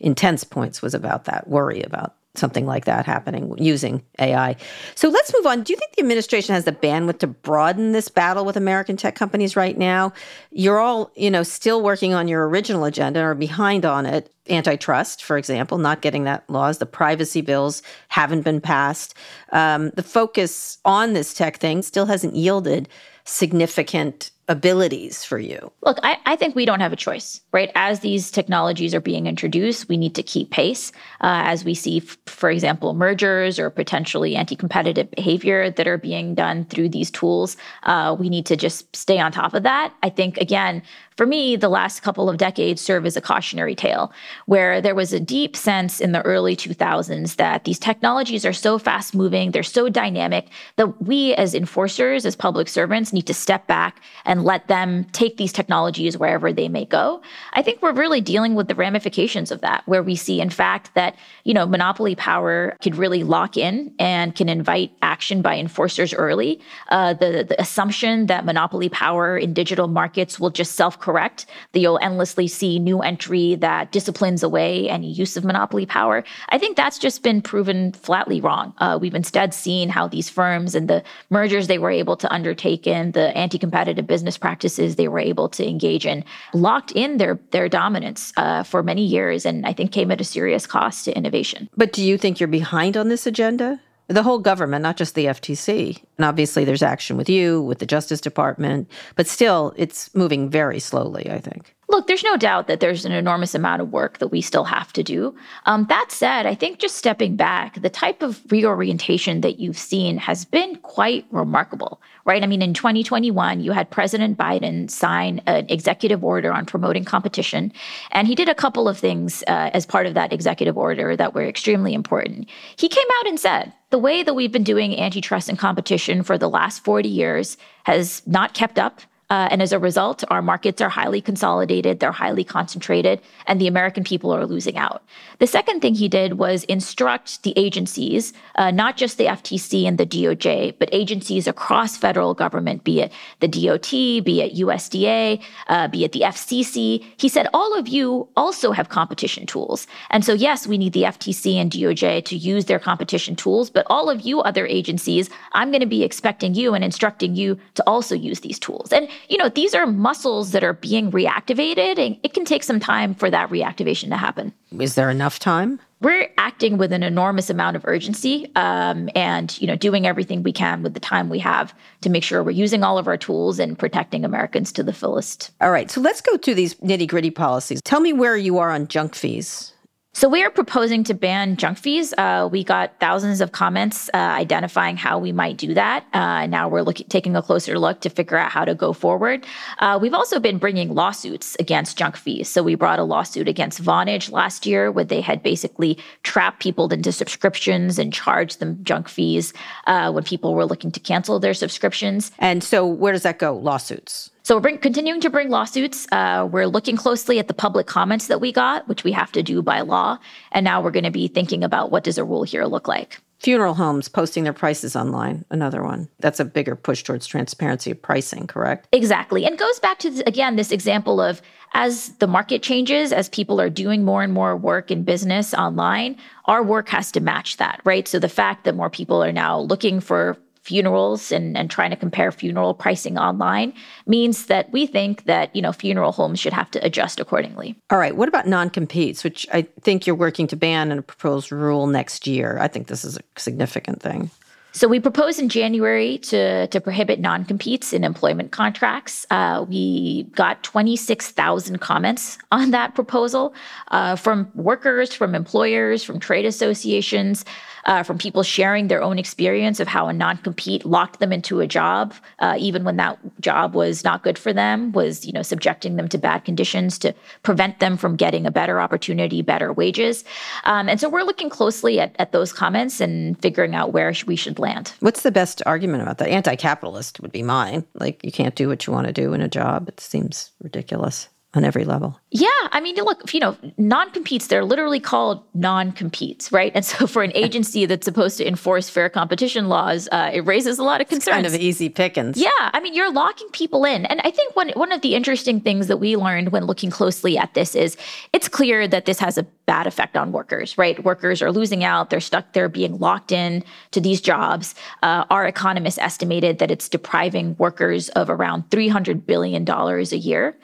intense 0.00 0.44
points 0.44 0.82
was 0.82 0.94
about 0.94 1.24
that 1.24 1.48
worry 1.48 1.82
about 1.82 2.14
something 2.36 2.66
like 2.66 2.84
that 2.84 3.06
happening 3.06 3.54
using 3.58 4.02
AI. 4.18 4.56
So 4.96 5.08
let's 5.08 5.32
move 5.34 5.46
on. 5.46 5.62
Do 5.62 5.72
you 5.72 5.76
think 5.76 5.92
the 5.92 6.02
administration 6.02 6.54
has 6.54 6.64
the 6.64 6.72
bandwidth 6.72 7.20
to 7.20 7.28
broaden 7.28 7.92
this 7.92 8.08
battle 8.08 8.44
with 8.44 8.56
American 8.56 8.96
tech 8.96 9.14
companies 9.14 9.54
right 9.54 9.78
now? 9.78 10.12
You're 10.50 10.80
all, 10.80 11.12
you 11.14 11.30
know, 11.30 11.44
still 11.44 11.80
working 11.80 12.12
on 12.12 12.26
your 12.26 12.48
original 12.48 12.84
agenda 12.84 13.22
or 13.22 13.34
behind 13.34 13.84
on 13.84 14.04
it. 14.04 14.30
Antitrust, 14.50 15.24
for 15.24 15.38
example, 15.38 15.78
not 15.78 16.02
getting 16.02 16.24
that 16.24 16.48
laws. 16.50 16.78
The 16.78 16.86
privacy 16.86 17.40
bills 17.40 17.82
haven't 18.08 18.42
been 18.42 18.60
passed. 18.60 19.14
Um, 19.52 19.90
the 19.90 20.02
focus 20.02 20.78
on 20.84 21.12
this 21.12 21.32
tech 21.32 21.58
thing 21.58 21.82
still 21.82 22.06
hasn't 22.06 22.34
yielded 22.34 22.88
significant 23.24 24.32
abilities 24.48 25.24
for 25.24 25.38
you? 25.38 25.72
Look, 25.82 25.98
I, 26.02 26.18
I, 26.26 26.36
think 26.36 26.54
we 26.54 26.64
don't 26.64 26.80
have 26.80 26.92
a 26.92 26.96
choice, 26.96 27.40
right? 27.52 27.70
As 27.74 28.00
these 28.00 28.30
technologies 28.30 28.94
are 28.94 29.00
being 29.00 29.26
introduced, 29.26 29.88
we 29.88 29.96
need 29.96 30.14
to 30.16 30.22
keep 30.22 30.50
pace. 30.50 30.92
Uh, 31.20 31.42
as 31.46 31.64
we 31.64 31.74
see, 31.74 31.98
f- 31.98 32.18
for 32.26 32.50
example, 32.50 32.92
mergers 32.92 33.58
or 33.58 33.70
potentially 33.70 34.36
anti 34.36 34.54
competitive 34.54 35.10
behavior 35.12 35.70
that 35.70 35.86
are 35.86 35.96
being 35.96 36.34
done 36.34 36.66
through 36.66 36.90
these 36.90 37.10
tools, 37.10 37.56
uh, 37.84 38.14
we 38.18 38.28
need 38.28 38.44
to 38.46 38.56
just 38.56 38.94
stay 38.94 39.18
on 39.18 39.32
top 39.32 39.54
of 39.54 39.62
that. 39.62 39.94
I 40.02 40.10
think, 40.10 40.36
again, 40.38 40.82
for 41.16 41.26
me, 41.26 41.54
the 41.54 41.68
last 41.68 42.02
couple 42.02 42.28
of 42.28 42.38
decades 42.38 42.82
serve 42.82 43.06
as 43.06 43.16
a 43.16 43.20
cautionary 43.20 43.76
tale, 43.76 44.12
where 44.46 44.80
there 44.80 44.96
was 44.96 45.12
a 45.12 45.20
deep 45.20 45.56
sense 45.56 46.00
in 46.00 46.10
the 46.10 46.22
early 46.22 46.56
2000s 46.56 47.36
that 47.36 47.64
these 47.64 47.78
technologies 47.78 48.44
are 48.44 48.52
so 48.52 48.78
fast 48.78 49.14
moving, 49.14 49.52
they're 49.52 49.62
so 49.62 49.88
dynamic 49.88 50.48
that 50.76 51.00
we 51.00 51.32
as 51.34 51.54
enforcers, 51.54 52.26
as 52.26 52.34
public 52.34 52.66
servants, 52.66 53.12
need 53.12 53.26
to 53.28 53.34
step 53.34 53.68
back 53.68 54.02
and 54.24 54.42
let 54.42 54.66
them 54.66 55.04
take 55.12 55.36
these 55.36 55.52
technologies 55.52 56.18
wherever 56.18 56.52
they 56.52 56.68
may 56.68 56.84
go. 56.84 57.22
I 57.52 57.62
think 57.62 57.80
we're 57.80 57.92
really 57.92 58.20
dealing 58.20 58.56
with 58.56 58.66
the 58.66 58.74
ramifications 58.74 59.52
of 59.52 59.60
that, 59.60 59.86
where 59.86 60.02
we 60.02 60.16
see, 60.16 60.40
in 60.40 60.50
fact, 60.50 60.92
that 60.94 61.14
you 61.44 61.54
know 61.54 61.64
monopoly 61.64 62.16
power 62.16 62.76
could 62.82 62.96
really 62.96 63.22
lock 63.22 63.56
in 63.56 63.94
and 64.00 64.34
can 64.34 64.48
invite 64.48 64.90
action 65.02 65.42
by 65.42 65.56
enforcers 65.58 66.12
early. 66.12 66.60
Uh, 66.88 67.14
the, 67.14 67.44
the 67.48 67.60
assumption 67.60 68.26
that 68.26 68.44
monopoly 68.44 68.88
power 68.88 69.38
in 69.38 69.54
digital 69.54 69.86
markets 69.86 70.40
will 70.40 70.50
just 70.50 70.72
self 70.72 70.98
correct, 71.04 71.44
that 71.72 71.80
you'll 71.80 71.98
endlessly 72.00 72.48
see 72.48 72.78
new 72.78 73.00
entry 73.00 73.56
that 73.56 73.92
disciplines 73.92 74.42
away 74.42 74.88
any 74.88 75.12
use 75.12 75.36
of 75.36 75.44
monopoly 75.44 75.84
power. 75.84 76.24
I 76.48 76.56
think 76.56 76.78
that's 76.78 76.98
just 76.98 77.22
been 77.22 77.42
proven 77.42 77.92
flatly 77.92 78.40
wrong. 78.40 78.72
Uh, 78.78 78.98
we've 78.98 79.14
instead 79.14 79.52
seen 79.52 79.90
how 79.90 80.08
these 80.08 80.30
firms 80.30 80.74
and 80.74 80.88
the 80.88 81.02
mergers 81.28 81.66
they 81.66 81.76
were 81.76 81.90
able 81.90 82.16
to 82.16 82.32
undertake 82.32 82.86
in, 82.86 83.12
the 83.12 83.36
anti 83.36 83.58
competitive 83.58 84.06
business 84.06 84.38
practices 84.38 84.96
they 84.96 85.08
were 85.08 85.18
able 85.18 85.50
to 85.50 85.68
engage 85.68 86.06
in, 86.06 86.24
locked 86.54 86.92
in 86.92 87.18
their, 87.18 87.38
their 87.50 87.68
dominance 87.68 88.32
uh, 88.38 88.62
for 88.62 88.82
many 88.82 89.04
years 89.04 89.44
and 89.44 89.66
I 89.66 89.74
think 89.74 89.92
came 89.92 90.10
at 90.10 90.22
a 90.22 90.24
serious 90.24 90.66
cost 90.66 91.04
to 91.04 91.14
innovation. 91.14 91.68
But 91.76 91.92
do 91.92 92.02
you 92.02 92.16
think 92.16 92.40
you're 92.40 92.48
behind 92.48 92.96
on 92.96 93.08
this 93.08 93.26
agenda? 93.26 93.78
The 94.08 94.22
whole 94.22 94.38
government, 94.38 94.82
not 94.82 94.96
just 94.96 95.14
the 95.14 95.26
FTC. 95.26 96.02
And 96.18 96.24
obviously, 96.24 96.64
there's 96.64 96.82
action 96.82 97.16
with 97.16 97.28
you, 97.28 97.62
with 97.62 97.78
the 97.78 97.86
Justice 97.86 98.20
Department, 98.20 98.88
but 99.16 99.26
still, 99.26 99.72
it's 99.76 100.14
moving 100.14 100.50
very 100.50 100.78
slowly, 100.78 101.30
I 101.30 101.38
think. 101.38 101.74
Look, 101.88 102.06
there's 102.06 102.24
no 102.24 102.36
doubt 102.36 102.66
that 102.68 102.80
there's 102.80 103.04
an 103.04 103.12
enormous 103.12 103.54
amount 103.54 103.82
of 103.82 103.92
work 103.92 104.18
that 104.18 104.28
we 104.28 104.40
still 104.40 104.64
have 104.64 104.92
to 104.94 105.02
do. 105.02 105.36
Um, 105.66 105.86
that 105.88 106.06
said, 106.10 106.46
I 106.46 106.54
think 106.54 106.78
just 106.78 106.96
stepping 106.96 107.36
back, 107.36 107.80
the 107.80 107.90
type 107.90 108.22
of 108.22 108.40
reorientation 108.50 109.42
that 109.42 109.58
you've 109.58 109.78
seen 109.78 110.16
has 110.18 110.44
been 110.44 110.76
quite 110.76 111.26
remarkable, 111.30 112.00
right? 112.24 112.42
I 112.42 112.46
mean, 112.46 112.62
in 112.62 112.72
2021, 112.72 113.60
you 113.60 113.72
had 113.72 113.90
President 113.90 114.38
Biden 114.38 114.90
sign 114.90 115.42
an 115.46 115.66
executive 115.68 116.24
order 116.24 116.52
on 116.52 116.64
promoting 116.64 117.04
competition, 117.04 117.72
and 118.12 118.26
he 118.26 118.34
did 118.34 118.48
a 118.48 118.54
couple 118.54 118.88
of 118.88 118.98
things 118.98 119.44
uh, 119.46 119.70
as 119.74 119.84
part 119.84 120.06
of 120.06 120.14
that 120.14 120.32
executive 120.32 120.78
order 120.78 121.16
that 121.16 121.34
were 121.34 121.44
extremely 121.44 121.92
important. 121.92 122.48
He 122.76 122.88
came 122.88 123.06
out 123.20 123.28
and 123.28 123.38
said, 123.38 123.72
the 123.90 123.98
way 123.98 124.22
that 124.22 124.34
we've 124.34 124.50
been 124.50 124.64
doing 124.64 124.98
antitrust 124.98 125.48
and 125.48 125.58
competition 125.58 126.22
for 126.22 126.36
the 126.38 126.48
last 126.48 126.82
40 126.82 127.08
years 127.08 127.56
has 127.84 128.22
not 128.26 128.54
kept 128.54 128.78
up 128.78 129.00
uh, 129.34 129.48
and 129.50 129.60
as 129.60 129.72
a 129.72 129.80
result, 129.80 130.22
our 130.30 130.40
markets 130.40 130.80
are 130.80 130.88
highly 130.88 131.20
consolidated, 131.20 131.98
they're 131.98 132.12
highly 132.12 132.44
concentrated, 132.44 133.20
and 133.48 133.60
the 133.60 133.66
American 133.66 134.04
people 134.04 134.32
are 134.32 134.46
losing 134.46 134.76
out. 134.78 135.02
The 135.40 135.48
second 135.48 135.80
thing 135.80 135.96
he 135.96 136.08
did 136.08 136.34
was 136.34 136.62
instruct 136.76 137.42
the 137.42 137.52
agencies, 137.56 138.32
uh, 138.54 138.70
not 138.70 138.96
just 138.96 139.18
the 139.18 139.24
FTC 139.24 139.88
and 139.88 139.98
the 139.98 140.06
DOJ, 140.06 140.74
but 140.78 140.88
agencies 140.92 141.48
across 141.48 141.96
federal 141.96 142.32
government, 142.34 142.84
be 142.84 143.00
it 143.00 143.12
the 143.40 143.48
DOT, 143.48 143.90
be 143.90 144.40
it 144.40 144.54
USDA, 144.54 145.42
uh, 145.66 145.88
be 145.88 146.04
it 146.04 146.12
the 146.12 146.20
FCC. 146.20 147.04
He 147.16 147.28
said, 147.28 147.48
all 147.52 147.76
of 147.76 147.88
you 147.88 148.28
also 148.36 148.70
have 148.70 148.88
competition 148.88 149.46
tools. 149.46 149.88
And 150.10 150.24
so, 150.24 150.32
yes, 150.32 150.68
we 150.68 150.78
need 150.78 150.92
the 150.92 151.02
FTC 151.02 151.56
and 151.56 151.72
DOJ 151.72 152.24
to 152.26 152.36
use 152.36 152.66
their 152.66 152.78
competition 152.78 153.34
tools, 153.34 153.68
but 153.68 153.84
all 153.90 154.08
of 154.08 154.20
you 154.20 154.42
other 154.42 154.64
agencies, 154.64 155.28
I'm 155.54 155.72
going 155.72 155.80
to 155.80 155.86
be 155.86 156.04
expecting 156.04 156.54
you 156.54 156.72
and 156.74 156.84
instructing 156.84 157.34
you 157.34 157.58
to 157.74 157.82
also 157.84 158.14
use 158.14 158.38
these 158.38 158.60
tools. 158.60 158.92
And 158.92 159.08
you 159.28 159.36
know, 159.36 159.48
these 159.48 159.74
are 159.74 159.86
muscles 159.86 160.52
that 160.52 160.64
are 160.64 160.72
being 160.72 161.10
reactivated, 161.10 161.98
and 161.98 162.18
it 162.22 162.34
can 162.34 162.44
take 162.44 162.62
some 162.62 162.80
time 162.80 163.14
for 163.14 163.30
that 163.30 163.50
reactivation 163.50 164.08
to 164.08 164.16
happen. 164.16 164.52
Is 164.78 164.94
there 164.94 165.10
enough 165.10 165.38
time? 165.38 165.80
We're 166.00 166.28
acting 166.36 166.76
with 166.76 166.92
an 166.92 167.02
enormous 167.02 167.48
amount 167.48 167.76
of 167.76 167.84
urgency, 167.86 168.50
um, 168.56 169.08
and 169.14 169.60
you 169.60 169.66
know, 169.66 169.76
doing 169.76 170.06
everything 170.06 170.42
we 170.42 170.52
can 170.52 170.82
with 170.82 170.94
the 170.94 171.00
time 171.00 171.28
we 171.28 171.38
have 171.38 171.74
to 172.02 172.10
make 172.10 172.22
sure 172.22 172.42
we're 172.42 172.50
using 172.50 172.82
all 172.82 172.98
of 172.98 173.08
our 173.08 173.16
tools 173.16 173.58
and 173.58 173.78
protecting 173.78 174.24
Americans 174.24 174.72
to 174.72 174.82
the 174.82 174.92
fullest. 174.92 175.50
All 175.60 175.70
right, 175.70 175.90
so 175.90 176.00
let's 176.00 176.20
go 176.20 176.36
to 176.36 176.54
these 176.54 176.74
nitty 176.76 177.08
gritty 177.08 177.30
policies. 177.30 177.80
Tell 177.82 178.00
me 178.00 178.12
where 178.12 178.36
you 178.36 178.58
are 178.58 178.70
on 178.70 178.88
junk 178.88 179.14
fees. 179.14 179.73
So 180.16 180.28
we 180.28 180.44
are 180.44 180.50
proposing 180.50 181.02
to 181.04 181.14
ban 181.14 181.56
junk 181.56 181.76
fees. 181.76 182.14
Uh, 182.16 182.48
we 182.50 182.62
got 182.62 183.00
thousands 183.00 183.40
of 183.40 183.50
comments 183.50 184.08
uh, 184.14 184.18
identifying 184.18 184.96
how 184.96 185.18
we 185.18 185.32
might 185.32 185.56
do 185.56 185.74
that. 185.74 186.06
Uh, 186.12 186.46
now 186.46 186.68
we're 186.68 186.82
looking, 186.82 187.08
taking 187.08 187.34
a 187.34 187.42
closer 187.42 187.76
look 187.80 188.00
to 188.02 188.08
figure 188.08 188.36
out 188.36 188.52
how 188.52 188.64
to 188.64 188.76
go 188.76 188.92
forward. 188.92 189.44
Uh, 189.80 189.98
we've 190.00 190.14
also 190.14 190.38
been 190.38 190.58
bringing 190.58 190.94
lawsuits 190.94 191.56
against 191.58 191.98
junk 191.98 192.16
fees. 192.16 192.48
So 192.48 192.62
we 192.62 192.76
brought 192.76 193.00
a 193.00 193.02
lawsuit 193.02 193.48
against 193.48 193.82
Vonage 193.82 194.30
last 194.30 194.66
year, 194.66 194.92
where 194.92 195.04
they 195.04 195.20
had 195.20 195.42
basically 195.42 195.98
trapped 196.22 196.60
people 196.60 196.92
into 196.92 197.10
subscriptions 197.10 197.98
and 197.98 198.12
charged 198.12 198.60
them 198.60 198.84
junk 198.84 199.08
fees 199.08 199.52
uh, 199.88 200.12
when 200.12 200.22
people 200.22 200.54
were 200.54 200.64
looking 200.64 200.92
to 200.92 201.00
cancel 201.00 201.40
their 201.40 201.54
subscriptions. 201.54 202.30
And 202.38 202.62
so 202.62 202.86
where 202.86 203.12
does 203.12 203.24
that 203.24 203.40
go? 203.40 203.56
Lawsuits. 203.56 204.30
So 204.44 204.56
we're 204.56 204.60
bring, 204.60 204.76
continuing 204.76 205.22
to 205.22 205.30
bring 205.30 205.48
lawsuits. 205.48 206.06
Uh, 206.12 206.46
we're 206.52 206.66
looking 206.66 206.98
closely 206.98 207.38
at 207.38 207.48
the 207.48 207.54
public 207.54 207.86
comments 207.86 208.26
that 208.26 208.42
we 208.42 208.52
got, 208.52 208.86
which 208.88 209.02
we 209.02 209.10
have 209.12 209.32
to 209.32 209.42
do 209.42 209.62
by 209.62 209.80
law. 209.80 210.18
And 210.52 210.64
now 210.64 210.82
we're 210.82 210.90
going 210.90 211.04
to 211.04 211.10
be 211.10 211.28
thinking 211.28 211.64
about 211.64 211.90
what 211.90 212.04
does 212.04 212.18
a 212.18 212.24
rule 212.24 212.42
here 212.42 212.66
look 212.66 212.86
like. 212.86 213.22
Funeral 213.38 213.72
homes 213.72 214.06
posting 214.06 214.44
their 214.44 214.52
prices 214.52 214.94
online, 214.94 215.46
another 215.50 215.82
one. 215.82 216.10
That's 216.20 216.40
a 216.40 216.44
bigger 216.44 216.76
push 216.76 217.02
towards 217.02 217.26
transparency 217.26 217.90
of 217.90 218.02
pricing, 218.02 218.46
correct? 218.46 218.86
Exactly. 218.92 219.46
And 219.46 219.58
goes 219.58 219.80
back 219.80 219.98
to, 220.00 220.22
again, 220.26 220.56
this 220.56 220.72
example 220.72 221.22
of 221.22 221.40
as 221.72 222.10
the 222.18 222.26
market 222.26 222.62
changes, 222.62 223.12
as 223.12 223.30
people 223.30 223.60
are 223.62 223.70
doing 223.70 224.04
more 224.04 224.22
and 224.22 224.32
more 224.32 224.56
work 224.58 224.90
in 224.90 225.04
business 225.04 225.54
online, 225.54 226.16
our 226.44 226.62
work 226.62 226.90
has 226.90 227.10
to 227.12 227.20
match 227.20 227.56
that, 227.56 227.80
right? 227.84 228.06
So 228.06 228.18
the 228.18 228.28
fact 228.28 228.64
that 228.64 228.76
more 228.76 228.90
people 228.90 229.24
are 229.24 229.32
now 229.32 229.58
looking 229.58 230.00
for 230.00 230.36
funerals 230.64 231.30
and, 231.30 231.56
and 231.56 231.70
trying 231.70 231.90
to 231.90 231.96
compare 231.96 232.32
funeral 232.32 232.74
pricing 232.74 233.18
online 233.18 233.72
means 234.06 234.46
that 234.46 234.72
we 234.72 234.86
think 234.86 235.24
that 235.24 235.54
you 235.54 235.62
know 235.62 235.72
funeral 235.72 236.10
homes 236.10 236.40
should 236.40 236.52
have 236.52 236.70
to 236.70 236.84
adjust 236.84 237.20
accordingly. 237.20 237.76
All 237.90 237.98
right. 237.98 238.16
What 238.16 238.28
about 238.28 238.48
non-competes, 238.48 239.22
which 239.22 239.46
I 239.52 239.62
think 239.82 240.06
you're 240.06 240.16
working 240.16 240.46
to 240.48 240.56
ban 240.56 240.90
in 240.90 240.98
a 240.98 241.02
proposed 241.02 241.52
rule 241.52 241.86
next 241.86 242.26
year? 242.26 242.58
I 242.60 242.68
think 242.68 242.88
this 242.88 243.04
is 243.04 243.18
a 243.18 243.20
significant 243.36 244.02
thing. 244.02 244.30
So 244.74 244.88
we 244.88 244.98
proposed 244.98 245.38
in 245.38 245.48
January 245.48 246.18
to, 246.18 246.66
to 246.66 246.80
prohibit 246.80 247.20
non-competes 247.20 247.92
in 247.92 248.02
employment 248.02 248.50
contracts. 248.50 249.24
Uh, 249.30 249.64
we 249.68 250.24
got 250.34 250.64
26,000 250.64 251.78
comments 251.78 252.38
on 252.50 252.72
that 252.72 252.96
proposal 252.96 253.54
uh, 253.92 254.16
from 254.16 254.50
workers, 254.56 255.14
from 255.14 255.36
employers, 255.36 256.02
from 256.02 256.18
trade 256.18 256.44
associations 256.44 257.44
uh, 257.86 258.02
from 258.02 258.18
people 258.18 258.42
sharing 258.42 258.88
their 258.88 259.02
own 259.02 259.18
experience 259.18 259.80
of 259.80 259.88
how 259.88 260.08
a 260.08 260.12
non-compete 260.12 260.84
locked 260.84 261.20
them 261.20 261.32
into 261.32 261.60
a 261.60 261.66
job, 261.66 262.14
uh, 262.38 262.56
even 262.58 262.84
when 262.84 262.96
that 262.96 263.18
job 263.40 263.74
was 263.74 264.04
not 264.04 264.22
good 264.22 264.38
for 264.38 264.52
them, 264.52 264.92
was 264.92 265.24
you 265.26 265.32
know 265.32 265.42
subjecting 265.42 265.96
them 265.96 266.08
to 266.08 266.18
bad 266.18 266.44
conditions 266.44 266.98
to 266.98 267.14
prevent 267.42 267.80
them 267.80 267.96
from 267.96 268.16
getting 268.16 268.46
a 268.46 268.50
better 268.50 268.80
opportunity, 268.80 269.42
better 269.42 269.72
wages. 269.72 270.24
Um, 270.64 270.88
and 270.88 271.00
so 271.00 271.08
we're 271.08 271.22
looking 271.22 271.50
closely 271.50 272.00
at, 272.00 272.14
at 272.18 272.32
those 272.32 272.52
comments 272.52 273.00
and 273.00 273.40
figuring 273.40 273.74
out 273.74 273.92
where 273.92 274.12
we 274.26 274.36
should 274.36 274.58
land. 274.58 274.92
What's 275.00 275.22
the 275.22 275.32
best 275.32 275.62
argument 275.66 276.02
about 276.02 276.18
that? 276.18 276.28
Anti-capitalist 276.28 277.20
would 277.20 277.32
be 277.32 277.42
mine. 277.42 277.84
Like 277.94 278.22
you 278.24 278.30
can't 278.30 278.54
do 278.54 278.68
what 278.68 278.86
you 278.86 278.92
want 278.92 279.06
to 279.06 279.12
do 279.12 279.32
in 279.32 279.40
a 279.40 279.48
job. 279.48 279.88
It 279.88 280.00
seems 280.00 280.52
ridiculous 280.62 281.28
on 281.54 281.64
every 281.64 281.84
level. 281.84 282.20
Yeah. 282.34 282.48
I 282.72 282.80
mean, 282.80 282.96
look, 282.96 283.32
you 283.32 283.38
know, 283.38 283.56
non 283.78 284.10
competes, 284.10 284.48
they're 284.48 284.64
literally 284.64 284.98
called 284.98 285.44
non 285.54 285.92
competes, 285.92 286.50
right? 286.50 286.72
And 286.74 286.84
so 286.84 287.06
for 287.06 287.22
an 287.22 287.30
agency 287.36 287.86
that's 287.86 288.04
supposed 288.04 288.38
to 288.38 288.46
enforce 288.46 288.90
fair 288.90 289.08
competition 289.08 289.68
laws, 289.68 290.08
uh, 290.10 290.32
it 290.34 290.40
raises 290.40 290.80
a 290.80 290.82
lot 290.82 291.00
of 291.00 291.06
concerns. 291.06 291.28
It's 291.28 291.34
kind 291.34 291.46
of 291.46 291.54
easy 291.54 291.88
pickings. 291.88 292.36
Yeah. 292.36 292.50
I 292.58 292.80
mean, 292.80 292.92
you're 292.92 293.12
locking 293.12 293.48
people 293.50 293.84
in. 293.84 294.04
And 294.06 294.20
I 294.24 294.32
think 294.32 294.56
one, 294.56 294.70
one 294.70 294.90
of 294.90 295.00
the 295.00 295.14
interesting 295.14 295.60
things 295.60 295.86
that 295.86 295.98
we 295.98 296.16
learned 296.16 296.50
when 296.50 296.64
looking 296.64 296.90
closely 296.90 297.38
at 297.38 297.54
this 297.54 297.76
is 297.76 297.96
it's 298.32 298.48
clear 298.48 298.88
that 298.88 299.04
this 299.04 299.20
has 299.20 299.38
a 299.38 299.44
bad 299.66 299.86
effect 299.86 300.16
on 300.16 300.32
workers, 300.32 300.76
right? 300.76 301.02
Workers 301.04 301.40
are 301.40 301.52
losing 301.52 301.84
out. 301.84 302.10
They're 302.10 302.20
stuck 302.20 302.52
there 302.52 302.68
being 302.68 302.98
locked 302.98 303.30
in 303.30 303.62
to 303.92 304.00
these 304.00 304.20
jobs. 304.20 304.74
Uh, 305.04 305.24
our 305.30 305.46
economists 305.46 305.98
estimated 305.98 306.58
that 306.58 306.72
it's 306.72 306.88
depriving 306.88 307.54
workers 307.58 308.08
of 308.10 308.28
around 308.28 308.68
$300 308.70 309.24
billion 309.24 309.68
a 309.68 310.16
year. 310.16 310.56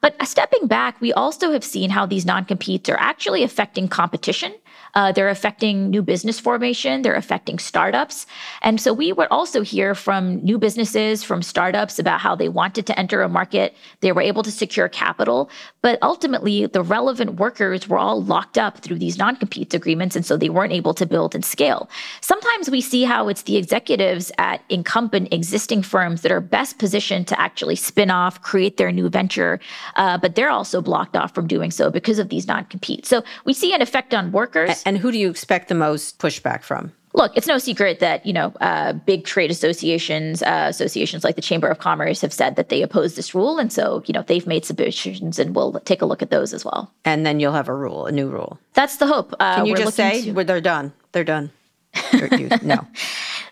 But 0.00 0.16
stepping 0.26 0.66
back, 0.66 1.00
we 1.00 1.12
also 1.18 1.50
have 1.52 1.64
seen 1.64 1.90
how 1.90 2.06
these 2.06 2.24
non 2.24 2.44
competes 2.44 2.88
are 2.88 2.98
actually 2.98 3.42
affecting 3.42 3.88
competition 3.88 4.54
Uh, 4.94 5.12
they're 5.12 5.28
affecting 5.28 5.90
new 5.90 6.02
business 6.02 6.40
formation. 6.40 7.02
They're 7.02 7.14
affecting 7.14 7.58
startups. 7.58 8.26
And 8.62 8.80
so 8.80 8.92
we 8.92 9.12
would 9.12 9.28
also 9.30 9.62
hear 9.62 9.94
from 9.94 10.42
new 10.44 10.58
businesses, 10.58 11.22
from 11.24 11.42
startups 11.42 11.98
about 11.98 12.20
how 12.20 12.34
they 12.34 12.48
wanted 12.48 12.86
to 12.86 12.98
enter 12.98 13.22
a 13.22 13.28
market. 13.28 13.74
They 14.00 14.12
were 14.12 14.22
able 14.22 14.42
to 14.42 14.50
secure 14.50 14.88
capital. 14.88 15.50
But 15.82 15.98
ultimately, 16.02 16.66
the 16.66 16.82
relevant 16.82 17.34
workers 17.34 17.88
were 17.88 17.98
all 17.98 18.22
locked 18.22 18.58
up 18.58 18.78
through 18.78 18.98
these 18.98 19.18
non 19.18 19.36
compete 19.36 19.74
agreements. 19.74 20.16
And 20.16 20.24
so 20.24 20.36
they 20.36 20.48
weren't 20.48 20.72
able 20.72 20.94
to 20.94 21.06
build 21.06 21.34
and 21.34 21.44
scale. 21.44 21.88
Sometimes 22.20 22.70
we 22.70 22.80
see 22.80 23.04
how 23.04 23.28
it's 23.28 23.42
the 23.42 23.56
executives 23.56 24.32
at 24.38 24.62
incumbent 24.68 25.32
existing 25.32 25.82
firms 25.82 26.22
that 26.22 26.32
are 26.32 26.40
best 26.40 26.78
positioned 26.78 27.26
to 27.28 27.40
actually 27.40 27.76
spin 27.76 28.10
off, 28.10 28.42
create 28.42 28.76
their 28.76 28.92
new 28.92 29.08
venture, 29.08 29.60
uh, 29.96 30.18
but 30.18 30.34
they're 30.34 30.50
also 30.50 30.80
blocked 30.80 31.16
off 31.16 31.34
from 31.34 31.46
doing 31.46 31.70
so 31.70 31.90
because 31.90 32.18
of 32.18 32.28
these 32.28 32.46
non 32.46 32.64
competes. 32.64 33.08
So 33.08 33.22
we 33.44 33.52
see 33.52 33.72
an 33.74 33.82
effect 33.82 34.14
on 34.14 34.32
workers. 34.32 34.68
And 34.84 34.98
who 34.98 35.12
do 35.12 35.18
you 35.18 35.30
expect 35.30 35.68
the 35.68 35.74
most 35.74 36.18
pushback 36.18 36.62
from? 36.62 36.92
look, 37.18 37.36
it's 37.36 37.46
no 37.46 37.58
secret 37.58 37.98
that 38.00 38.24
you 38.24 38.32
know 38.32 38.52
uh, 38.60 38.94
big 38.94 39.24
trade 39.24 39.50
associations, 39.50 40.42
uh, 40.42 40.66
associations 40.68 41.24
like 41.24 41.36
the 41.36 41.42
Chamber 41.42 41.68
of 41.68 41.78
Commerce, 41.78 42.20
have 42.22 42.32
said 42.32 42.56
that 42.56 42.70
they 42.70 42.80
oppose 42.82 43.16
this 43.16 43.34
rule, 43.34 43.58
and 43.58 43.70
so 43.72 44.02
you 44.06 44.14
know 44.14 44.22
they've 44.22 44.46
made 44.46 44.64
submissions, 44.64 45.38
and 45.38 45.54
we'll 45.54 45.72
take 45.80 46.00
a 46.00 46.06
look 46.06 46.22
at 46.22 46.30
those 46.30 46.54
as 46.54 46.64
well. 46.64 46.90
And 47.04 47.26
then 47.26 47.40
you'll 47.40 47.52
have 47.52 47.68
a 47.68 47.74
rule, 47.74 48.06
a 48.06 48.12
new 48.12 48.28
rule. 48.28 48.58
That's 48.72 48.96
the 48.96 49.06
hope. 49.06 49.34
Uh, 49.38 49.56
Can 49.56 49.66
you 49.66 49.76
just 49.76 49.96
say 49.96 50.32
to- 50.32 50.44
they're 50.44 50.60
done? 50.60 50.92
They're 51.12 51.24
done. 51.24 51.50
no. 52.62 52.86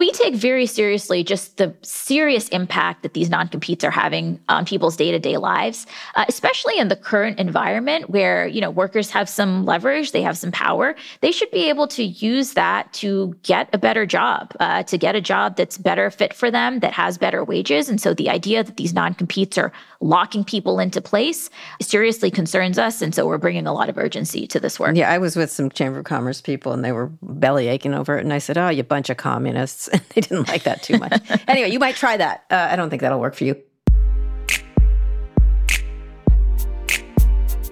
We 0.01 0.11
take 0.13 0.35
very 0.35 0.67
seriously 0.67 1.25
just 1.25 1.57
the 1.57 1.75
serious 1.83 2.49
impact 2.49 3.03
that 3.03 3.15
these 3.15 3.31
non 3.31 3.49
competes 3.49 3.85
are 3.85 3.91
having 3.91 4.41
on 4.49 4.65
people's 4.65 4.97
day 4.97 5.11
to 5.11 5.19
day 5.19 5.37
lives, 5.37 5.87
uh, 6.15 6.25
especially 6.29 6.79
in 6.79 6.89
the 6.89 6.97
current 6.97 7.39
environment 7.39 8.11
where 8.11 8.47
you 8.47 8.61
know 8.61 8.71
workers 8.71 9.11
have 9.11 9.29
some 9.29 9.65
leverage, 9.65 10.13
they 10.13 10.23
have 10.23 10.39
some 10.39 10.53
power. 10.53 10.95
They 11.21 11.33
should 11.33 11.51
be 11.51 11.69
able 11.69 11.89
to 11.89 12.05
use 12.05 12.55
that 12.55 12.93
to 12.95 13.37
get 13.43 13.69
a 13.73 13.79
better 13.79 14.07
job, 14.07 14.55
uh, 14.61 14.83
to 14.85 14.99
get 14.99 15.15
a 15.15 15.21
job 15.21 15.57
that's 15.57 15.79
better 15.79 16.11
fit 16.11 16.35
for 16.35 16.51
them, 16.51 16.81
that 16.81 16.93
has 16.93 17.19
better 17.19 17.45
wages. 17.45 17.89
And 17.89 18.01
so 18.01 18.15
the 18.15 18.31
idea 18.31 18.65
that 18.65 18.77
these 18.77 18.93
non 18.93 19.15
competes 19.15 19.57
are 19.59 19.73
locking 20.01 20.45
people 20.45 20.79
into 20.79 21.01
place 21.01 21.51
seriously 21.81 22.31
concerns 22.31 22.79
us. 22.79 23.03
And 23.03 23.15
so 23.15 23.27
we're 23.27 23.39
bringing 23.39 23.67
a 23.67 23.73
lot 23.73 23.89
of 23.89 23.99
urgency 23.99 24.47
to 24.49 24.61
this 24.61 24.79
work. 24.79 24.97
Yeah, 24.97 25.11
I 25.11 25.19
was 25.19 25.37
with 25.37 25.51
some 25.51 25.71
Chamber 25.71 25.99
of 25.99 26.05
Commerce 26.05 26.41
people 26.41 26.73
and 26.73 26.85
they 26.85 26.93
were 26.93 27.11
belly 27.23 27.69
aching 27.69 27.95
over 27.95 28.19
it. 28.19 28.25
And 28.25 28.33
I 28.33 28.39
said, 28.39 28.59
Oh, 28.59 28.69
you 28.69 28.83
bunch 28.83 29.11
of 29.11 29.17
communists. 29.17 29.89
And 29.97 30.05
they 30.15 30.21
didn't 30.21 30.49
like 30.49 30.65
that 30.65 30.83
too 30.83 30.99
much. 30.99 31.23
anyway, 31.49 31.71
you 31.71 31.79
might 31.79 31.95
try 31.95 32.19
that. 32.19 32.45
Uh, 32.51 32.69
I 32.71 32.77
don't 32.77 32.91
think 32.91 33.01
that'll 33.01 33.21
work 33.21 33.35
for 33.35 33.45
you. 33.45 33.57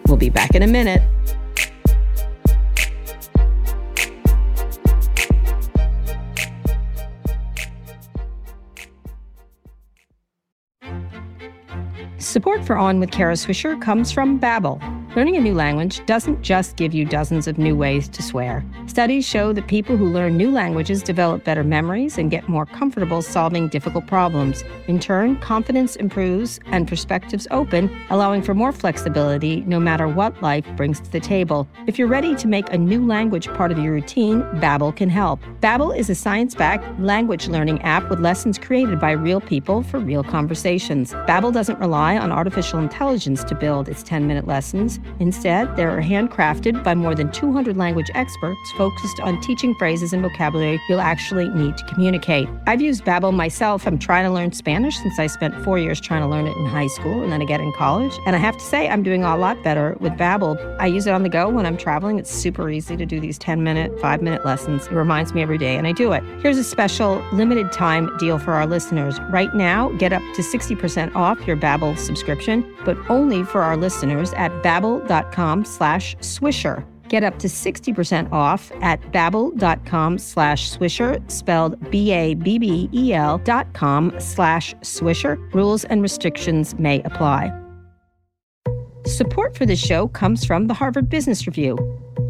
We'll 0.07 0.17
be 0.17 0.31
back 0.31 0.55
in 0.55 0.63
a 0.63 0.67
minute. 0.67 1.03
Support 12.35 12.65
for 12.65 12.77
On 12.77 12.99
with 12.99 13.13
Kara 13.13 13.35
Swisher 13.35 13.81
comes 13.81 14.11
from 14.11 14.41
Babbel. 14.41 15.04
Learning 15.17 15.37
a 15.37 15.41
new 15.41 15.55
language 15.55 16.05
doesn't 16.07 16.43
just 16.43 16.75
give 16.75 16.93
you 16.93 17.05
dozens 17.05 17.47
of 17.47 17.57
new 17.57 17.77
ways 17.77 18.09
to 18.09 18.21
swear. 18.21 18.65
Studies 18.87 19.25
show 19.25 19.53
that 19.53 19.69
people 19.69 19.97
who 19.97 20.07
learn 20.07 20.37
new 20.37 20.51
languages 20.51 21.05
develop 21.05 21.45
better 21.45 21.63
memories 21.63 22.19
and 22.19 22.33
get 22.33 22.49
more 22.49 22.67
comfortable 22.67 23.23
solving 23.23 23.69
difficult 23.69 24.09
problems. 24.09 24.65
In 24.89 24.99
turn, 24.99 25.37
confidence 25.37 25.95
improves 25.95 26.59
and 26.67 26.89
perspectives 26.89 27.47
open, 27.53 27.97
allowing 28.11 28.43
for 28.43 28.55
more 28.55 28.73
flexibility 28.73 29.61
no 29.69 29.79
matter 29.79 30.09
what 30.09 30.43
life 30.43 30.67
brings 30.75 30.99
to 30.99 31.13
the 31.13 31.21
table. 31.21 31.69
If 31.87 31.97
you're 31.97 32.09
ready 32.09 32.35
to 32.35 32.49
make 32.49 32.73
a 32.73 32.79
new 32.79 33.07
language 33.07 33.47
part 33.55 33.71
of 33.71 33.79
your 33.79 33.93
routine, 33.93 34.43
Babbel 34.55 34.97
can 34.97 35.11
help. 35.11 35.39
Babbel 35.61 35.97
is 35.97 36.11
a 36.11 36.17
science-backed 36.17 36.99
language 36.99 37.47
learning 37.47 37.81
app 37.83 38.11
with 38.11 38.19
lessons 38.19 38.59
created 38.59 38.99
by 38.99 39.13
real 39.13 39.41
people 39.41 39.85
for 39.85 40.01
real 40.01 40.25
conversations. 40.25 41.13
Babbel 41.29 41.53
doesn't 41.53 41.79
rely 41.79 42.19
on 42.19 42.33
artificial 42.33 42.81
intelligence 42.81 43.45
to 43.45 43.55
build 43.55 43.89
its 43.89 44.03
10-minute 44.03 44.49
lessons. 44.49 44.99
Instead, 45.21 45.77
they 45.77 45.85
are 45.85 46.01
handcrafted 46.01 46.83
by 46.83 46.95
more 46.95 47.15
than 47.15 47.31
200 47.33 47.77
language 47.77 48.11
experts 48.15 48.73
focused 48.77 49.21
on 49.21 49.41
teaching 49.41 49.75
phrases 49.75 50.13
and 50.13 50.23
vocabulary 50.23 50.81
you'll 50.89 51.01
actually 51.01 51.49
need 51.51 51.77
to 51.77 51.85
communicate. 51.87 52.49
I've 52.67 52.81
used 52.81 53.05
Babbel 53.05 53.35
myself. 53.35 53.87
I'm 53.87 53.99
trying 53.99 54.25
to 54.25 54.31
learn 54.31 54.53
Spanish 54.53 54.97
since 54.97 55.19
I 55.19 55.27
spent 55.27 55.55
four 55.65 55.79
years 55.79 56.01
trying 56.01 56.23
to 56.23 56.29
learn 56.29 56.47
it 56.47 56.57
in 56.57 56.67
high 56.67 56.87
school 56.89 57.23
and 57.23 57.33
then 57.33 57.41
again 57.41 57.61
in 57.61 57.73
college. 57.73 58.13
And 58.27 58.37
I 58.37 58.39
have 58.39 58.57
to 58.57 58.65
say, 58.65 58.89
I'm 58.89 59.03
doing 59.03 59.25
a 59.25 59.37
lot 59.37 59.63
better 59.63 59.97
with 60.01 60.13
Babbel. 60.13 60.77
I 60.79 60.87
use 60.87 61.07
it 61.07 61.13
on 61.13 61.23
the 61.23 61.29
go 61.29 61.49
when 61.49 61.67
I'm 61.67 61.77
traveling. 61.77 62.19
It's 62.19 62.31
super 62.31 62.71
easy 62.71 62.97
to 62.97 63.07
do 63.07 63.21
these 63.21 63.39
10 63.39 63.63
minute, 63.63 63.99
five 64.01 64.23
minute 64.23 64.45
lessons. 64.45 64.87
It 64.87 64.93
reminds 64.93 65.35
me 65.35 65.43
every 65.43 65.59
day, 65.59 65.77
and 65.77 65.87
I 65.87 65.93
do 65.93 66.13
it. 66.13 66.23
Here's 66.41 66.59
a 66.59 66.65
special 66.65 67.25
limited 67.33 67.73
time 67.73 68.15
deal 68.19 68.39
for 68.39 68.53
our 68.53 68.67
listeners. 68.67 69.21
Right 69.31 69.55
now, 69.55 69.91
get 69.93 70.13
up 70.13 70.23
to 70.35 70.43
60% 70.43 71.15
off 71.15 71.47
your 71.47 71.57
Babbel 71.57 71.97
subscription, 71.99 72.65
but 72.85 72.97
only 73.09 73.45
for 73.45 73.63
our 73.63 73.77
listeners 73.77 74.33
at 74.35 74.51
Babbel 74.63 74.94
babbel.com 75.01 75.65
slash 75.65 76.17
swisher. 76.17 76.85
Get 77.09 77.23
up 77.23 77.39
to 77.41 77.49
60% 77.49 78.33
off 78.33 78.73
at 78.81 79.01
babbel.com 79.13 80.19
slash 80.19 80.71
swisher, 80.71 81.31
spelled 81.31 81.91
B-A-B-B-E-L 81.91 83.39
dot 83.39 83.73
com 83.75 84.13
slash 84.19 84.75
swisher. 84.77 85.37
Rules 85.55 85.85
and 85.85 86.03
restrictions 86.03 86.77
may 86.79 87.03
apply. 87.03 87.53
Support 89.07 89.57
for 89.57 89.67
this 89.67 89.79
show 89.85 90.09
comes 90.09 90.47
from 90.47 90.67
the 90.67 90.75
Harvard 90.75 91.11
Business 91.11 91.47
Review. 91.47 91.77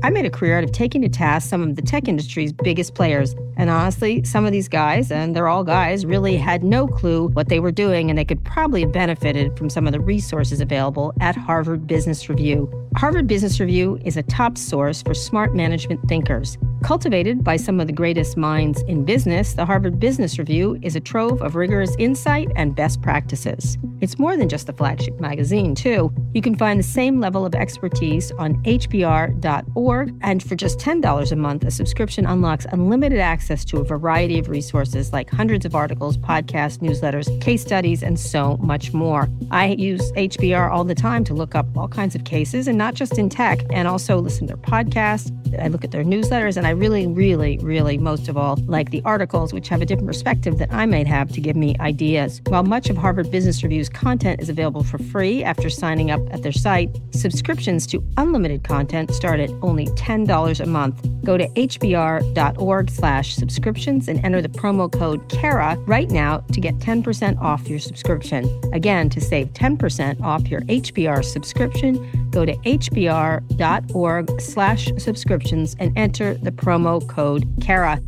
I 0.02 0.10
made 0.10 0.26
a 0.26 0.30
career 0.30 0.58
out 0.58 0.64
of 0.64 0.72
taking 0.72 1.02
to 1.02 1.08
task 1.08 1.48
some 1.48 1.62
of 1.62 1.76
the 1.76 1.82
tech 1.82 2.08
industry's 2.08 2.52
biggest 2.52 2.94
players. 2.94 3.34
And 3.56 3.70
honestly, 3.70 4.22
some 4.24 4.44
of 4.44 4.52
these 4.52 4.68
guys, 4.68 5.10
and 5.10 5.34
they're 5.34 5.48
all 5.48 5.64
guys, 5.64 6.04
really 6.04 6.36
had 6.36 6.64
no 6.64 6.86
clue 6.86 7.28
what 7.28 7.48
they 7.48 7.60
were 7.60 7.72
doing, 7.72 8.10
and 8.10 8.18
they 8.18 8.24
could 8.24 8.44
probably 8.44 8.82
have 8.82 8.92
benefited 8.92 9.56
from 9.56 9.70
some 9.70 9.86
of 9.86 9.92
the 9.92 10.00
resources 10.00 10.60
available 10.60 11.14
at 11.20 11.36
Harvard 11.36 11.86
Business 11.86 12.28
Review. 12.28 12.70
Harvard 12.96 13.26
Business 13.26 13.58
Review 13.60 13.98
is 14.04 14.16
a 14.16 14.22
top 14.22 14.56
source 14.58 15.02
for 15.02 15.14
smart 15.14 15.54
management 15.54 16.06
thinkers. 16.08 16.58
Cultivated 16.84 17.42
by 17.42 17.56
some 17.56 17.80
of 17.80 17.86
the 17.86 17.92
greatest 17.94 18.36
minds 18.36 18.82
in 18.82 19.04
business, 19.06 19.54
the 19.54 19.64
Harvard 19.64 19.98
Business 19.98 20.38
Review 20.38 20.78
is 20.82 20.94
a 20.94 21.00
trove 21.00 21.40
of 21.40 21.54
rigorous 21.56 21.96
insight 21.98 22.48
and 22.56 22.76
best 22.76 23.00
practices. 23.00 23.78
It's 24.00 24.18
more 24.18 24.36
than 24.36 24.50
just 24.50 24.68
a 24.68 24.72
flagship 24.74 25.18
magazine, 25.18 25.74
too. 25.74 26.12
You 26.34 26.42
can 26.42 26.54
find 26.56 26.78
the 26.78 26.84
same 26.84 27.20
level 27.20 27.46
of 27.46 27.54
expertise 27.54 28.32
on 28.32 28.62
hbr.org, 28.64 29.73
and 29.76 30.42
for 30.42 30.54
just 30.54 30.78
$10 30.78 31.32
a 31.32 31.36
month, 31.36 31.64
a 31.64 31.70
subscription 31.70 32.26
unlocks 32.26 32.64
unlimited 32.70 33.18
access 33.18 33.64
to 33.66 33.78
a 33.78 33.84
variety 33.84 34.38
of 34.38 34.48
resources 34.48 35.12
like 35.12 35.28
hundreds 35.30 35.64
of 35.64 35.74
articles, 35.74 36.16
podcasts, 36.16 36.78
newsletters, 36.78 37.28
case 37.40 37.62
studies, 37.62 38.02
and 38.02 38.18
so 38.18 38.56
much 38.58 38.92
more. 38.92 39.28
I 39.50 39.68
use 39.68 40.12
HBR 40.12 40.70
all 40.70 40.84
the 40.84 40.94
time 40.94 41.24
to 41.24 41.34
look 41.34 41.54
up 41.54 41.66
all 41.76 41.88
kinds 41.88 42.14
of 42.14 42.24
cases, 42.24 42.68
and 42.68 42.78
not 42.78 42.94
just 42.94 43.18
in 43.18 43.28
tech, 43.28 43.60
and 43.70 43.88
also 43.88 44.18
listen 44.18 44.46
to 44.46 44.54
their 44.54 44.62
podcasts. 44.62 45.32
I 45.60 45.68
look 45.68 45.84
at 45.84 45.90
their 45.90 46.04
newsletters, 46.04 46.56
and 46.56 46.66
I 46.66 46.70
really, 46.70 47.06
really, 47.06 47.58
really, 47.58 47.98
most 47.98 48.28
of 48.28 48.36
all, 48.36 48.56
like 48.66 48.90
the 48.90 49.02
articles, 49.04 49.52
which 49.52 49.68
have 49.68 49.82
a 49.82 49.86
different 49.86 50.08
perspective 50.08 50.58
that 50.58 50.72
I 50.72 50.86
might 50.86 51.06
have 51.06 51.32
to 51.32 51.40
give 51.40 51.56
me 51.56 51.76
ideas. 51.80 52.40
While 52.46 52.62
much 52.62 52.90
of 52.90 52.96
Harvard 52.96 53.30
Business 53.30 53.62
Review's 53.62 53.88
content 53.88 54.40
is 54.40 54.48
available 54.48 54.84
for 54.84 54.98
free 54.98 55.42
after 55.42 55.68
signing 55.68 56.10
up 56.10 56.20
at 56.32 56.42
their 56.42 56.52
site, 56.52 56.90
subscriptions 57.10 57.86
to 57.88 58.02
unlimited 58.16 58.64
content 58.64 59.12
start 59.12 59.40
at 59.40 59.50
only 59.64 59.86
$10 59.86 60.60
a 60.60 60.66
month. 60.66 61.08
Go 61.24 61.36
to 61.36 61.48
hbr.org 61.48 62.90
slash 62.90 63.34
subscriptions 63.34 64.08
and 64.08 64.24
enter 64.24 64.42
the 64.42 64.48
promo 64.48 64.92
code 64.92 65.28
KARA 65.30 65.76
right 65.86 66.10
now 66.10 66.38
to 66.52 66.60
get 66.60 66.78
10% 66.78 67.40
off 67.40 67.66
your 67.68 67.78
subscription. 67.78 68.60
Again, 68.72 69.08
to 69.10 69.20
save 69.20 69.48
10% 69.54 70.20
off 70.20 70.48
your 70.48 70.60
HBR 70.62 71.24
subscription, 71.24 72.30
go 72.30 72.44
to 72.44 72.54
hbr.org 72.58 74.40
slash 74.40 74.92
subscriptions 74.98 75.76
and 75.78 75.96
enter 75.96 76.34
the 76.34 76.52
promo 76.52 77.06
code 77.08 77.46
KARA. 77.64 78.00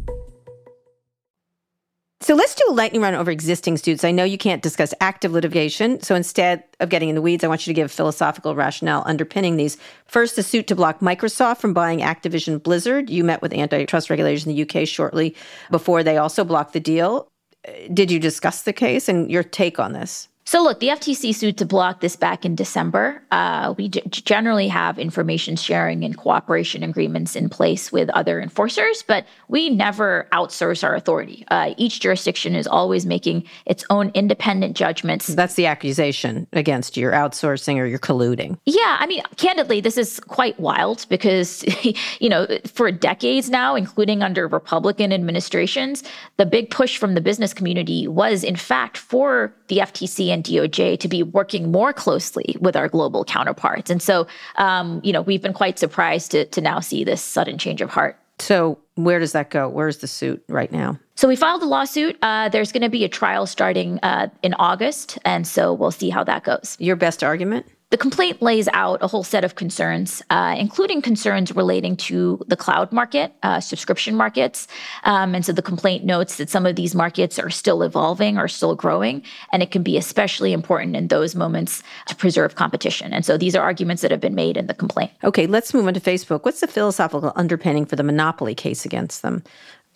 So 2.26 2.34
let's 2.34 2.56
do 2.56 2.64
a 2.68 2.72
lightning 2.72 3.02
round 3.02 3.14
over 3.14 3.30
existing 3.30 3.76
suits. 3.76 4.02
I 4.02 4.10
know 4.10 4.24
you 4.24 4.36
can't 4.36 4.60
discuss 4.60 4.92
active 5.00 5.30
litigation, 5.30 6.00
so 6.02 6.16
instead 6.16 6.64
of 6.80 6.88
getting 6.88 7.08
in 7.08 7.14
the 7.14 7.22
weeds, 7.22 7.44
I 7.44 7.46
want 7.46 7.64
you 7.64 7.72
to 7.72 7.80
give 7.80 7.92
philosophical 7.92 8.56
rationale 8.56 9.04
underpinning 9.06 9.56
these. 9.56 9.76
First, 10.06 10.34
the 10.34 10.42
suit 10.42 10.66
to 10.66 10.74
block 10.74 10.98
Microsoft 10.98 11.58
from 11.58 11.72
buying 11.72 12.00
Activision 12.00 12.60
Blizzard. 12.60 13.10
You 13.10 13.22
met 13.22 13.42
with 13.42 13.54
antitrust 13.54 14.10
regulators 14.10 14.44
in 14.44 14.52
the 14.52 14.62
UK 14.62 14.88
shortly 14.88 15.36
before 15.70 16.02
they 16.02 16.16
also 16.16 16.42
blocked 16.42 16.72
the 16.72 16.80
deal. 16.80 17.28
Uh, 17.64 17.70
did 17.94 18.10
you 18.10 18.18
discuss 18.18 18.62
the 18.62 18.72
case 18.72 19.08
and 19.08 19.30
your 19.30 19.44
take 19.44 19.78
on 19.78 19.92
this? 19.92 20.26
So, 20.48 20.62
look, 20.62 20.78
the 20.78 20.88
FTC 20.88 21.34
sued 21.34 21.58
to 21.58 21.66
block 21.66 22.00
this 22.00 22.14
back 22.14 22.44
in 22.44 22.54
December. 22.54 23.20
Uh, 23.32 23.74
we 23.76 23.88
g- 23.88 24.00
generally 24.06 24.68
have 24.68 24.96
information 24.96 25.56
sharing 25.56 26.04
and 26.04 26.16
cooperation 26.16 26.84
agreements 26.84 27.34
in 27.34 27.48
place 27.48 27.90
with 27.90 28.08
other 28.10 28.40
enforcers, 28.40 29.02
but 29.02 29.26
we 29.48 29.70
never 29.70 30.28
outsource 30.32 30.84
our 30.84 30.94
authority. 30.94 31.44
Uh, 31.48 31.74
each 31.76 31.98
jurisdiction 31.98 32.54
is 32.54 32.68
always 32.68 33.04
making 33.04 33.42
its 33.66 33.84
own 33.90 34.12
independent 34.14 34.76
judgments. 34.76 35.26
That's 35.26 35.54
the 35.54 35.66
accusation 35.66 36.46
against 36.52 36.96
you. 36.96 37.02
You're 37.02 37.12
outsourcing 37.12 37.78
or 37.78 37.84
you're 37.84 37.98
colluding. 37.98 38.56
Yeah, 38.66 38.98
I 39.00 39.06
mean, 39.08 39.22
candidly, 39.36 39.80
this 39.80 39.98
is 39.98 40.20
quite 40.20 40.60
wild 40.60 41.06
because, 41.08 41.64
you 42.20 42.28
know, 42.28 42.46
for 42.72 42.92
decades 42.92 43.50
now, 43.50 43.74
including 43.74 44.22
under 44.22 44.46
Republican 44.46 45.12
administrations, 45.12 46.04
the 46.36 46.46
big 46.46 46.70
push 46.70 46.98
from 46.98 47.14
the 47.14 47.20
business 47.20 47.52
community 47.52 48.06
was, 48.06 48.44
in 48.44 48.54
fact, 48.54 48.96
for 48.96 49.52
the 49.66 49.78
FTC 49.78 50.35
and 50.36 50.44
DOJ 50.44 51.00
to 51.00 51.08
be 51.08 51.22
working 51.22 51.72
more 51.72 51.92
closely 51.92 52.56
with 52.60 52.76
our 52.76 52.88
global 52.88 53.24
counterparts. 53.24 53.90
And 53.90 54.02
so, 54.02 54.26
um, 54.56 55.00
you 55.02 55.12
know, 55.12 55.22
we've 55.22 55.42
been 55.42 55.54
quite 55.54 55.78
surprised 55.78 56.30
to, 56.32 56.44
to 56.46 56.60
now 56.60 56.80
see 56.80 57.04
this 57.04 57.22
sudden 57.22 57.56
change 57.56 57.80
of 57.80 57.88
heart. 57.90 58.18
So, 58.38 58.78
where 58.96 59.18
does 59.18 59.32
that 59.32 59.48
go? 59.48 59.66
Where's 59.68 59.98
the 59.98 60.06
suit 60.06 60.44
right 60.48 60.70
now? 60.70 60.98
So, 61.14 61.26
we 61.26 61.36
filed 61.36 61.62
a 61.62 61.66
lawsuit. 61.66 62.18
Uh, 62.20 62.50
there's 62.50 62.70
going 62.70 62.82
to 62.82 62.90
be 62.90 63.02
a 63.04 63.08
trial 63.08 63.46
starting 63.46 63.98
uh, 64.02 64.28
in 64.42 64.52
August. 64.54 65.18
And 65.24 65.46
so, 65.46 65.72
we'll 65.72 65.90
see 65.90 66.10
how 66.10 66.22
that 66.24 66.44
goes. 66.44 66.76
Your 66.78 66.96
best 66.96 67.24
argument? 67.24 67.64
The 67.90 67.96
complaint 67.96 68.42
lays 68.42 68.66
out 68.72 69.00
a 69.00 69.06
whole 69.06 69.22
set 69.22 69.44
of 69.44 69.54
concerns, 69.54 70.20
uh, 70.28 70.56
including 70.58 71.02
concerns 71.02 71.54
relating 71.54 71.96
to 71.98 72.44
the 72.48 72.56
cloud 72.56 72.90
market, 72.90 73.32
uh, 73.44 73.60
subscription 73.60 74.16
markets. 74.16 74.66
Um, 75.04 75.36
and 75.36 75.46
so 75.46 75.52
the 75.52 75.62
complaint 75.62 76.04
notes 76.04 76.34
that 76.38 76.50
some 76.50 76.66
of 76.66 76.74
these 76.74 76.96
markets 76.96 77.38
are 77.38 77.48
still 77.48 77.84
evolving 77.84 78.38
are 78.38 78.48
still 78.48 78.74
growing, 78.74 79.22
and 79.52 79.62
it 79.62 79.70
can 79.70 79.84
be 79.84 79.96
especially 79.96 80.52
important 80.52 80.96
in 80.96 81.06
those 81.06 81.36
moments 81.36 81.84
to 82.08 82.16
preserve 82.16 82.56
competition. 82.56 83.12
And 83.12 83.24
so 83.24 83.38
these 83.38 83.54
are 83.54 83.62
arguments 83.62 84.02
that 84.02 84.10
have 84.10 84.20
been 84.20 84.34
made 84.34 84.56
in 84.56 84.66
the 84.66 84.74
complaint. 84.74 85.12
Okay, 85.22 85.46
let's 85.46 85.72
move 85.72 85.86
on 85.86 85.94
to 85.94 86.00
Facebook. 86.00 86.44
What's 86.44 86.60
the 86.60 86.66
philosophical 86.66 87.32
underpinning 87.36 87.86
for 87.86 87.94
the 87.94 88.02
monopoly 88.02 88.56
case 88.56 88.84
against 88.84 89.22
them? 89.22 89.44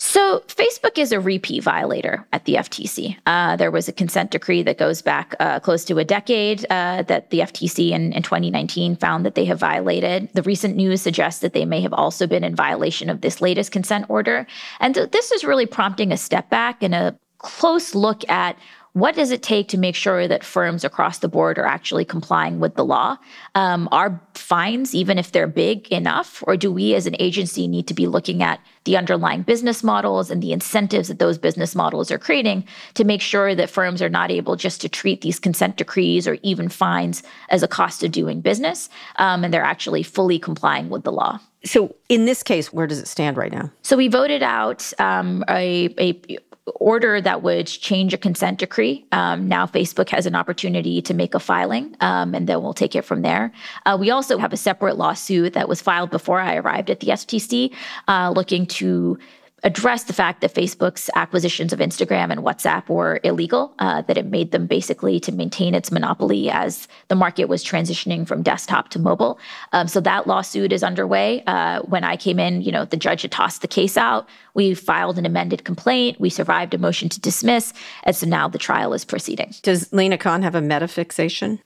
So, 0.02 0.40
Facebook 0.46 0.96
is 0.96 1.12
a 1.12 1.20
repeat 1.20 1.62
violator 1.62 2.26
at 2.32 2.46
the 2.46 2.54
FTC. 2.54 3.18
Uh, 3.26 3.56
there 3.56 3.70
was 3.70 3.86
a 3.86 3.92
consent 3.92 4.30
decree 4.30 4.62
that 4.62 4.78
goes 4.78 5.02
back 5.02 5.34
uh, 5.38 5.60
close 5.60 5.84
to 5.84 5.98
a 5.98 6.06
decade 6.06 6.64
uh, 6.70 7.02
that 7.02 7.28
the 7.28 7.40
FTC 7.40 7.90
in, 7.90 8.14
in 8.14 8.22
2019 8.22 8.96
found 8.96 9.26
that 9.26 9.34
they 9.34 9.44
have 9.44 9.60
violated. 9.60 10.30
The 10.32 10.40
recent 10.40 10.74
news 10.74 11.02
suggests 11.02 11.42
that 11.42 11.52
they 11.52 11.66
may 11.66 11.82
have 11.82 11.92
also 11.92 12.26
been 12.26 12.44
in 12.44 12.56
violation 12.56 13.10
of 13.10 13.20
this 13.20 13.42
latest 13.42 13.72
consent 13.72 14.06
order. 14.08 14.46
And 14.80 14.94
th- 14.94 15.10
this 15.10 15.32
is 15.32 15.44
really 15.44 15.66
prompting 15.66 16.12
a 16.12 16.16
step 16.16 16.48
back 16.48 16.82
and 16.82 16.94
a 16.94 17.14
close 17.36 17.94
look 17.94 18.26
at 18.30 18.56
what 18.92 19.14
does 19.14 19.30
it 19.30 19.42
take 19.42 19.68
to 19.68 19.78
make 19.78 19.94
sure 19.94 20.26
that 20.26 20.42
firms 20.42 20.84
across 20.84 21.18
the 21.18 21.28
board 21.28 21.58
are 21.58 21.66
actually 21.66 22.04
complying 22.04 22.58
with 22.58 22.74
the 22.74 22.84
law? 22.84 23.16
Um, 23.54 23.88
are 23.92 24.20
fines, 24.34 24.94
even 24.94 25.16
if 25.18 25.30
they're 25.30 25.46
big 25.46 25.86
enough, 25.88 26.42
or 26.46 26.56
do 26.56 26.72
we 26.72 26.94
as 26.94 27.06
an 27.06 27.14
agency 27.20 27.68
need 27.68 27.86
to 27.86 27.94
be 27.94 28.08
looking 28.08 28.42
at 28.42 28.60
the 28.84 28.96
underlying 28.96 29.42
business 29.42 29.84
models 29.84 30.30
and 30.30 30.42
the 30.42 30.52
incentives 30.52 31.08
that 31.08 31.20
those 31.20 31.38
business 31.38 31.76
models 31.76 32.10
are 32.10 32.18
creating 32.18 32.64
to 32.94 33.04
make 33.04 33.20
sure 33.20 33.54
that 33.54 33.70
firms 33.70 34.02
are 34.02 34.08
not 34.08 34.30
able 34.30 34.56
just 34.56 34.80
to 34.80 34.88
treat 34.88 35.20
these 35.20 35.38
consent 35.38 35.76
decrees 35.76 36.26
or 36.26 36.38
even 36.42 36.68
fines 36.68 37.22
as 37.48 37.62
a 37.62 37.68
cost 37.68 38.02
of 38.02 38.10
doing 38.10 38.40
business, 38.40 38.88
um, 39.16 39.44
and 39.44 39.54
they're 39.54 39.62
actually 39.62 40.02
fully 40.02 40.38
complying 40.38 40.88
with 40.88 41.04
the 41.04 41.12
law? 41.12 41.38
So, 41.64 41.94
in 42.08 42.24
this 42.24 42.42
case, 42.42 42.72
where 42.72 42.86
does 42.86 42.98
it 42.98 43.08
stand 43.08 43.36
right 43.36 43.52
now? 43.52 43.70
So, 43.82 43.96
we 43.96 44.08
voted 44.08 44.42
out 44.42 44.92
um, 44.98 45.44
a, 45.48 45.94
a 45.98 46.38
order 46.76 47.20
that 47.20 47.42
would 47.42 47.66
change 47.66 48.14
a 48.14 48.18
consent 48.18 48.58
decree. 48.58 49.04
Um, 49.12 49.48
now 49.48 49.66
Facebook 49.66 50.08
has 50.10 50.26
an 50.26 50.34
opportunity 50.34 51.02
to 51.02 51.14
make 51.14 51.34
a 51.34 51.40
filing, 51.40 51.96
um, 52.00 52.34
and 52.34 52.46
then 52.46 52.62
we'll 52.62 52.74
take 52.74 52.94
it 52.94 53.02
from 53.02 53.22
there. 53.22 53.52
Uh, 53.86 53.96
we 53.98 54.10
also 54.10 54.38
have 54.38 54.52
a 54.52 54.56
separate 54.56 54.96
lawsuit 54.96 55.54
that 55.54 55.68
was 55.68 55.80
filed 55.80 56.10
before 56.10 56.40
I 56.40 56.56
arrived 56.56 56.90
at 56.90 57.00
the 57.00 57.08
FTC, 57.08 57.74
uh, 58.08 58.32
looking 58.34 58.66
to 58.66 59.18
address 59.62 60.04
the 60.04 60.12
fact 60.12 60.40
that 60.40 60.54
Facebook's 60.54 61.10
acquisitions 61.14 61.72
of 61.72 61.78
Instagram 61.78 62.30
and 62.30 62.40
WhatsApp 62.40 62.88
were 62.88 63.20
illegal, 63.24 63.74
uh, 63.78 64.02
that 64.02 64.16
it 64.16 64.26
made 64.26 64.52
them 64.52 64.66
basically 64.66 65.20
to 65.20 65.32
maintain 65.32 65.74
its 65.74 65.90
monopoly 65.90 66.50
as 66.50 66.88
the 67.08 67.14
market 67.14 67.46
was 67.46 67.64
transitioning 67.64 68.26
from 68.26 68.42
desktop 68.42 68.88
to 68.90 68.98
mobile. 68.98 69.38
Um, 69.72 69.88
so 69.88 70.00
that 70.00 70.26
lawsuit 70.26 70.72
is 70.72 70.82
underway. 70.82 71.42
Uh, 71.46 71.80
when 71.82 72.04
I 72.04 72.16
came 72.16 72.38
in, 72.38 72.62
you 72.62 72.72
know, 72.72 72.84
the 72.84 72.96
judge 72.96 73.22
had 73.22 73.32
tossed 73.32 73.62
the 73.62 73.68
case 73.68 73.96
out. 73.96 74.28
We 74.54 74.74
filed 74.74 75.18
an 75.18 75.26
amended 75.26 75.64
complaint. 75.64 76.20
We 76.20 76.30
survived 76.30 76.74
a 76.74 76.78
motion 76.78 77.08
to 77.10 77.20
dismiss. 77.20 77.72
And 78.04 78.16
so 78.16 78.26
now 78.26 78.48
the 78.48 78.58
trial 78.58 78.92
is 78.92 79.04
proceeding. 79.04 79.54
Does 79.62 79.92
Lina 79.92 80.18
Khan 80.18 80.42
have 80.42 80.54
a 80.54 80.60
meta 80.60 80.88
fixation? 80.88 81.60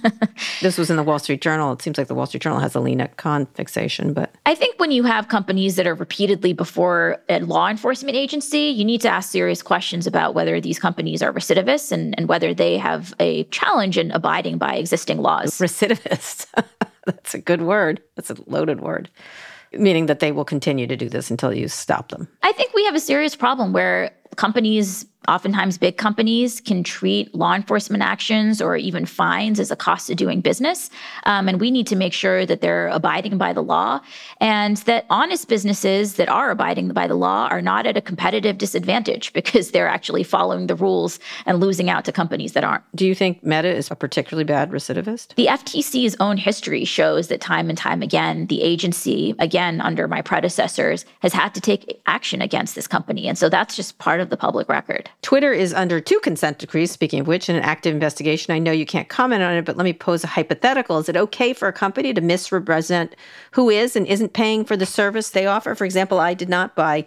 this 0.62 0.78
was 0.78 0.90
in 0.90 0.96
the 0.96 1.02
Wall 1.02 1.18
Street 1.18 1.42
Journal. 1.42 1.72
It 1.72 1.82
seems 1.82 1.98
like 1.98 2.08
the 2.08 2.14
Wall 2.14 2.26
Street 2.26 2.42
Journal 2.42 2.60
has 2.60 2.74
a 2.74 2.80
Lina 2.80 3.08
Khan 3.08 3.46
fixation, 3.54 4.12
but 4.12 4.34
I 4.46 4.54
think 4.54 4.78
when 4.78 4.90
you 4.90 5.02
have 5.04 5.28
companies 5.28 5.76
that 5.76 5.86
are 5.86 5.94
repeatedly 5.94 6.52
before 6.52 7.18
a 7.32 7.44
law 7.44 7.68
enforcement 7.68 8.16
agency, 8.16 8.68
you 8.68 8.84
need 8.84 9.00
to 9.00 9.08
ask 9.08 9.30
serious 9.30 9.62
questions 9.62 10.06
about 10.06 10.34
whether 10.34 10.60
these 10.60 10.78
companies 10.78 11.22
are 11.22 11.32
recidivists 11.32 11.92
and, 11.92 12.14
and 12.18 12.28
whether 12.28 12.52
they 12.52 12.76
have 12.78 13.14
a 13.18 13.44
challenge 13.44 13.98
in 13.98 14.10
abiding 14.10 14.58
by 14.58 14.74
existing 14.74 15.18
laws. 15.18 15.58
Recidivist. 15.58 16.46
That's 17.06 17.34
a 17.34 17.38
good 17.38 17.62
word. 17.62 18.02
That's 18.16 18.30
a 18.30 18.36
loaded 18.46 18.80
word 18.80 19.08
meaning 19.74 20.04
that 20.04 20.20
they 20.20 20.32
will 20.32 20.44
continue 20.44 20.86
to 20.86 20.96
do 20.96 21.08
this 21.08 21.30
until 21.30 21.52
you 21.52 21.68
stop 21.68 22.10
them. 22.10 22.28
I 22.42 22.52
think 22.52 22.74
we 22.74 22.84
have 22.84 22.94
a 22.94 23.00
serious 23.00 23.34
problem 23.34 23.72
where 23.72 24.10
companies 24.36 25.06
oftentimes 25.28 25.78
big 25.78 25.96
companies 25.96 26.60
can 26.60 26.82
treat 26.82 27.34
law 27.34 27.54
enforcement 27.54 28.02
actions 28.02 28.60
or 28.60 28.76
even 28.76 29.06
fines 29.06 29.60
as 29.60 29.70
a 29.70 29.76
cost 29.76 30.10
of 30.10 30.16
doing 30.16 30.40
business. 30.40 30.90
Um, 31.24 31.48
and 31.48 31.60
we 31.60 31.70
need 31.70 31.86
to 31.88 31.96
make 31.96 32.12
sure 32.12 32.44
that 32.46 32.60
they're 32.60 32.88
abiding 32.88 33.38
by 33.38 33.52
the 33.52 33.62
law 33.62 34.00
and 34.40 34.76
that 34.78 35.06
honest 35.10 35.48
businesses 35.48 36.14
that 36.14 36.28
are 36.28 36.50
abiding 36.50 36.88
by 36.88 37.06
the 37.06 37.14
law 37.14 37.48
are 37.50 37.62
not 37.62 37.86
at 37.86 37.96
a 37.96 38.00
competitive 38.00 38.58
disadvantage 38.58 39.32
because 39.32 39.70
they're 39.70 39.88
actually 39.88 40.22
following 40.22 40.66
the 40.66 40.74
rules 40.74 41.18
and 41.46 41.60
losing 41.60 41.88
out 41.88 42.04
to 42.04 42.12
companies 42.12 42.52
that 42.52 42.64
aren't. 42.64 42.84
Do 42.94 43.06
you 43.06 43.14
think 43.14 43.42
Meta 43.44 43.74
is 43.74 43.90
a 43.90 43.96
particularly 43.96 44.44
bad 44.44 44.70
recidivist? 44.70 45.34
The 45.34 45.46
FTC's 45.46 46.16
own 46.20 46.36
history 46.36 46.84
shows 46.84 47.28
that 47.28 47.40
time 47.40 47.68
and 47.68 47.78
time 47.78 48.02
again, 48.02 48.46
the 48.46 48.62
agency, 48.62 49.34
again, 49.38 49.80
under 49.80 50.08
my 50.08 50.22
predecessors, 50.22 51.04
has 51.20 51.32
had 51.32 51.54
to 51.54 51.60
take 51.60 52.00
action 52.06 52.42
against 52.42 52.74
this 52.74 52.86
company. 52.86 53.28
And 53.28 53.38
so 53.38 53.48
that's 53.48 53.76
just 53.76 53.98
part 53.98 54.20
of 54.20 54.30
the 54.30 54.36
public 54.36 54.68
record. 54.68 55.10
Twitter 55.20 55.52
is 55.52 55.74
under 55.74 56.00
two 56.00 56.18
consent 56.20 56.58
decrees, 56.58 56.90
speaking 56.90 57.20
of 57.20 57.26
which, 57.26 57.48
in 57.48 57.56
an 57.56 57.62
active 57.62 57.94
investigation. 57.94 58.52
I 58.52 58.58
know 58.58 58.72
you 58.72 58.86
can't 58.86 59.08
comment 59.08 59.42
on 59.42 59.54
it, 59.54 59.64
but 59.64 59.76
let 59.76 59.84
me 59.84 59.92
pose 59.92 60.24
a 60.24 60.28
hypothetical. 60.28 60.98
Is 60.98 61.08
it 61.08 61.16
okay 61.16 61.52
for 61.52 61.68
a 61.68 61.72
company 61.72 62.12
to 62.12 62.20
misrepresent 62.20 63.14
who 63.52 63.70
is 63.70 63.94
and 63.94 64.06
isn't 64.06 64.32
paying 64.32 64.64
for 64.64 64.76
the 64.76 64.86
service 64.86 65.30
they 65.30 65.46
offer? 65.46 65.74
For 65.74 65.84
example, 65.84 66.18
I 66.18 66.34
did 66.34 66.48
not 66.48 66.74
buy 66.74 67.06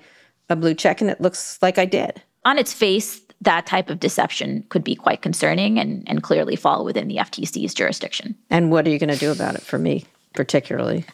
a 0.49 0.55
blue 0.55 0.73
check 0.73 1.01
and 1.01 1.09
it 1.09 1.19
looks 1.19 1.59
like 1.61 1.77
I 1.77 1.85
did. 1.85 2.21
On 2.45 2.57
its 2.57 2.73
face, 2.73 3.21
that 3.41 3.65
type 3.65 3.89
of 3.89 3.99
deception 3.99 4.63
could 4.69 4.83
be 4.83 4.95
quite 4.95 5.21
concerning 5.21 5.79
and, 5.79 6.03
and 6.07 6.23
clearly 6.23 6.55
fall 6.55 6.85
within 6.85 7.07
the 7.07 7.17
FTC's 7.17 7.73
jurisdiction. 7.73 8.35
And 8.49 8.71
what 8.71 8.87
are 8.87 8.89
you 8.89 8.99
going 8.99 9.13
to 9.13 9.19
do 9.19 9.31
about 9.31 9.55
it 9.55 9.61
for 9.61 9.77
me, 9.77 10.05
particularly? 10.33 11.05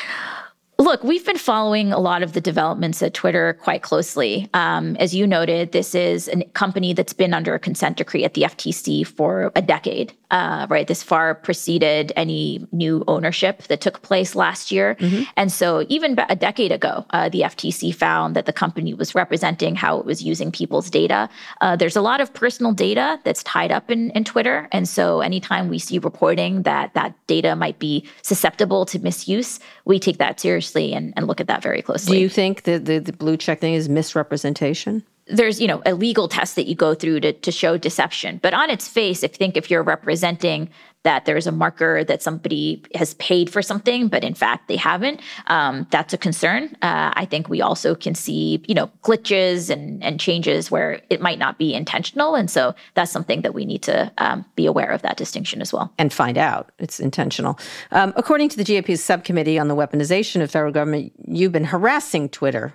Look, 0.82 1.04
we've 1.04 1.24
been 1.24 1.38
following 1.38 1.92
a 1.92 2.00
lot 2.00 2.24
of 2.24 2.32
the 2.32 2.40
developments 2.40 3.04
at 3.04 3.14
Twitter 3.14 3.56
quite 3.62 3.82
closely. 3.82 4.50
Um, 4.52 4.96
as 4.96 5.14
you 5.14 5.28
noted, 5.28 5.70
this 5.70 5.94
is 5.94 6.26
a 6.26 6.42
company 6.54 6.92
that's 6.92 7.12
been 7.12 7.32
under 7.32 7.54
a 7.54 7.60
consent 7.60 7.98
decree 7.98 8.24
at 8.24 8.34
the 8.34 8.42
FTC 8.42 9.06
for 9.06 9.52
a 9.54 9.62
decade, 9.62 10.12
uh, 10.32 10.66
right? 10.70 10.88
This 10.88 11.02
far 11.02 11.34
preceded 11.34 12.12
any 12.16 12.66
new 12.72 13.04
ownership 13.06 13.64
that 13.64 13.82
took 13.82 14.00
place 14.02 14.34
last 14.34 14.72
year. 14.72 14.96
Mm-hmm. 14.96 15.24
And 15.36 15.52
so, 15.52 15.84
even 15.88 16.18
a 16.28 16.34
decade 16.34 16.72
ago, 16.72 17.04
uh, 17.10 17.28
the 17.28 17.42
FTC 17.42 17.94
found 17.94 18.34
that 18.34 18.46
the 18.46 18.52
company 18.52 18.94
was 18.94 19.14
representing 19.14 19.76
how 19.76 19.98
it 19.98 20.06
was 20.06 20.22
using 20.22 20.50
people's 20.50 20.88
data. 20.88 21.28
Uh, 21.60 21.76
there's 21.76 21.96
a 21.96 22.00
lot 22.00 22.20
of 22.22 22.32
personal 22.32 22.72
data 22.72 23.20
that's 23.24 23.42
tied 23.42 23.70
up 23.70 23.90
in, 23.90 24.10
in 24.12 24.24
Twitter. 24.24 24.68
And 24.72 24.88
so, 24.88 25.20
anytime 25.20 25.68
we 25.68 25.78
see 25.78 25.98
reporting 25.98 26.62
that 26.62 26.94
that 26.94 27.14
data 27.26 27.54
might 27.54 27.78
be 27.78 28.08
susceptible 28.22 28.86
to 28.86 28.98
misuse, 28.98 29.60
we 29.84 29.98
take 29.98 30.16
that 30.16 30.40
seriously 30.40 30.94
and, 30.94 31.12
and 31.14 31.26
look 31.26 31.40
at 31.40 31.46
that 31.46 31.62
very 31.62 31.82
closely. 31.82 32.16
Do 32.16 32.22
you 32.22 32.30
think 32.30 32.62
that 32.62 32.86
the, 32.86 32.98
the 32.98 33.12
blue 33.12 33.36
check 33.36 33.60
thing 33.60 33.74
is 33.74 33.88
misrepresentation? 33.88 35.04
There's 35.26 35.60
you 35.60 35.66
know 35.66 35.82
a 35.86 35.94
legal 35.94 36.28
test 36.28 36.56
that 36.56 36.66
you 36.66 36.74
go 36.74 36.94
through 36.94 37.20
to, 37.20 37.32
to 37.32 37.52
show 37.52 37.76
deception. 37.76 38.40
But 38.42 38.54
on 38.54 38.70
its 38.70 38.88
face 38.88 39.22
if 39.22 39.34
think 39.34 39.56
if 39.56 39.70
you're 39.70 39.82
representing 39.82 40.68
that 41.04 41.24
there's 41.24 41.48
a 41.48 41.52
marker 41.52 42.04
that 42.04 42.22
somebody 42.22 42.80
has 42.94 43.14
paid 43.14 43.50
for 43.50 43.60
something 43.60 44.06
but 44.06 44.22
in 44.22 44.34
fact 44.34 44.68
they 44.68 44.76
haven't 44.76 45.20
um, 45.48 45.86
that's 45.90 46.12
a 46.12 46.18
concern. 46.18 46.76
Uh, 46.82 47.12
i 47.14 47.24
think 47.24 47.48
we 47.48 47.60
also 47.60 47.94
can 47.94 48.14
see 48.14 48.62
you 48.66 48.74
know 48.74 48.90
glitches 49.02 49.70
and, 49.70 50.02
and 50.02 50.18
changes 50.20 50.70
where 50.70 51.00
it 51.10 51.20
might 51.20 51.38
not 51.38 51.58
be 51.58 51.74
intentional. 51.74 52.34
And 52.34 52.50
so 52.50 52.74
that's 52.94 53.10
something 53.10 53.42
that 53.42 53.54
we 53.54 53.64
need 53.64 53.82
to 53.82 54.12
um, 54.18 54.44
be 54.56 54.66
aware 54.66 54.90
of 54.90 55.02
that 55.02 55.16
distinction 55.16 55.60
as 55.60 55.72
well. 55.72 55.92
And 55.98 56.12
find 56.12 56.38
out 56.38 56.72
it's 56.78 57.00
intentional. 57.00 57.58
Um, 57.90 58.12
according 58.16 58.48
to 58.50 58.56
the 58.56 58.64
gop's 58.64 59.00
subcommittee 59.00 59.58
on 59.58 59.68
the 59.68 59.76
weaponization 59.76 60.42
of 60.42 60.50
federal 60.50 60.72
government 60.72 61.12
you've 61.26 61.52
been 61.52 61.64
harassing 61.64 62.28
twitter. 62.28 62.74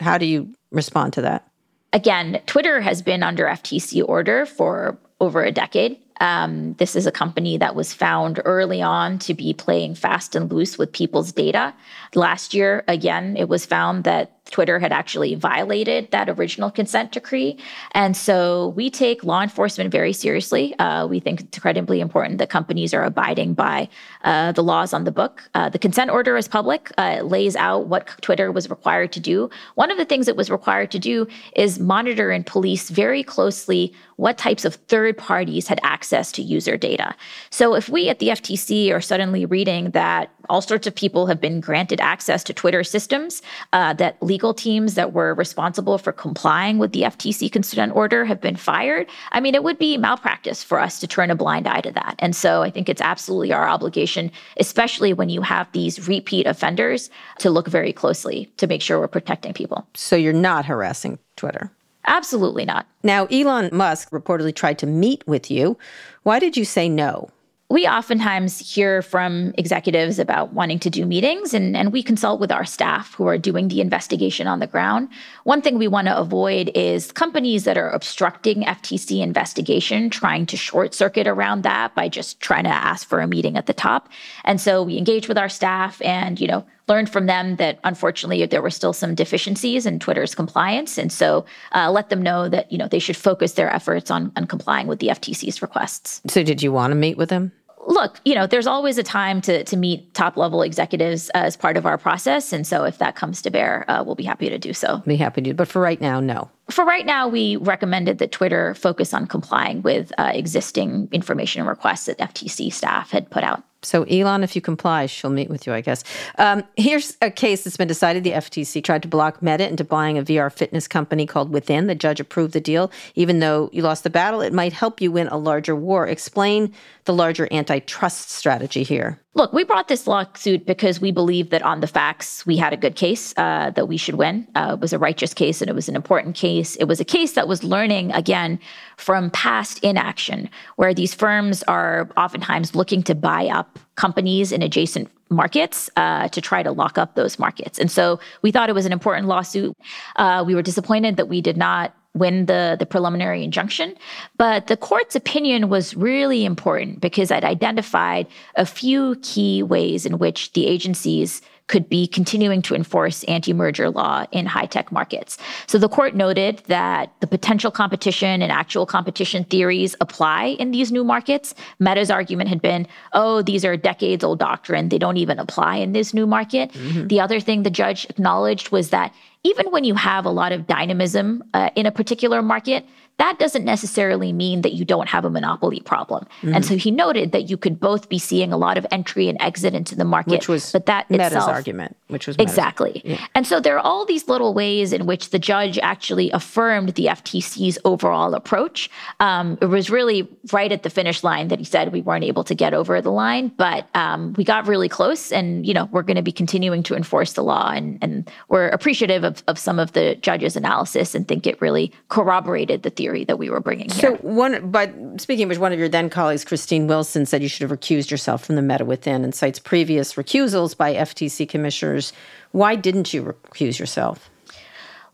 How 0.00 0.18
do 0.18 0.26
you 0.26 0.52
respond 0.70 1.12
to 1.14 1.22
that 1.22 1.51
again, 1.92 2.40
Twitter 2.46 2.80
has 2.80 3.02
been 3.02 3.22
under 3.22 3.46
FTC 3.46 4.06
order 4.06 4.46
for 4.46 4.98
over 5.20 5.42
a 5.42 5.52
decade. 5.52 5.98
Um, 6.20 6.74
this 6.74 6.94
is 6.94 7.06
a 7.06 7.12
company 7.12 7.56
that 7.56 7.74
was 7.74 7.92
found 7.92 8.40
early 8.44 8.80
on 8.80 9.18
to 9.20 9.34
be 9.34 9.54
playing 9.54 9.94
fast 9.94 10.36
and 10.36 10.52
loose 10.52 10.78
with 10.78 10.92
people's 10.92 11.32
data. 11.32 11.74
Last 12.14 12.54
year, 12.54 12.84
again, 12.86 13.36
it 13.36 13.48
was 13.48 13.66
found 13.66 14.04
that 14.04 14.41
Twitter 14.50 14.78
had 14.78 14.92
actually 14.92 15.34
violated 15.34 16.10
that 16.10 16.28
original 16.28 16.70
consent 16.70 17.12
decree. 17.12 17.56
And 17.92 18.16
so 18.16 18.68
we 18.76 18.90
take 18.90 19.24
law 19.24 19.42
enforcement 19.42 19.90
very 19.90 20.12
seriously. 20.12 20.78
Uh, 20.78 21.06
we 21.06 21.20
think 21.20 21.40
it's 21.40 21.56
incredibly 21.56 22.00
important 22.00 22.38
that 22.38 22.50
companies 22.50 22.92
are 22.92 23.04
abiding 23.04 23.54
by 23.54 23.88
uh, 24.24 24.52
the 24.52 24.62
laws 24.62 24.92
on 24.92 25.04
the 25.04 25.12
book. 25.12 25.48
Uh, 25.54 25.68
the 25.68 25.78
consent 25.78 26.10
order 26.10 26.36
is 26.36 26.48
public, 26.48 26.90
uh, 26.98 27.16
it 27.18 27.24
lays 27.26 27.56
out 27.56 27.86
what 27.86 28.08
Twitter 28.20 28.52
was 28.52 28.68
required 28.68 29.12
to 29.12 29.20
do. 29.20 29.48
One 29.74 29.90
of 29.90 29.98
the 29.98 30.04
things 30.04 30.28
it 30.28 30.36
was 30.36 30.50
required 30.50 30.90
to 30.92 30.98
do 30.98 31.26
is 31.56 31.78
monitor 31.78 32.30
and 32.30 32.44
police 32.44 32.90
very 32.90 33.22
closely 33.22 33.94
what 34.16 34.38
types 34.38 34.64
of 34.64 34.74
third 34.74 35.16
parties 35.18 35.66
had 35.66 35.80
access 35.82 36.30
to 36.32 36.42
user 36.42 36.76
data. 36.76 37.14
So 37.50 37.74
if 37.74 37.88
we 37.88 38.08
at 38.08 38.18
the 38.18 38.28
FTC 38.28 38.92
are 38.92 39.00
suddenly 39.00 39.46
reading 39.46 39.90
that 39.92 40.30
all 40.48 40.60
sorts 40.60 40.86
of 40.86 40.94
people 40.94 41.26
have 41.26 41.40
been 41.40 41.60
granted 41.60 42.00
access 42.00 42.42
to 42.44 42.54
Twitter 42.54 42.84
systems, 42.84 43.42
uh, 43.72 43.92
that 43.94 44.22
legal 44.22 44.54
teams 44.54 44.94
that 44.94 45.12
were 45.12 45.34
responsible 45.34 45.98
for 45.98 46.12
complying 46.12 46.78
with 46.78 46.92
the 46.92 47.02
FTC 47.02 47.50
consent 47.50 47.94
order 47.94 48.24
have 48.24 48.40
been 48.40 48.56
fired, 48.56 49.08
I 49.32 49.40
mean, 49.40 49.54
it 49.54 49.62
would 49.62 49.78
be 49.78 49.96
malpractice 49.96 50.62
for 50.62 50.80
us 50.80 50.98
to 51.00 51.06
turn 51.06 51.30
a 51.30 51.34
blind 51.34 51.66
eye 51.66 51.80
to 51.82 51.92
that. 51.92 52.16
And 52.18 52.34
so 52.34 52.62
I 52.62 52.70
think 52.70 52.88
it's 52.88 53.00
absolutely 53.00 53.52
our 53.52 53.68
obligation, 53.68 54.30
especially 54.58 55.12
when 55.12 55.28
you 55.28 55.42
have 55.42 55.70
these 55.72 56.08
repeat 56.08 56.46
offenders, 56.46 57.10
to 57.38 57.50
look 57.50 57.68
very 57.68 57.92
closely 57.92 58.50
to 58.56 58.66
make 58.66 58.82
sure 58.82 58.98
we're 58.98 59.08
protecting 59.08 59.52
people. 59.52 59.86
So 59.94 60.16
you're 60.16 60.32
not 60.32 60.64
harassing 60.64 61.18
Twitter? 61.36 61.70
Absolutely 62.06 62.64
not. 62.64 62.86
Now, 63.02 63.26
Elon 63.26 63.70
Musk 63.72 64.10
reportedly 64.10 64.54
tried 64.54 64.78
to 64.78 64.86
meet 64.86 65.26
with 65.26 65.50
you. 65.50 65.78
Why 66.24 66.38
did 66.38 66.56
you 66.56 66.64
say 66.64 66.88
no? 66.88 67.30
We 67.72 67.88
oftentimes 67.88 68.58
hear 68.58 69.00
from 69.00 69.54
executives 69.56 70.18
about 70.18 70.52
wanting 70.52 70.78
to 70.80 70.90
do 70.90 71.06
meetings, 71.06 71.54
and, 71.54 71.74
and 71.74 71.90
we 71.90 72.02
consult 72.02 72.38
with 72.38 72.52
our 72.52 72.66
staff 72.66 73.14
who 73.14 73.26
are 73.26 73.38
doing 73.38 73.68
the 73.68 73.80
investigation 73.80 74.46
on 74.46 74.58
the 74.58 74.66
ground. 74.66 75.08
One 75.44 75.62
thing 75.62 75.78
we 75.78 75.88
want 75.88 76.06
to 76.06 76.18
avoid 76.18 76.70
is 76.74 77.10
companies 77.12 77.64
that 77.64 77.78
are 77.78 77.88
obstructing 77.88 78.64
FTC 78.64 79.22
investigation, 79.22 80.10
trying 80.10 80.44
to 80.46 80.56
short 80.58 80.92
circuit 80.92 81.26
around 81.26 81.62
that 81.62 81.94
by 81.94 82.10
just 82.10 82.40
trying 82.40 82.64
to 82.64 82.70
ask 82.70 83.08
for 83.08 83.20
a 83.20 83.26
meeting 83.26 83.56
at 83.56 83.64
the 83.64 83.72
top. 83.72 84.10
And 84.44 84.60
so 84.60 84.82
we 84.82 84.98
engage 84.98 85.26
with 85.26 85.38
our 85.38 85.48
staff 85.48 86.02
and, 86.02 86.38
you 86.38 86.48
know, 86.48 86.66
learned 86.88 87.08
from 87.08 87.24
them 87.26 87.56
that 87.56 87.78
unfortunately 87.84 88.44
there 88.46 88.60
were 88.60 88.70
still 88.70 88.92
some 88.92 89.14
deficiencies 89.14 89.86
in 89.86 89.98
Twitter's 89.98 90.34
compliance, 90.34 90.98
and 90.98 91.12
so 91.12 91.44
uh, 91.74 91.90
let 91.90 92.10
them 92.10 92.20
know 92.20 92.48
that 92.48 92.70
you 92.70 92.76
know 92.76 92.88
they 92.88 92.98
should 92.98 93.16
focus 93.16 93.52
their 93.52 93.72
efforts 93.72 94.10
on 94.10 94.32
on 94.36 94.46
complying 94.46 94.86
with 94.86 94.98
the 94.98 95.08
FTC's 95.08 95.62
requests. 95.62 96.20
So, 96.26 96.42
did 96.42 96.62
you 96.62 96.72
want 96.72 96.90
to 96.90 96.94
meet 96.94 97.16
with 97.16 97.28
them? 97.28 97.52
Look, 97.86 98.20
you 98.24 98.34
know, 98.34 98.46
there's 98.46 98.66
always 98.66 98.98
a 98.98 99.02
time 99.02 99.40
to 99.42 99.64
to 99.64 99.76
meet 99.76 100.12
top 100.14 100.36
level 100.36 100.62
executives 100.62 101.30
as 101.30 101.56
part 101.56 101.76
of 101.76 101.86
our 101.86 101.98
process, 101.98 102.52
and 102.52 102.66
so 102.66 102.84
if 102.84 102.98
that 102.98 103.16
comes 103.16 103.42
to 103.42 103.50
bear, 103.50 103.84
uh, 103.90 104.02
we'll 104.02 104.14
be 104.14 104.24
happy 104.24 104.48
to 104.48 104.58
do 104.58 104.72
so. 104.72 104.98
Be 105.06 105.16
happy 105.16 105.42
to, 105.42 105.54
but 105.54 105.68
for 105.68 105.80
right 105.80 106.00
now, 106.00 106.20
no. 106.20 106.50
For 106.72 106.86
right 106.86 107.04
now, 107.04 107.28
we 107.28 107.56
recommended 107.56 108.16
that 108.18 108.32
Twitter 108.32 108.74
focus 108.74 109.12
on 109.12 109.26
complying 109.26 109.82
with 109.82 110.10
uh, 110.16 110.32
existing 110.32 111.10
information 111.12 111.66
requests 111.66 112.06
that 112.06 112.16
FTC 112.16 112.72
staff 112.72 113.10
had 113.10 113.28
put 113.28 113.44
out. 113.44 113.62
So, 113.82 114.04
Elon, 114.04 114.42
if 114.42 114.56
you 114.56 114.62
comply, 114.62 115.04
she'll 115.04 115.28
meet 115.28 115.50
with 115.50 115.66
you, 115.66 115.74
I 115.74 115.82
guess. 115.82 116.02
Um, 116.38 116.62
here's 116.76 117.18
a 117.20 117.30
case 117.30 117.64
that's 117.64 117.76
been 117.76 117.88
decided. 117.88 118.24
The 118.24 118.30
FTC 118.30 118.82
tried 118.82 119.02
to 119.02 119.08
block 119.08 119.42
Meta 119.42 119.68
into 119.68 119.84
buying 119.84 120.16
a 120.16 120.22
VR 120.22 120.50
fitness 120.50 120.88
company 120.88 121.26
called 121.26 121.52
Within. 121.52 121.88
The 121.88 121.94
judge 121.94 122.20
approved 122.20 122.54
the 122.54 122.60
deal. 122.60 122.90
Even 123.16 123.40
though 123.40 123.68
you 123.72 123.82
lost 123.82 124.02
the 124.02 124.10
battle, 124.10 124.40
it 124.40 124.54
might 124.54 124.72
help 124.72 125.02
you 125.02 125.12
win 125.12 125.28
a 125.28 125.36
larger 125.36 125.76
war. 125.76 126.06
Explain 126.06 126.72
the 127.04 127.12
larger 127.12 127.48
antitrust 127.52 128.30
strategy 128.30 128.82
here. 128.82 129.21
Look, 129.34 129.54
we 129.54 129.64
brought 129.64 129.88
this 129.88 130.06
lawsuit 130.06 130.66
because 130.66 131.00
we 131.00 131.10
believe 131.10 131.48
that 131.50 131.62
on 131.62 131.80
the 131.80 131.86
facts, 131.86 132.44
we 132.44 132.58
had 132.58 132.74
a 132.74 132.76
good 132.76 132.96
case 132.96 133.32
uh, 133.38 133.70
that 133.70 133.88
we 133.88 133.96
should 133.96 134.16
win. 134.16 134.46
Uh, 134.54 134.72
it 134.74 134.80
was 134.80 134.92
a 134.92 134.98
righteous 134.98 135.32
case 135.32 135.62
and 135.62 135.70
it 135.70 135.74
was 135.74 135.88
an 135.88 135.96
important 135.96 136.36
case. 136.36 136.76
It 136.76 136.84
was 136.84 137.00
a 137.00 137.04
case 137.04 137.32
that 137.32 137.48
was 137.48 137.64
learning, 137.64 138.12
again, 138.12 138.60
from 138.98 139.30
past 139.30 139.78
inaction, 139.82 140.50
where 140.76 140.92
these 140.92 141.14
firms 141.14 141.62
are 141.62 142.10
oftentimes 142.18 142.74
looking 142.74 143.02
to 143.04 143.14
buy 143.14 143.46
up 143.46 143.78
companies 143.94 144.52
in 144.52 144.60
adjacent 144.60 145.10
markets 145.30 145.88
uh, 145.96 146.28
to 146.28 146.42
try 146.42 146.62
to 146.62 146.70
lock 146.70 146.98
up 146.98 147.14
those 147.14 147.38
markets. 147.38 147.78
And 147.78 147.90
so 147.90 148.20
we 148.42 148.52
thought 148.52 148.68
it 148.68 148.74
was 148.74 148.84
an 148.84 148.92
important 148.92 149.28
lawsuit. 149.28 149.74
Uh, 150.16 150.44
we 150.46 150.54
were 150.54 150.62
disappointed 150.62 151.16
that 151.16 151.28
we 151.28 151.40
did 151.40 151.56
not 151.56 151.94
win 152.14 152.46
the, 152.46 152.76
the 152.78 152.86
preliminary 152.86 153.42
injunction. 153.42 153.94
But 154.36 154.66
the 154.66 154.76
court's 154.76 155.16
opinion 155.16 155.68
was 155.68 155.96
really 155.96 156.44
important 156.44 157.00
because 157.00 157.30
it 157.30 157.44
identified 157.44 158.26
a 158.56 158.66
few 158.66 159.16
key 159.22 159.62
ways 159.62 160.04
in 160.04 160.18
which 160.18 160.52
the 160.52 160.66
agencies 160.66 161.40
could 161.68 161.88
be 161.88 162.06
continuing 162.06 162.62
to 162.62 162.74
enforce 162.74 163.24
anti 163.24 163.52
merger 163.52 163.90
law 163.90 164.24
in 164.32 164.46
high 164.46 164.66
tech 164.66 164.92
markets. 164.92 165.38
So 165.66 165.78
the 165.78 165.88
court 165.88 166.14
noted 166.14 166.62
that 166.66 167.12
the 167.20 167.26
potential 167.26 167.70
competition 167.70 168.42
and 168.42 168.52
actual 168.52 168.86
competition 168.86 169.44
theories 169.44 169.94
apply 170.00 170.56
in 170.58 170.70
these 170.70 170.92
new 170.92 171.04
markets. 171.04 171.54
Meta's 171.78 172.10
argument 172.10 172.48
had 172.48 172.60
been, 172.60 172.86
oh, 173.12 173.42
these 173.42 173.64
are 173.64 173.76
decades 173.76 174.24
old 174.24 174.38
doctrine. 174.38 174.88
They 174.88 174.98
don't 174.98 175.16
even 175.16 175.38
apply 175.38 175.76
in 175.76 175.92
this 175.92 176.12
new 176.12 176.26
market. 176.26 176.72
Mm-hmm. 176.72 177.06
The 177.06 177.20
other 177.20 177.40
thing 177.40 177.62
the 177.62 177.70
judge 177.70 178.06
acknowledged 178.10 178.70
was 178.70 178.90
that 178.90 179.14
even 179.44 179.70
when 179.70 179.84
you 179.84 179.94
have 179.94 180.24
a 180.24 180.30
lot 180.30 180.52
of 180.52 180.66
dynamism 180.66 181.42
uh, 181.52 181.70
in 181.74 181.86
a 181.86 181.90
particular 181.90 182.42
market, 182.42 182.86
that 183.18 183.38
doesn't 183.38 183.64
necessarily 183.64 184.32
mean 184.32 184.62
that 184.62 184.72
you 184.72 184.84
don't 184.84 185.08
have 185.08 185.24
a 185.24 185.30
monopoly 185.30 185.80
problem. 185.80 186.26
Mm-hmm. 186.42 186.54
And 186.54 186.64
so 186.64 186.76
he 186.76 186.90
noted 186.90 187.32
that 187.32 187.48
you 187.48 187.56
could 187.56 187.78
both 187.78 188.08
be 188.08 188.18
seeing 188.18 188.52
a 188.52 188.56
lot 188.56 188.78
of 188.78 188.86
entry 188.90 189.28
and 189.28 189.40
exit 189.40 189.74
into 189.74 189.94
the 189.94 190.04
market, 190.04 190.32
which 190.32 190.48
was 190.48 190.72
but 190.72 190.86
that 190.86 191.10
Meta's 191.10 191.28
itself, 191.28 191.50
argument, 191.50 191.96
which 192.08 192.26
was 192.26 192.36
Meta's. 192.38 192.52
exactly. 192.52 193.02
Yeah. 193.04 193.24
And 193.34 193.46
so 193.46 193.60
there 193.60 193.76
are 193.76 193.80
all 193.80 194.04
these 194.04 194.28
little 194.28 194.54
ways 194.54 194.92
in 194.92 195.06
which 195.06 195.30
the 195.30 195.38
judge 195.38 195.78
actually 195.78 196.30
affirmed 196.30 196.90
the 196.90 197.06
FTC's 197.06 197.78
overall 197.84 198.34
approach. 198.34 198.90
Um, 199.20 199.58
it 199.60 199.66
was 199.66 199.90
really 199.90 200.28
right 200.52 200.72
at 200.72 200.82
the 200.82 200.90
finish 200.90 201.22
line 201.22 201.48
that 201.48 201.58
he 201.58 201.64
said 201.64 201.92
we 201.92 202.02
weren't 202.02 202.24
able 202.24 202.44
to 202.44 202.54
get 202.54 202.74
over 202.74 203.00
the 203.00 203.12
line, 203.12 203.48
but 203.48 203.86
um, 203.94 204.32
we 204.36 204.44
got 204.44 204.66
really 204.66 204.88
close, 204.88 205.30
and 205.30 205.66
you 205.66 205.74
know 205.74 205.88
we're 205.92 206.02
going 206.02 206.16
to 206.16 206.22
be 206.22 206.32
continuing 206.32 206.82
to 206.84 206.94
enforce 206.94 207.34
the 207.34 207.42
law, 207.42 207.70
and 207.70 207.98
and 208.02 208.30
we're 208.48 208.68
appreciative 208.68 209.22
of, 209.24 209.42
of 209.46 209.58
some 209.58 209.78
of 209.78 209.92
the 209.92 210.16
judge's 210.16 210.56
analysis 210.56 211.14
and 211.14 211.28
think 211.28 211.46
it 211.46 211.60
really 211.60 211.92
corroborated 212.08 212.82
the 212.82 212.90
theory 213.02 213.24
that 213.24 213.36
we 213.36 213.50
were 213.50 213.58
bringing 213.58 213.90
here. 213.90 214.00
So 214.00 214.16
one, 214.18 214.70
but 214.70 214.92
speaking 215.20 215.44
of 215.44 215.48
which, 215.48 215.58
one 215.58 215.72
of 215.72 215.78
your 215.78 215.88
then 215.88 216.08
colleagues, 216.08 216.44
Christine 216.44 216.86
Wilson, 216.86 217.26
said 217.26 217.42
you 217.42 217.48
should 217.48 217.68
have 217.68 217.76
recused 217.76 218.12
yourself 218.12 218.44
from 218.44 218.54
the 218.54 218.62
Meta 218.62 218.84
Within 218.84 219.24
and 219.24 219.34
cites 219.34 219.58
previous 219.58 220.14
recusals 220.14 220.76
by 220.76 220.94
FTC 220.94 221.48
commissioners. 221.48 222.12
Why 222.52 222.76
didn't 222.76 223.12
you 223.12 223.24
recuse 223.24 223.80
yourself? 223.80 224.30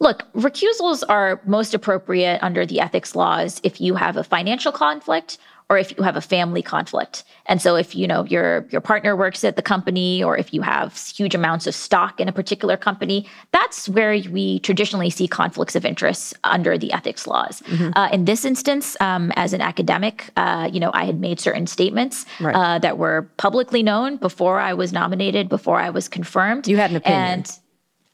Look, 0.00 0.30
recusals 0.34 1.02
are 1.08 1.40
most 1.46 1.72
appropriate 1.72 2.40
under 2.42 2.66
the 2.66 2.78
ethics 2.80 3.16
laws 3.16 3.58
if 3.64 3.80
you 3.80 3.94
have 3.94 4.18
a 4.18 4.22
financial 4.22 4.70
conflict 4.70 5.38
or 5.70 5.76
if 5.76 5.96
you 5.96 6.02
have 6.02 6.16
a 6.16 6.20
family 6.20 6.62
conflict. 6.62 7.24
And 7.46 7.60
so 7.60 7.76
if 7.76 7.94
you 7.94 8.06
know 8.06 8.24
your 8.24 8.66
your 8.70 8.80
partner 8.80 9.14
works 9.16 9.44
at 9.44 9.56
the 9.56 9.62
company 9.62 10.22
or 10.22 10.36
if 10.36 10.52
you 10.54 10.62
have 10.62 10.96
huge 10.96 11.34
amounts 11.34 11.66
of 11.66 11.74
stock 11.74 12.20
in 12.20 12.28
a 12.28 12.32
particular 12.32 12.76
company, 12.76 13.26
that's 13.52 13.88
where 13.88 14.12
we 14.30 14.60
traditionally 14.60 15.10
see 15.10 15.28
conflicts 15.28 15.76
of 15.76 15.84
interest 15.84 16.34
under 16.44 16.78
the 16.78 16.92
ethics 16.92 17.26
laws. 17.26 17.60
Mm-hmm. 17.62 17.90
Uh, 17.96 18.08
in 18.12 18.24
this 18.24 18.44
instance, 18.44 18.96
um, 19.00 19.32
as 19.36 19.52
an 19.52 19.60
academic, 19.60 20.30
uh, 20.36 20.68
you 20.72 20.80
know, 20.80 20.90
I 20.94 21.04
had 21.04 21.20
made 21.20 21.40
certain 21.40 21.66
statements 21.66 22.24
right. 22.40 22.54
uh, 22.54 22.78
that 22.78 22.98
were 22.98 23.28
publicly 23.36 23.82
known 23.82 24.16
before 24.16 24.60
I 24.60 24.74
was 24.74 24.92
nominated, 24.92 25.48
before 25.48 25.80
I 25.80 25.90
was 25.90 26.08
confirmed. 26.08 26.66
You 26.66 26.76
had 26.78 26.90
an 26.90 26.96
opinion. 26.96 27.22
And 27.22 27.58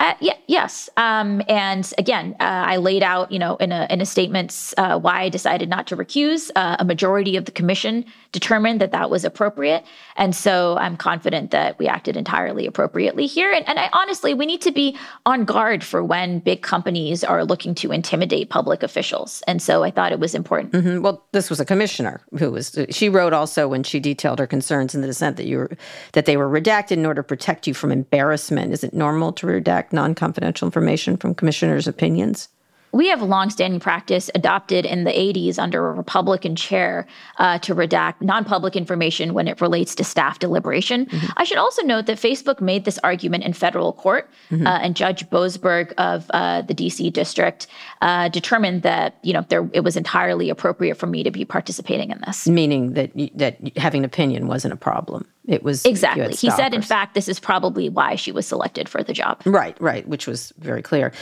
uh, 0.01 0.15
yeah, 0.21 0.35
yes. 0.49 0.91
Um, 0.97 1.41
and 1.49 1.91
again, 1.99 2.35
uh, 2.41 2.65
I 2.67 2.77
laid 2.79 3.03
out, 3.03 3.31
you 3.31 3.39
know, 3.39 3.57
in 3.57 3.71
a 3.71 3.87
in 3.89 4.01
a 4.01 4.07
statement 4.07 4.75
uh, 4.77 4.99
why 4.99 5.23
I 5.23 5.29
decided 5.29 5.69
not 5.69 5.87
to 5.89 5.97
recuse. 5.97 6.51
Uh, 6.57 6.77
a 6.81 6.85
majority 6.85 7.37
of 7.37 7.45
the 7.45 7.53
commission 7.53 8.05
determined 8.35 8.83
that 8.83 8.93
that 8.93 9.09
was 9.09 9.25
appropriate, 9.25 9.85
and 10.17 10.37
so 10.37 10.77
I'm 10.77 10.99
confident 10.99 11.53
that 11.53 11.79
we 11.79 11.87
acted 11.87 12.17
entirely 12.17 12.67
appropriately 12.67 13.27
here. 13.27 13.51
And, 13.51 13.67
and 13.69 13.79
I 13.79 13.89
honestly, 13.93 14.35
we 14.35 14.45
need 14.45 14.61
to 14.63 14.73
be 14.73 14.99
on 15.25 15.47
guard 15.47 15.83
for 15.83 16.05
when 16.05 16.41
big 16.41 16.61
companies 16.61 17.25
are 17.25 17.45
looking 17.45 17.75
to 17.77 17.93
intimidate 17.93 18.51
public 18.51 18.83
officials. 18.83 19.43
And 19.47 19.63
so 19.63 19.85
I 19.85 19.91
thought 19.91 20.13
it 20.13 20.21
was 20.21 20.35
important. 20.35 20.73
Mm-hmm. 20.73 21.01
Well, 21.01 21.25
this 21.33 21.49
was 21.49 21.61
a 21.61 21.65
commissioner 21.65 22.21
who 22.39 22.51
was. 22.51 22.77
She 22.91 23.09
wrote 23.09 23.33
also 23.33 23.69
when 23.69 23.85
she 23.85 24.01
detailed 24.01 24.39
her 24.41 24.47
concerns 24.47 24.95
in 24.95 25.01
the 25.01 25.07
dissent 25.07 25.37
that 25.39 25.47
you 25.47 25.59
were 25.59 25.71
that 26.13 26.27
they 26.27 26.37
were 26.37 26.51
redacted 26.51 26.99
in 26.99 27.07
order 27.07 27.23
to 27.23 27.27
protect 27.27 27.67
you 27.67 27.73
from 27.73 27.93
embarrassment. 27.93 28.73
Is 28.73 28.85
it 28.85 28.93
normal 28.93 29.33
to 29.33 29.47
redact? 29.47 29.95
non 29.95 30.15
confidential 30.15 30.67
information 30.67 31.17
from 31.17 31.35
commissioners' 31.35 31.89
opinions? 31.89 32.49
We 32.95 33.09
have 33.09 33.21
a 33.21 33.25
longstanding 33.25 33.81
practice 33.81 34.31
adopted 34.37 34.87
in 34.87 35.03
the 35.03 35.11
80s 35.11 35.59
under 35.59 35.89
a 35.89 35.93
Republican 35.93 36.55
chair 36.55 37.07
uh, 37.39 37.59
to 37.59 37.75
redact 37.75 38.21
non 38.21 38.45
public 38.45 38.77
information 38.77 39.35
when 39.35 39.49
it 39.49 39.61
relates 39.61 39.97
to 39.97 40.05
staff 40.05 40.39
deliberation. 40.39 41.07
Mm-hmm. 41.07 41.27
I 41.37 41.45
should 41.45 41.59
also 41.59 41.83
note 41.83 42.07
that 42.07 42.19
Facebook 42.19 42.61
made 42.61 42.85
this 42.85 42.99
argument 43.03 43.43
in 43.43 43.53
federal 43.53 43.93
court, 43.93 44.31
mm-hmm. 44.49 44.67
uh, 44.67 44.79
and 44.79 44.95
Judge 44.95 45.29
Boasberg 45.29 45.93
of 45.99 46.31
uh, 46.31 46.63
the 46.63 46.75
DC 46.75 47.13
district 47.13 47.67
uh, 48.01 48.29
determined 48.29 48.83
that 48.83 49.19
you 49.23 49.33
know 49.33 49.45
there 49.49 49.69
it 49.73 49.81
was 49.81 49.97
entirely 49.97 50.49
appropriate 50.49 50.97
for 50.97 51.07
me 51.07 51.25
to 51.25 51.33
be 51.33 51.45
participating 51.45 52.11
in 52.11 52.23
this. 52.25 52.47
Meaning 52.47 52.93
that 52.93 53.11
that 53.35 53.59
having 53.77 54.03
an 54.03 54.05
opinion 54.05 54.47
wasn't 54.47 54.73
a 54.73 54.77
problem. 54.77 55.27
It 55.47 55.63
was 55.63 55.85
exactly. 55.85 56.33
He 56.35 56.51
said, 56.51 56.73
in 56.73 56.81
fact, 56.81 57.15
this 57.15 57.29
is 57.29 57.39
probably 57.39 57.91
why 57.91 58.15
she 58.15 58.33
was 58.33 58.47
selected 58.47 58.89
for 58.89 59.03
the 59.03 59.13
job. 59.13 59.43
Right, 59.45 59.79
right, 59.79 60.09
which 60.09 60.27
was 60.27 60.55
very 60.59 60.81
clear. 60.81 61.13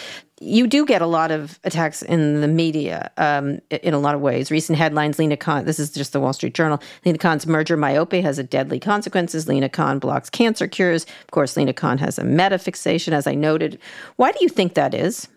You 0.42 0.66
do 0.66 0.84
get 0.84 1.00
a 1.02 1.06
lot 1.06 1.30
of 1.30 1.60
attacks 1.62 2.02
in 2.02 2.40
the 2.40 2.48
media 2.48 3.12
um, 3.16 3.60
in 3.70 3.94
a 3.94 3.98
lot 3.98 4.16
of 4.16 4.20
ways. 4.20 4.50
Recent 4.50 4.76
headlines: 4.76 5.18
Lina 5.18 5.36
Khan. 5.36 5.64
This 5.64 5.78
is 5.78 5.90
just 5.92 6.12
the 6.12 6.20
Wall 6.20 6.32
Street 6.32 6.54
Journal. 6.54 6.82
Lina 7.04 7.18
Khan's 7.18 7.46
merger 7.46 7.76
myopia 7.76 8.22
has 8.22 8.38
a 8.38 8.42
deadly 8.42 8.80
consequences. 8.80 9.46
Lina 9.46 9.68
Khan 9.68 10.00
blocks 10.00 10.28
cancer 10.28 10.66
cures. 10.66 11.04
Of 11.04 11.30
course, 11.30 11.56
Lina 11.56 11.72
Khan 11.72 11.98
has 11.98 12.18
a 12.18 12.24
meta 12.24 12.58
fixation, 12.58 13.14
as 13.14 13.26
I 13.26 13.34
noted. 13.34 13.78
Why 14.16 14.32
do 14.32 14.38
you 14.40 14.48
think 14.48 14.74
that 14.74 14.94
is? 14.94 15.28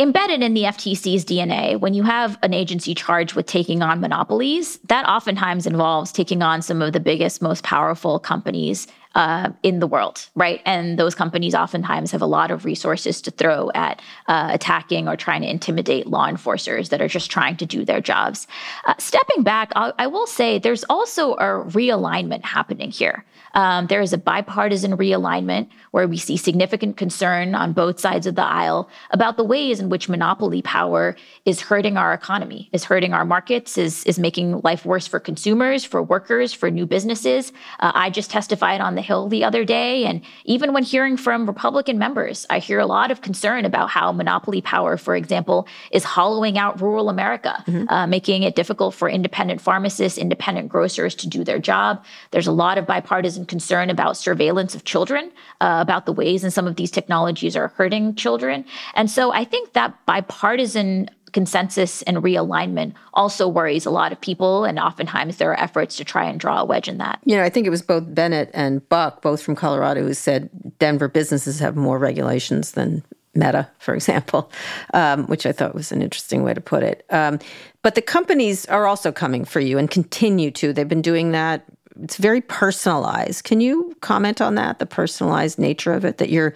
embedded 0.00 0.42
in 0.42 0.54
the 0.54 0.62
FTC's 0.62 1.26
DNA, 1.26 1.78
when 1.78 1.92
you 1.92 2.02
have 2.02 2.38
an 2.42 2.54
agency 2.54 2.94
charged 2.94 3.34
with 3.34 3.44
taking 3.44 3.82
on 3.82 4.00
monopolies, 4.00 4.78
that 4.88 5.06
oftentimes 5.06 5.66
involves 5.66 6.10
taking 6.10 6.40
on 6.40 6.62
some 6.62 6.80
of 6.80 6.94
the 6.94 7.00
biggest, 7.00 7.42
most 7.42 7.62
powerful 7.64 8.18
companies 8.18 8.86
uh, 9.14 9.50
in 9.62 9.80
the 9.80 9.86
world, 9.86 10.28
right? 10.34 10.60
And 10.64 10.98
those 10.98 11.14
companies 11.14 11.54
oftentimes 11.54 12.12
have 12.12 12.22
a 12.22 12.26
lot 12.26 12.50
of 12.50 12.64
resources 12.64 13.20
to 13.22 13.30
throw 13.30 13.70
at 13.74 14.00
uh, 14.28 14.50
attacking 14.52 15.08
or 15.08 15.16
trying 15.16 15.42
to 15.42 15.50
intimidate 15.50 16.06
law 16.06 16.28
enforcers 16.28 16.90
that 16.90 17.00
are 17.00 17.08
just 17.08 17.30
trying 17.30 17.56
to 17.56 17.66
do 17.66 17.84
their 17.84 18.00
jobs. 18.00 18.46
Uh, 18.86 18.94
stepping 18.98 19.42
back, 19.42 19.72
I'll, 19.74 19.92
I 19.98 20.06
will 20.06 20.26
say 20.26 20.58
there's 20.58 20.84
also 20.84 21.34
a 21.34 21.64
realignment 21.64 22.44
happening 22.44 22.90
here. 22.90 23.24
Um, 23.54 23.86
there 23.86 24.00
is 24.00 24.12
a 24.12 24.18
bipartisan 24.18 24.96
realignment 24.96 25.68
where 25.90 26.06
we 26.06 26.16
see 26.16 26.36
significant 26.36 26.96
concern 26.96 27.54
on 27.54 27.72
both 27.72 28.00
sides 28.00 28.26
of 28.26 28.34
the 28.34 28.44
aisle 28.44 28.88
about 29.10 29.36
the 29.36 29.44
ways 29.44 29.80
in 29.80 29.88
which 29.88 30.08
monopoly 30.08 30.62
power 30.62 31.16
is 31.44 31.60
hurting 31.60 31.96
our 31.96 32.12
economy, 32.12 32.68
is 32.72 32.84
hurting 32.84 33.12
our 33.12 33.24
markets, 33.24 33.76
is, 33.76 34.04
is 34.04 34.18
making 34.18 34.60
life 34.60 34.84
worse 34.84 35.06
for 35.06 35.18
consumers, 35.18 35.84
for 35.84 36.02
workers, 36.02 36.52
for 36.52 36.70
new 36.70 36.86
businesses. 36.86 37.52
Uh, 37.80 37.92
I 37.94 38.10
just 38.10 38.30
testified 38.30 38.80
on 38.80 38.94
the 38.94 39.02
Hill 39.02 39.28
the 39.28 39.44
other 39.44 39.64
day, 39.64 40.04
and 40.04 40.22
even 40.44 40.72
when 40.72 40.82
hearing 40.82 41.16
from 41.16 41.46
Republican 41.46 41.98
members, 41.98 42.46
I 42.50 42.58
hear 42.58 42.78
a 42.78 42.86
lot 42.86 43.10
of 43.10 43.20
concern 43.20 43.64
about 43.64 43.90
how 43.90 44.12
monopoly 44.12 44.60
power, 44.60 44.96
for 44.96 45.16
example, 45.16 45.66
is 45.90 46.04
hollowing 46.04 46.58
out 46.58 46.80
rural 46.80 47.08
America, 47.08 47.62
mm-hmm. 47.66 47.88
uh, 47.88 48.06
making 48.06 48.42
it 48.42 48.54
difficult 48.54 48.94
for 48.94 49.08
independent 49.08 49.60
pharmacists, 49.60 50.18
independent 50.18 50.68
grocers 50.68 51.14
to 51.16 51.28
do 51.28 51.44
their 51.44 51.58
job. 51.58 52.04
There's 52.30 52.46
a 52.46 52.52
lot 52.52 52.78
of 52.78 52.86
bipartisan 52.86 53.39
concern 53.44 53.90
about 53.90 54.16
surveillance 54.16 54.74
of 54.74 54.84
children, 54.84 55.30
uh, 55.60 55.78
about 55.80 56.06
the 56.06 56.12
ways 56.12 56.44
in 56.44 56.50
some 56.50 56.66
of 56.66 56.76
these 56.76 56.90
technologies 56.90 57.56
are 57.56 57.68
hurting 57.68 58.14
children. 58.14 58.64
And 58.94 59.10
so 59.10 59.32
I 59.32 59.44
think 59.44 59.72
that 59.72 59.94
bipartisan 60.06 61.10
consensus 61.32 62.02
and 62.02 62.18
realignment 62.18 62.94
also 63.14 63.46
worries 63.46 63.86
a 63.86 63.90
lot 63.90 64.12
of 64.12 64.20
people 64.20 64.64
and 64.64 64.78
oftentimes 64.78 65.36
there 65.36 65.50
are 65.50 65.60
efforts 65.60 65.96
to 65.96 66.04
try 66.04 66.24
and 66.24 66.40
draw 66.40 66.60
a 66.60 66.64
wedge 66.64 66.88
in 66.88 66.98
that. 66.98 67.20
You 67.24 67.36
know 67.36 67.44
i 67.44 67.48
think 67.48 67.66
it 67.66 67.70
was 67.70 67.82
both 67.82 68.12
bennet 68.12 68.50
and 68.52 68.86
buck 68.88 69.22
both 69.22 69.42
from 69.42 69.54
colorado 69.54 70.02
who 70.02 70.14
said 70.14 70.50
denver 70.78 71.06
businesses 71.08 71.60
have 71.60 71.76
more 71.76 71.98
regulations 71.98 72.72
than 72.72 73.04
meta 73.34 73.70
for 73.78 73.94
example 73.94 74.50
um, 74.92 75.26
which 75.26 75.46
i 75.46 75.52
thought 75.52 75.74
was 75.74 75.92
an 75.92 76.02
interesting 76.02 76.42
way 76.42 76.52
to 76.52 76.60
put 76.60 76.82
it. 76.82 77.06
Um, 77.10 77.38
but 77.82 77.94
the 77.94 78.02
companies 78.02 78.66
are 78.66 78.86
also 78.86 79.10
coming 79.10 79.44
for 79.44 79.60
you 79.60 79.78
and 79.78 79.90
continue 79.90 80.50
to. 80.52 80.72
They've 80.72 80.86
been 80.86 81.02
doing 81.02 81.32
that 81.32 81.64
it's 82.02 82.16
very 82.16 82.40
personalized. 82.40 83.44
Can 83.44 83.60
you 83.60 83.94
comment 84.00 84.40
on 84.40 84.54
that, 84.56 84.78
the 84.78 84.86
personalized 84.86 85.58
nature 85.58 85.92
of 85.92 86.04
it? 86.04 86.18
That 86.18 86.30
you're, 86.30 86.54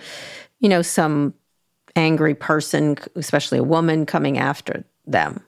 you 0.60 0.68
know, 0.68 0.82
some 0.82 1.34
angry 1.96 2.34
person, 2.34 2.96
especially 3.14 3.58
a 3.58 3.64
woman, 3.64 4.06
coming 4.06 4.38
after 4.38 4.84
them. 5.06 5.42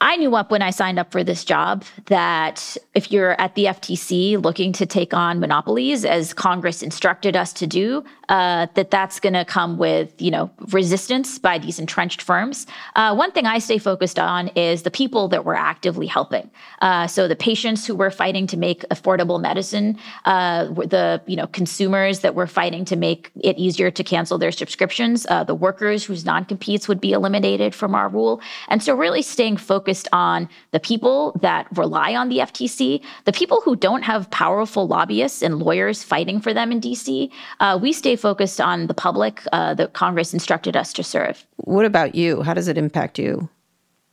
I 0.00 0.16
knew 0.16 0.36
up 0.36 0.50
when 0.50 0.60
I 0.60 0.70
signed 0.70 0.98
up 0.98 1.10
for 1.10 1.24
this 1.24 1.44
job 1.44 1.84
that 2.06 2.76
if 2.94 3.10
you're 3.10 3.40
at 3.40 3.54
the 3.54 3.64
FTC 3.66 4.42
looking 4.42 4.72
to 4.74 4.84
take 4.84 5.14
on 5.14 5.40
monopolies, 5.40 6.04
as 6.04 6.34
Congress 6.34 6.82
instructed 6.82 7.34
us 7.34 7.52
to 7.54 7.66
do, 7.66 8.04
uh, 8.28 8.66
that 8.74 8.90
that's 8.90 9.20
going 9.20 9.32
to 9.32 9.44
come 9.44 9.78
with 9.78 10.20
you 10.20 10.30
know 10.30 10.50
resistance 10.72 11.38
by 11.38 11.58
these 11.58 11.78
entrenched 11.78 12.20
firms. 12.20 12.66
Uh, 12.94 13.14
one 13.14 13.32
thing 13.32 13.46
I 13.46 13.58
stay 13.58 13.78
focused 13.78 14.18
on 14.18 14.48
is 14.48 14.82
the 14.82 14.90
people 14.90 15.28
that 15.28 15.44
we're 15.44 15.54
actively 15.54 16.06
helping. 16.06 16.50
Uh, 16.82 17.06
so 17.06 17.26
the 17.26 17.36
patients 17.36 17.86
who 17.86 17.94
we're 17.94 18.10
fighting 18.10 18.46
to 18.48 18.56
make 18.56 18.82
affordable 18.90 19.40
medicine, 19.40 19.98
uh, 20.26 20.64
the 20.66 21.22
you 21.26 21.36
know 21.36 21.46
consumers 21.46 22.20
that 22.20 22.34
we're 22.34 22.46
fighting 22.46 22.84
to 22.86 22.96
make 22.96 23.30
it 23.40 23.56
easier 23.56 23.90
to 23.90 24.04
cancel 24.04 24.36
their 24.36 24.52
subscriptions, 24.52 25.26
uh, 25.30 25.42
the 25.42 25.54
workers 25.54 26.04
whose 26.04 26.24
non-competes 26.26 26.86
would 26.86 27.00
be 27.00 27.12
eliminated 27.12 27.74
from 27.74 27.94
our 27.94 28.08
rule, 28.10 28.42
and 28.68 28.82
so 28.82 28.94
really 28.94 29.22
staying 29.22 29.56
focused 29.56 29.85
on 30.12 30.48
the 30.72 30.80
people 30.80 31.38
that 31.42 31.66
rely 31.76 32.14
on 32.14 32.28
the 32.28 32.38
FTC, 32.38 33.02
the 33.24 33.32
people 33.32 33.60
who 33.60 33.76
don't 33.76 34.02
have 34.02 34.30
powerful 34.30 34.86
lobbyists 34.86 35.42
and 35.42 35.58
lawyers 35.58 36.02
fighting 36.02 36.40
for 36.40 36.52
them 36.52 36.72
in 36.72 36.80
DC. 36.80 37.30
Uh, 37.60 37.78
we 37.80 37.92
stay 37.92 38.16
focused 38.16 38.60
on 38.60 38.86
the 38.86 38.94
public 38.94 39.42
uh, 39.52 39.74
that 39.74 39.92
Congress 39.92 40.32
instructed 40.32 40.76
us 40.76 40.92
to 40.92 41.02
serve. 41.02 41.46
What 41.56 41.84
about 41.84 42.14
you? 42.14 42.42
How 42.42 42.54
does 42.54 42.68
it 42.68 42.78
impact 42.78 43.18
you? 43.18 43.48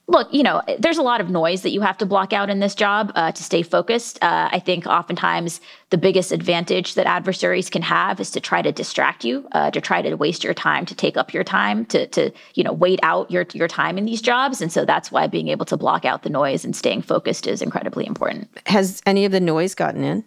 look, 0.07 0.31
you 0.33 0.43
know, 0.43 0.61
there's 0.79 0.97
a 0.97 1.01
lot 1.01 1.21
of 1.21 1.29
noise 1.29 1.61
that 1.61 1.71
you 1.71 1.81
have 1.81 1.97
to 1.97 2.05
block 2.05 2.33
out 2.33 2.49
in 2.49 2.59
this 2.59 2.75
job 2.75 3.11
uh, 3.15 3.31
to 3.31 3.43
stay 3.43 3.61
focused. 3.61 4.21
Uh, 4.21 4.49
I 4.51 4.59
think 4.59 4.85
oftentimes 4.85 5.61
the 5.93 5.97
biggest 5.99 6.31
advantage 6.31 6.95
that 6.95 7.05
adversaries 7.05 7.69
can 7.69 7.83
have 7.83 8.19
is 8.19 8.31
to 8.31 8.39
try 8.39 8.63
to 8.63 8.71
distract 8.71 9.23
you, 9.23 9.47
uh, 9.51 9.69
to 9.69 9.79
try 9.79 10.01
to 10.01 10.15
waste 10.15 10.43
your 10.43 10.55
time, 10.55 10.87
to 10.87 10.95
take 10.95 11.17
up 11.17 11.35
your 11.35 11.43
time, 11.43 11.85
to 11.85 12.07
to 12.07 12.31
you 12.55 12.63
know 12.63 12.73
wait 12.73 12.99
out 13.03 13.29
your 13.29 13.45
your 13.53 13.67
time 13.67 13.99
in 13.99 14.05
these 14.05 14.19
jobs. 14.19 14.59
And 14.59 14.71
so 14.71 14.85
that's 14.85 15.11
why 15.11 15.27
being 15.27 15.49
able 15.49 15.67
to 15.67 15.77
block 15.77 16.03
out 16.03 16.23
the 16.23 16.31
noise 16.31 16.65
and 16.65 16.75
staying 16.75 17.03
focused 17.03 17.45
is 17.45 17.61
incredibly 17.61 18.07
important. 18.07 18.49
Has 18.65 19.03
any 19.05 19.23
of 19.23 19.31
the 19.31 19.39
noise 19.39 19.75
gotten 19.75 20.03
in? 20.03 20.25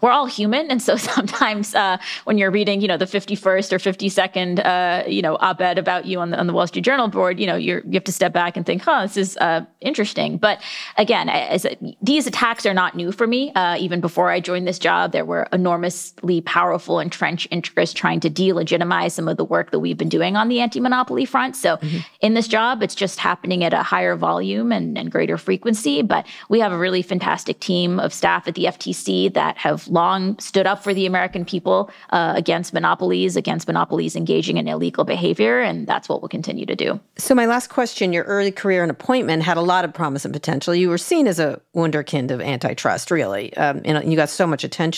we're 0.00 0.10
all 0.10 0.26
human, 0.26 0.70
and 0.70 0.80
so 0.80 0.96
sometimes 1.14 1.74
uh, 1.74 1.98
when 2.24 2.38
you're 2.38 2.50
reading, 2.50 2.80
you 2.80 2.88
know, 2.88 2.96
the 2.96 3.06
51st 3.06 3.72
or 3.72 3.78
52nd, 3.78 4.64
uh, 4.64 5.08
you 5.08 5.22
know, 5.22 5.36
op-ed 5.36 5.78
about 5.78 6.06
you 6.06 6.20
on 6.20 6.30
the 6.30 6.38
on 6.38 6.46
the 6.46 6.52
Wall 6.52 6.66
Street 6.66 6.84
Journal 6.84 7.08
board, 7.08 7.38
you 7.38 7.46
know, 7.46 7.56
you're 7.56 7.80
you 7.80 7.92
have 7.94 8.04
to 8.04 8.12
step 8.12 8.32
back 8.32 8.56
and 8.56 8.64
think, 8.64 8.82
huh, 8.82 9.02
this 9.02 9.16
is 9.16 9.36
uh, 9.38 9.64
interesting. 9.80 10.38
But 10.38 10.60
again, 10.96 11.28
as 11.28 11.66
these 12.02 12.26
attacks 12.26 12.66
are 12.66 12.74
not 12.74 12.94
new 12.94 13.12
for 13.12 13.26
me. 13.26 13.52
Uh, 13.52 13.76
even 13.78 14.00
before 14.00 14.30
I 14.30 14.40
joined 14.40 14.66
this 14.66 14.78
job, 14.78 14.99
there 15.08 15.24
were 15.24 15.48
enormously 15.52 16.40
powerful 16.40 17.00
entrenched 17.00 17.48
interests 17.50 17.94
trying 17.94 18.20
to 18.20 18.30
delegitimize 18.30 19.12
some 19.12 19.28
of 19.28 19.36
the 19.36 19.44
work 19.44 19.70
that 19.70 19.80
we've 19.80 19.98
been 19.98 20.08
doing 20.08 20.36
on 20.36 20.48
the 20.48 20.60
anti-monopoly 20.60 21.24
front. 21.24 21.56
So 21.56 21.76
mm-hmm. 21.76 21.98
in 22.20 22.34
this 22.34 22.48
job, 22.48 22.82
it's 22.82 22.94
just 22.94 23.18
happening 23.18 23.64
at 23.64 23.72
a 23.72 23.82
higher 23.82 24.16
volume 24.16 24.72
and, 24.72 24.96
and 24.96 25.10
greater 25.10 25.36
frequency. 25.36 26.02
But 26.02 26.26
we 26.48 26.60
have 26.60 26.72
a 26.72 26.78
really 26.78 27.02
fantastic 27.02 27.60
team 27.60 28.00
of 28.00 28.12
staff 28.12 28.46
at 28.48 28.54
the 28.54 28.64
FTC 28.64 29.32
that 29.34 29.56
have 29.58 29.86
long 29.88 30.38
stood 30.38 30.66
up 30.66 30.82
for 30.82 30.94
the 30.94 31.06
American 31.06 31.44
people 31.44 31.90
uh, 32.10 32.32
against 32.36 32.72
monopolies, 32.72 33.36
against 33.36 33.66
monopolies 33.66 34.16
engaging 34.16 34.56
in 34.56 34.68
illegal 34.68 35.04
behavior, 35.04 35.60
and 35.60 35.86
that's 35.86 36.08
what 36.08 36.22
we'll 36.22 36.28
continue 36.28 36.66
to 36.66 36.76
do. 36.76 37.00
So, 37.16 37.34
my 37.34 37.46
last 37.46 37.68
question 37.68 38.12
your 38.12 38.24
early 38.24 38.52
career 38.52 38.82
and 38.82 38.90
appointment 38.90 39.42
had 39.42 39.56
a 39.56 39.62
lot 39.62 39.84
of 39.84 39.92
promise 39.92 40.24
and 40.24 40.34
potential. 40.34 40.74
You 40.74 40.88
were 40.88 40.98
seen 40.98 41.26
as 41.26 41.38
a 41.38 41.60
wunderkind 41.74 42.30
of 42.30 42.40
antitrust, 42.40 43.10
really, 43.10 43.54
um, 43.56 43.82
and 43.84 44.10
you 44.10 44.16
got 44.16 44.30
so 44.30 44.46
much 44.46 44.64
attention. 44.64 44.89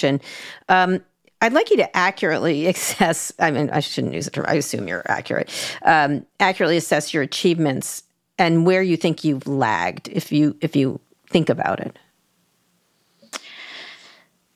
Um, 0.69 1.01
I'd 1.41 1.53
like 1.53 1.71
you 1.71 1.77
to 1.79 1.97
accurately 1.97 2.67
assess. 2.69 3.33
I 3.39 3.51
mean, 3.51 3.71
I 3.71 3.81
shouldn't 3.81 4.15
use 4.15 4.29
it. 4.29 4.39
I 4.39 4.55
assume 4.55 4.89
you're 4.89 5.03
accurate. 5.07 5.51
Um, 5.85 6.25
accurately 6.41 6.77
assess 6.77 7.13
your 7.13 7.23
achievements 7.23 8.05
and 8.39 8.65
where 8.65 8.83
you 8.83 8.97
think 8.97 9.25
you've 9.25 9.47
lagged, 9.47 10.09
if 10.09 10.33
you 10.33 10.57
if 10.61 10.75
you 10.77 11.01
think 11.29 11.49
about 11.49 11.81
it. 11.81 11.99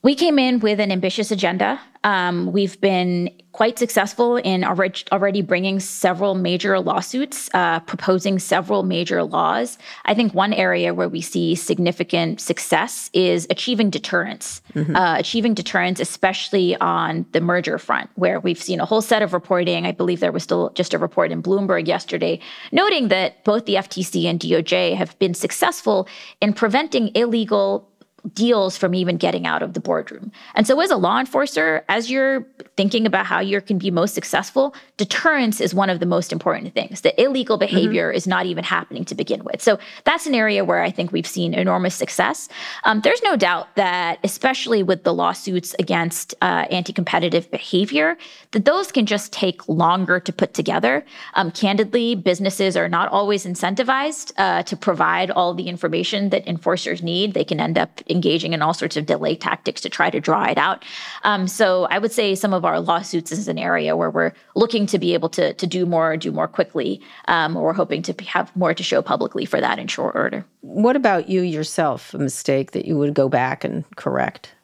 We 0.06 0.14
came 0.14 0.38
in 0.38 0.60
with 0.60 0.78
an 0.78 0.92
ambitious 0.92 1.32
agenda. 1.32 1.80
Um, 2.04 2.52
we've 2.52 2.80
been 2.80 3.28
quite 3.50 3.76
successful 3.76 4.36
in 4.36 4.62
already 4.62 5.42
bringing 5.42 5.80
several 5.80 6.36
major 6.36 6.78
lawsuits, 6.78 7.50
uh, 7.54 7.80
proposing 7.80 8.38
several 8.38 8.84
major 8.84 9.24
laws. 9.24 9.78
I 10.04 10.14
think 10.14 10.32
one 10.32 10.52
area 10.52 10.94
where 10.94 11.08
we 11.08 11.20
see 11.20 11.56
significant 11.56 12.40
success 12.40 13.10
is 13.14 13.48
achieving 13.50 13.90
deterrence, 13.90 14.62
mm-hmm. 14.74 14.94
uh, 14.94 15.18
achieving 15.18 15.54
deterrence, 15.54 15.98
especially 15.98 16.76
on 16.76 17.26
the 17.32 17.40
merger 17.40 17.76
front, 17.76 18.08
where 18.14 18.38
we've 18.38 18.62
seen 18.62 18.78
a 18.78 18.84
whole 18.84 19.02
set 19.02 19.22
of 19.22 19.32
reporting. 19.32 19.86
I 19.86 19.90
believe 19.90 20.20
there 20.20 20.30
was 20.30 20.44
still 20.44 20.70
just 20.74 20.94
a 20.94 20.98
report 20.98 21.32
in 21.32 21.42
Bloomberg 21.42 21.88
yesterday 21.88 22.38
noting 22.70 23.08
that 23.08 23.42
both 23.42 23.66
the 23.66 23.74
FTC 23.74 24.26
and 24.26 24.38
DOJ 24.38 24.94
have 24.94 25.18
been 25.18 25.34
successful 25.34 26.06
in 26.40 26.52
preventing 26.52 27.10
illegal 27.16 27.90
deals 28.34 28.76
from 28.76 28.94
even 28.94 29.16
getting 29.16 29.46
out 29.46 29.62
of 29.62 29.74
the 29.74 29.80
boardroom. 29.80 30.32
And 30.54 30.66
so, 30.66 30.80
as 30.80 30.90
a 30.90 30.96
law 30.96 31.18
enforcer, 31.18 31.84
as 31.88 32.10
you're 32.10 32.46
thinking 32.76 33.06
about 33.06 33.26
how 33.26 33.40
you 33.40 33.60
can 33.60 33.78
be 33.78 33.90
most 33.90 34.14
successful, 34.14 34.74
deterrence 34.96 35.60
is 35.60 35.74
one 35.74 35.90
of 35.90 36.00
the 36.00 36.06
most 36.06 36.32
important 36.32 36.74
things. 36.74 37.02
The 37.02 37.20
illegal 37.20 37.56
mm-hmm. 37.56 37.74
behavior 37.74 38.08
mm-hmm. 38.08 38.16
is 38.16 38.26
not 38.26 38.46
even 38.46 38.64
happening 38.64 39.04
to 39.06 39.14
begin 39.14 39.44
with. 39.44 39.62
So, 39.62 39.78
that's 40.04 40.26
an 40.26 40.34
area 40.34 40.64
where 40.64 40.82
I 40.82 40.90
think 40.90 41.12
we've 41.12 41.26
seen 41.26 41.54
enormous 41.54 41.94
success. 41.94 42.48
Um, 42.84 43.00
there's 43.00 43.22
no 43.22 43.36
doubt 43.36 43.74
that, 43.76 44.18
especially 44.24 44.82
with 44.82 45.04
the 45.04 45.14
lawsuits 45.14 45.74
against 45.78 46.34
uh, 46.42 46.66
anti 46.70 46.92
competitive 46.92 47.50
behavior, 47.50 48.16
that 48.52 48.64
those 48.64 48.90
can 48.90 49.06
just 49.06 49.32
take 49.32 49.68
longer 49.68 50.20
to 50.20 50.32
put 50.32 50.54
together. 50.54 51.04
Um, 51.34 51.50
candidly, 51.50 52.14
businesses 52.14 52.76
are 52.76 52.88
not 52.88 53.08
always 53.08 53.44
incentivized 53.44 54.32
uh, 54.38 54.62
to 54.64 54.76
provide 54.76 55.30
all 55.30 55.54
the 55.54 55.68
information 55.68 56.30
that 56.30 56.46
enforcers 56.48 57.02
need. 57.02 57.34
They 57.34 57.44
can 57.44 57.60
end 57.60 57.78
up 57.78 58.00
engaging 58.16 58.52
in 58.54 58.62
all 58.62 58.74
sorts 58.74 58.96
of 58.96 59.06
delay 59.06 59.36
tactics 59.36 59.80
to 59.82 59.88
try 59.88 60.08
to 60.10 60.20
draw 60.20 60.44
it 60.44 60.58
out. 60.58 60.84
Um, 61.22 61.46
so 61.46 61.86
I 61.90 61.98
would 61.98 62.12
say 62.12 62.34
some 62.34 62.54
of 62.54 62.64
our 62.64 62.80
lawsuits 62.80 63.30
is 63.30 63.46
an 63.48 63.58
area 63.58 63.96
where 63.96 64.10
we're 64.10 64.32
looking 64.54 64.86
to 64.86 64.98
be 64.98 65.14
able 65.14 65.28
to, 65.30 65.52
to 65.52 65.66
do 65.66 65.86
more, 65.86 66.16
do 66.16 66.32
more 66.32 66.48
quickly, 66.48 67.00
um, 67.28 67.56
or 67.56 67.72
hoping 67.72 68.02
to 68.02 68.12
have 68.24 68.54
more 68.56 68.74
to 68.74 68.82
show 68.82 69.02
publicly 69.02 69.44
for 69.44 69.60
that 69.60 69.78
in 69.78 69.86
short 69.86 70.16
order. 70.16 70.44
What 70.62 70.96
about 70.96 71.28
you 71.28 71.42
yourself, 71.42 72.14
a 72.14 72.18
mistake 72.18 72.72
that 72.72 72.86
you 72.86 72.96
would 72.98 73.14
go 73.14 73.28
back 73.28 73.62
and 73.62 73.84
correct? 73.96 74.55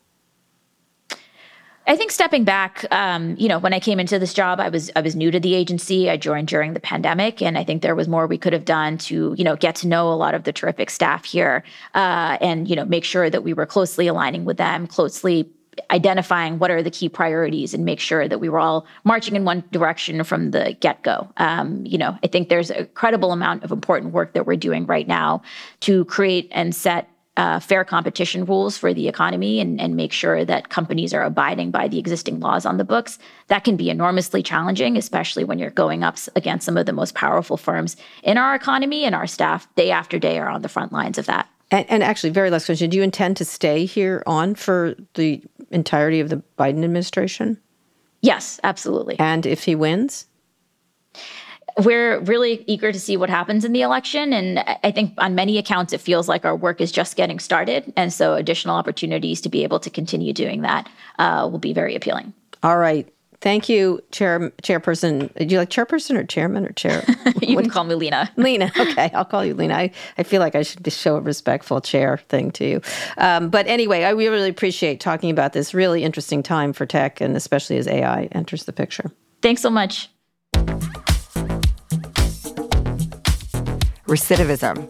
I 1.86 1.96
think 1.96 2.12
stepping 2.12 2.44
back, 2.44 2.84
um, 2.92 3.34
you 3.38 3.48
know, 3.48 3.58
when 3.58 3.74
I 3.74 3.80
came 3.80 3.98
into 3.98 4.18
this 4.18 4.32
job, 4.32 4.60
I 4.60 4.68
was 4.68 4.90
I 4.94 5.00
was 5.00 5.16
new 5.16 5.32
to 5.32 5.40
the 5.40 5.54
agency. 5.54 6.08
I 6.08 6.16
joined 6.16 6.46
during 6.46 6.74
the 6.74 6.80
pandemic, 6.80 7.42
and 7.42 7.58
I 7.58 7.64
think 7.64 7.82
there 7.82 7.96
was 7.96 8.06
more 8.06 8.26
we 8.26 8.38
could 8.38 8.52
have 8.52 8.64
done 8.64 8.98
to, 8.98 9.34
you 9.36 9.42
know, 9.42 9.56
get 9.56 9.74
to 9.76 9.88
know 9.88 10.12
a 10.12 10.14
lot 10.14 10.34
of 10.34 10.44
the 10.44 10.52
terrific 10.52 10.90
staff 10.90 11.24
here, 11.24 11.64
uh, 11.94 12.38
and 12.40 12.68
you 12.68 12.76
know, 12.76 12.84
make 12.84 13.04
sure 13.04 13.28
that 13.28 13.42
we 13.42 13.52
were 13.52 13.66
closely 13.66 14.06
aligning 14.06 14.44
with 14.44 14.58
them, 14.58 14.86
closely 14.86 15.50
identifying 15.90 16.58
what 16.58 16.70
are 16.70 16.82
the 16.82 16.90
key 16.90 17.08
priorities, 17.08 17.74
and 17.74 17.84
make 17.84 17.98
sure 17.98 18.28
that 18.28 18.38
we 18.38 18.48
were 18.48 18.60
all 18.60 18.86
marching 19.02 19.34
in 19.34 19.44
one 19.44 19.64
direction 19.72 20.22
from 20.22 20.52
the 20.52 20.76
get 20.78 21.02
go. 21.02 21.32
Um, 21.38 21.84
you 21.84 21.98
know, 21.98 22.16
I 22.22 22.28
think 22.28 22.48
there's 22.48 22.70
a 22.70 22.84
credible 22.84 23.32
amount 23.32 23.64
of 23.64 23.72
important 23.72 24.12
work 24.12 24.34
that 24.34 24.46
we're 24.46 24.56
doing 24.56 24.86
right 24.86 25.08
now 25.08 25.42
to 25.80 26.04
create 26.04 26.48
and 26.52 26.74
set 26.74 27.08
uh, 27.36 27.58
fair 27.60 27.84
competition 27.84 28.44
rules 28.44 28.76
for 28.76 28.92
the 28.92 29.08
economy 29.08 29.58
and, 29.58 29.80
and 29.80 29.96
make 29.96 30.12
sure 30.12 30.44
that 30.44 30.68
companies 30.68 31.14
are 31.14 31.22
abiding 31.22 31.70
by 31.70 31.88
the 31.88 31.98
existing 31.98 32.40
laws 32.40 32.66
on 32.66 32.76
the 32.76 32.84
books, 32.84 33.18
that 33.46 33.64
can 33.64 33.76
be 33.76 33.88
enormously 33.88 34.42
challenging, 34.42 34.96
especially 34.96 35.42
when 35.42 35.58
you're 35.58 35.70
going 35.70 36.02
up 36.02 36.16
against 36.36 36.66
some 36.66 36.76
of 36.76 36.84
the 36.84 36.92
most 36.92 37.14
powerful 37.14 37.56
firms 37.56 37.96
in 38.22 38.36
our 38.36 38.54
economy, 38.54 39.04
and 39.04 39.14
our 39.14 39.26
staff 39.26 39.72
day 39.76 39.90
after 39.90 40.18
day 40.18 40.38
are 40.38 40.48
on 40.48 40.62
the 40.62 40.68
front 40.68 40.92
lines 40.92 41.16
of 41.16 41.26
that. 41.26 41.48
And, 41.70 41.86
and 41.88 42.02
actually, 42.02 42.30
very 42.30 42.50
last 42.50 42.66
question: 42.66 42.90
Do 42.90 42.98
you 42.98 43.02
intend 43.02 43.38
to 43.38 43.46
stay 43.46 43.86
here 43.86 44.22
on 44.26 44.54
for 44.54 44.94
the 45.14 45.42
entirety 45.70 46.20
of 46.20 46.28
the 46.28 46.42
Biden 46.58 46.84
administration? 46.84 47.58
Yes, 48.20 48.60
absolutely. 48.62 49.18
And 49.18 49.46
if 49.46 49.64
he 49.64 49.74
wins? 49.74 50.26
We're 51.84 52.20
really 52.20 52.64
eager 52.66 52.92
to 52.92 53.00
see 53.00 53.16
what 53.16 53.30
happens 53.30 53.64
in 53.64 53.72
the 53.72 53.82
election. 53.82 54.32
And 54.32 54.58
I 54.82 54.90
think 54.90 55.14
on 55.18 55.34
many 55.34 55.58
accounts, 55.58 55.92
it 55.92 56.00
feels 56.00 56.28
like 56.28 56.44
our 56.44 56.56
work 56.56 56.80
is 56.80 56.92
just 56.92 57.16
getting 57.16 57.38
started. 57.38 57.92
And 57.96 58.12
so 58.12 58.34
additional 58.34 58.76
opportunities 58.76 59.40
to 59.42 59.48
be 59.48 59.62
able 59.62 59.80
to 59.80 59.90
continue 59.90 60.32
doing 60.32 60.62
that 60.62 60.88
uh, 61.18 61.48
will 61.50 61.58
be 61.58 61.72
very 61.72 61.94
appealing. 61.94 62.32
All 62.62 62.78
right. 62.78 63.12
Thank 63.42 63.68
you, 63.68 64.00
Chair 64.12 64.52
Chairperson. 64.62 65.34
Do 65.34 65.52
you 65.52 65.58
like 65.58 65.68
chairperson 65.68 66.16
or 66.16 66.22
chairman 66.22 66.64
or 66.64 66.70
chair? 66.70 67.02
you 67.42 67.56
can 67.56 67.68
call 67.70 67.82
me 67.82 67.96
Lina. 67.96 68.30
Lina. 68.36 68.70
Okay, 68.78 69.10
I'll 69.14 69.24
call 69.24 69.44
you 69.44 69.54
Lina. 69.54 69.74
I, 69.74 69.90
I 70.16 70.22
feel 70.22 70.38
like 70.38 70.54
I 70.54 70.62
should 70.62 70.90
show 70.92 71.16
a 71.16 71.20
respectful 71.20 71.80
chair 71.80 72.18
thing 72.28 72.52
to 72.52 72.64
you. 72.64 72.80
Um, 73.18 73.50
but 73.50 73.66
anyway, 73.66 74.04
I 74.04 74.10
really 74.10 74.48
appreciate 74.48 75.00
talking 75.00 75.28
about 75.28 75.54
this 75.54 75.74
really 75.74 76.04
interesting 76.04 76.44
time 76.44 76.72
for 76.72 76.86
tech, 76.86 77.20
and 77.20 77.34
especially 77.34 77.78
as 77.78 77.88
AI 77.88 78.28
enters 78.30 78.62
the 78.62 78.72
picture. 78.72 79.10
Thanks 79.42 79.60
so 79.60 79.70
much. 79.70 80.08
Recidivism. 84.12 84.88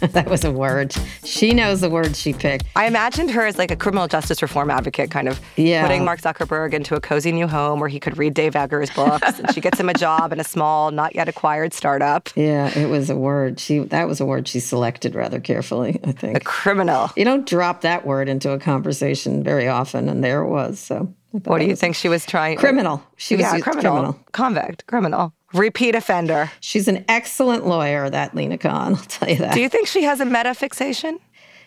that 0.12 0.28
was 0.28 0.44
a 0.44 0.52
word. 0.52 0.94
She 1.24 1.52
knows 1.52 1.80
the 1.80 1.90
word 1.90 2.14
she 2.14 2.32
picked. 2.32 2.64
I 2.76 2.86
imagined 2.86 3.30
her 3.32 3.44
as 3.44 3.58
like 3.58 3.72
a 3.72 3.76
criminal 3.76 4.06
justice 4.06 4.40
reform 4.42 4.70
advocate, 4.70 5.10
kind 5.10 5.28
of 5.28 5.40
yeah. 5.56 5.82
putting 5.82 6.04
Mark 6.04 6.20
Zuckerberg 6.20 6.72
into 6.72 6.94
a 6.94 7.00
cozy 7.00 7.32
new 7.32 7.48
home 7.48 7.80
where 7.80 7.88
he 7.88 7.98
could 7.98 8.16
read 8.16 8.34
Dave 8.34 8.54
Eggers' 8.54 8.90
books, 8.90 9.40
and 9.40 9.52
she 9.52 9.60
gets 9.60 9.80
him 9.80 9.88
a 9.88 9.94
job 9.94 10.32
in 10.32 10.38
a 10.38 10.44
small, 10.44 10.92
not 10.92 11.16
yet 11.16 11.28
acquired 11.28 11.74
startup. 11.74 12.30
Yeah, 12.36 12.76
it 12.78 12.88
was 12.88 13.10
a 13.10 13.16
word. 13.16 13.58
She 13.58 13.80
that 13.80 14.06
was 14.06 14.20
a 14.20 14.26
word 14.26 14.46
she 14.46 14.60
selected 14.60 15.14
rather 15.14 15.40
carefully. 15.40 15.98
I 16.04 16.12
think 16.12 16.36
a 16.36 16.40
criminal. 16.40 17.10
You 17.16 17.24
don't 17.24 17.46
drop 17.46 17.80
that 17.80 18.06
word 18.06 18.28
into 18.28 18.52
a 18.52 18.58
conversation 18.58 19.42
very 19.42 19.66
often, 19.66 20.08
and 20.08 20.22
there 20.22 20.42
it 20.42 20.48
was. 20.48 20.78
So. 20.78 21.12
What 21.46 21.58
do 21.58 21.66
you 21.66 21.74
think 21.74 21.96
she 21.96 22.08
was 22.08 22.24
trying? 22.24 22.58
Criminal. 22.58 23.02
She 23.16 23.34
was 23.34 23.42
yeah, 23.42 23.58
criminal. 23.58 23.92
criminal. 23.92 24.20
Convict. 24.30 24.86
Criminal. 24.86 25.34
Repeat 25.54 25.94
offender. 25.94 26.50
She's 26.60 26.88
an 26.88 27.04
excellent 27.08 27.66
lawyer, 27.66 28.10
that 28.10 28.34
Lina 28.34 28.58
Khan, 28.58 28.94
I'll 28.96 29.02
tell 29.04 29.28
you 29.28 29.36
that. 29.36 29.54
Do 29.54 29.60
you 29.60 29.68
think 29.68 29.86
she 29.86 30.02
has 30.02 30.20
a 30.20 30.24
meta 30.24 30.54
fixation? 30.54 31.18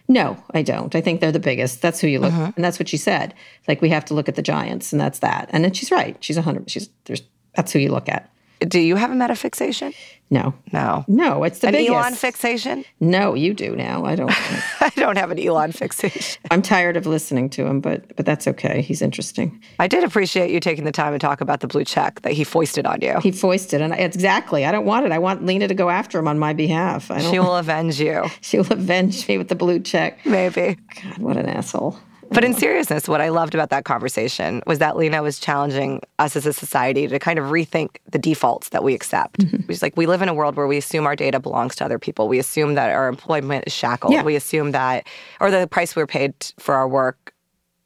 No, 0.09 0.41
I 0.53 0.61
don't. 0.61 0.95
I 0.95 1.01
think 1.01 1.19
they're 1.19 1.31
the 1.31 1.39
biggest. 1.39 1.81
That's 1.81 1.99
who 1.99 2.07
you 2.07 2.19
look, 2.19 2.31
uh-huh. 2.31 2.53
and 2.55 2.63
that's 2.63 2.79
what 2.79 2.87
she 2.87 2.97
said. 2.97 3.33
Like 3.67 3.81
we 3.81 3.89
have 3.89 4.05
to 4.05 4.13
look 4.13 4.29
at 4.29 4.35
the 4.35 4.41
giants, 4.41 4.93
and 4.93 5.01
that's 5.01 5.19
that. 5.19 5.49
And 5.51 5.63
then 5.63 5.73
she's 5.73 5.91
right. 5.91 6.15
She's 6.21 6.37
a 6.37 6.41
hundred. 6.41 6.69
She's 6.69 6.89
there's. 7.05 7.21
That's 7.55 7.73
who 7.73 7.79
you 7.79 7.91
look 7.91 8.07
at. 8.07 8.31
Do 8.59 8.79
you 8.79 8.95
have 8.95 9.11
a 9.11 9.15
meta 9.15 9.35
fixation? 9.35 9.93
No. 10.29 10.53
No. 10.73 11.05
No, 11.07 11.43
it's 11.43 11.59
the 11.59 11.67
an 11.67 11.73
biggest. 11.73 11.93
Elon 11.95 12.13
fixation? 12.13 12.83
No, 12.99 13.33
you 13.33 13.53
do 13.53 13.75
now. 13.75 14.03
I 14.03 14.15
don't. 14.15 14.31
I 14.81 14.91
don't 14.95 15.17
have 15.17 15.31
an 15.31 15.39
Elon 15.39 15.71
fixation. 15.71 16.41
I'm 16.51 16.61
tired 16.61 16.97
of 16.97 17.05
listening 17.05 17.49
to 17.51 17.65
him, 17.65 17.79
but 17.79 18.15
but 18.15 18.25
that's 18.25 18.47
okay. 18.47 18.81
He's 18.81 19.01
interesting. 19.01 19.61
I 19.79 19.87
did 19.87 20.03
appreciate 20.03 20.51
you 20.51 20.59
taking 20.59 20.83
the 20.83 20.91
time 20.91 21.13
to 21.13 21.19
talk 21.19 21.39
about 21.39 21.61
the 21.61 21.67
blue 21.67 21.85
check 21.85 22.21
that 22.23 22.33
he 22.33 22.43
foisted 22.43 22.85
on 22.85 22.99
you. 23.01 23.19
He 23.21 23.31
foisted, 23.31 23.79
and 23.81 23.93
exactly. 23.93 24.65
I 24.65 24.71
don't 24.71 24.85
want 24.85 25.05
it. 25.05 25.11
I 25.11 25.19
want 25.19 25.45
Lina 25.45 25.67
to 25.69 25.75
go 25.75 25.89
after 25.89 26.19
him 26.19 26.27
on 26.27 26.37
my 26.39 26.53
behalf. 26.53 27.09
she 27.29 27.39
will 27.39 27.55
avenge 27.55 27.99
you. 27.99 28.25
She 28.41 28.57
will 28.57 28.71
avenge 28.71 29.27
me 29.27 29.37
with 29.37 29.49
the 29.49 29.55
blue 29.55 29.79
check. 29.79 30.25
Maybe. 30.25 30.77
God, 31.03 31.17
what 31.17 31.37
an 31.37 31.49
asshole. 31.49 31.99
But 32.29 32.43
in 32.43 32.53
seriousness, 32.53 33.07
what 33.07 33.21
I 33.21 33.29
loved 33.29 33.55
about 33.55 33.69
that 33.69 33.85
conversation 33.85 34.61
was 34.67 34.79
that 34.79 34.97
Lina 34.97 35.23
was 35.23 35.39
challenging 35.39 36.01
us 36.19 36.35
as 36.35 36.45
a 36.45 36.53
society 36.53 37.07
to 37.07 37.19
kind 37.19 37.39
of 37.39 37.45
rethink 37.45 37.97
the 38.11 38.19
defaults 38.19 38.69
that 38.69 38.83
we 38.83 38.93
accept. 38.93 39.39
Mm-hmm. 39.39 39.71
It's 39.71 39.81
like 39.81 39.97
we 39.97 40.05
live 40.05 40.21
in 40.21 40.29
a 40.29 40.33
world 40.33 40.55
where 40.55 40.67
we 40.67 40.77
assume 40.77 41.05
our 41.05 41.15
data 41.15 41.39
belongs 41.39 41.75
to 41.77 41.85
other 41.85 41.97
people. 41.97 42.27
We 42.27 42.39
assume 42.39 42.75
that 42.75 42.91
our 42.91 43.07
employment 43.07 43.63
is 43.67 43.73
shackled. 43.73 44.13
Yeah. 44.13 44.23
We 44.23 44.35
assume 44.35 44.71
that, 44.71 45.07
or 45.39 45.49
the 45.49 45.67
price 45.67 45.95
we're 45.95 46.07
paid 46.07 46.33
for 46.59 46.75
our 46.75 46.87
work, 46.87 47.33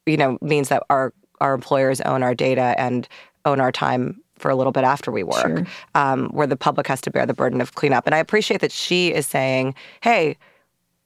you 0.06 0.16
know, 0.16 0.38
means 0.40 0.68
that 0.68 0.82
our 0.90 1.12
our 1.40 1.54
employers 1.54 2.00
own 2.02 2.22
our 2.22 2.34
data 2.34 2.74
and 2.78 3.08
own 3.44 3.60
our 3.60 3.72
time 3.72 4.20
for 4.36 4.50
a 4.50 4.56
little 4.56 4.72
bit 4.72 4.84
after 4.84 5.10
we 5.10 5.22
work, 5.22 5.58
sure. 5.58 5.66
um, 5.94 6.28
where 6.30 6.46
the 6.46 6.56
public 6.56 6.86
has 6.88 7.00
to 7.00 7.10
bear 7.10 7.26
the 7.26 7.34
burden 7.34 7.60
of 7.60 7.74
cleanup. 7.74 8.06
And 8.06 8.14
I 8.14 8.18
appreciate 8.18 8.60
that 8.60 8.72
she 8.72 9.12
is 9.12 9.26
saying, 9.26 9.74
hey, 10.02 10.36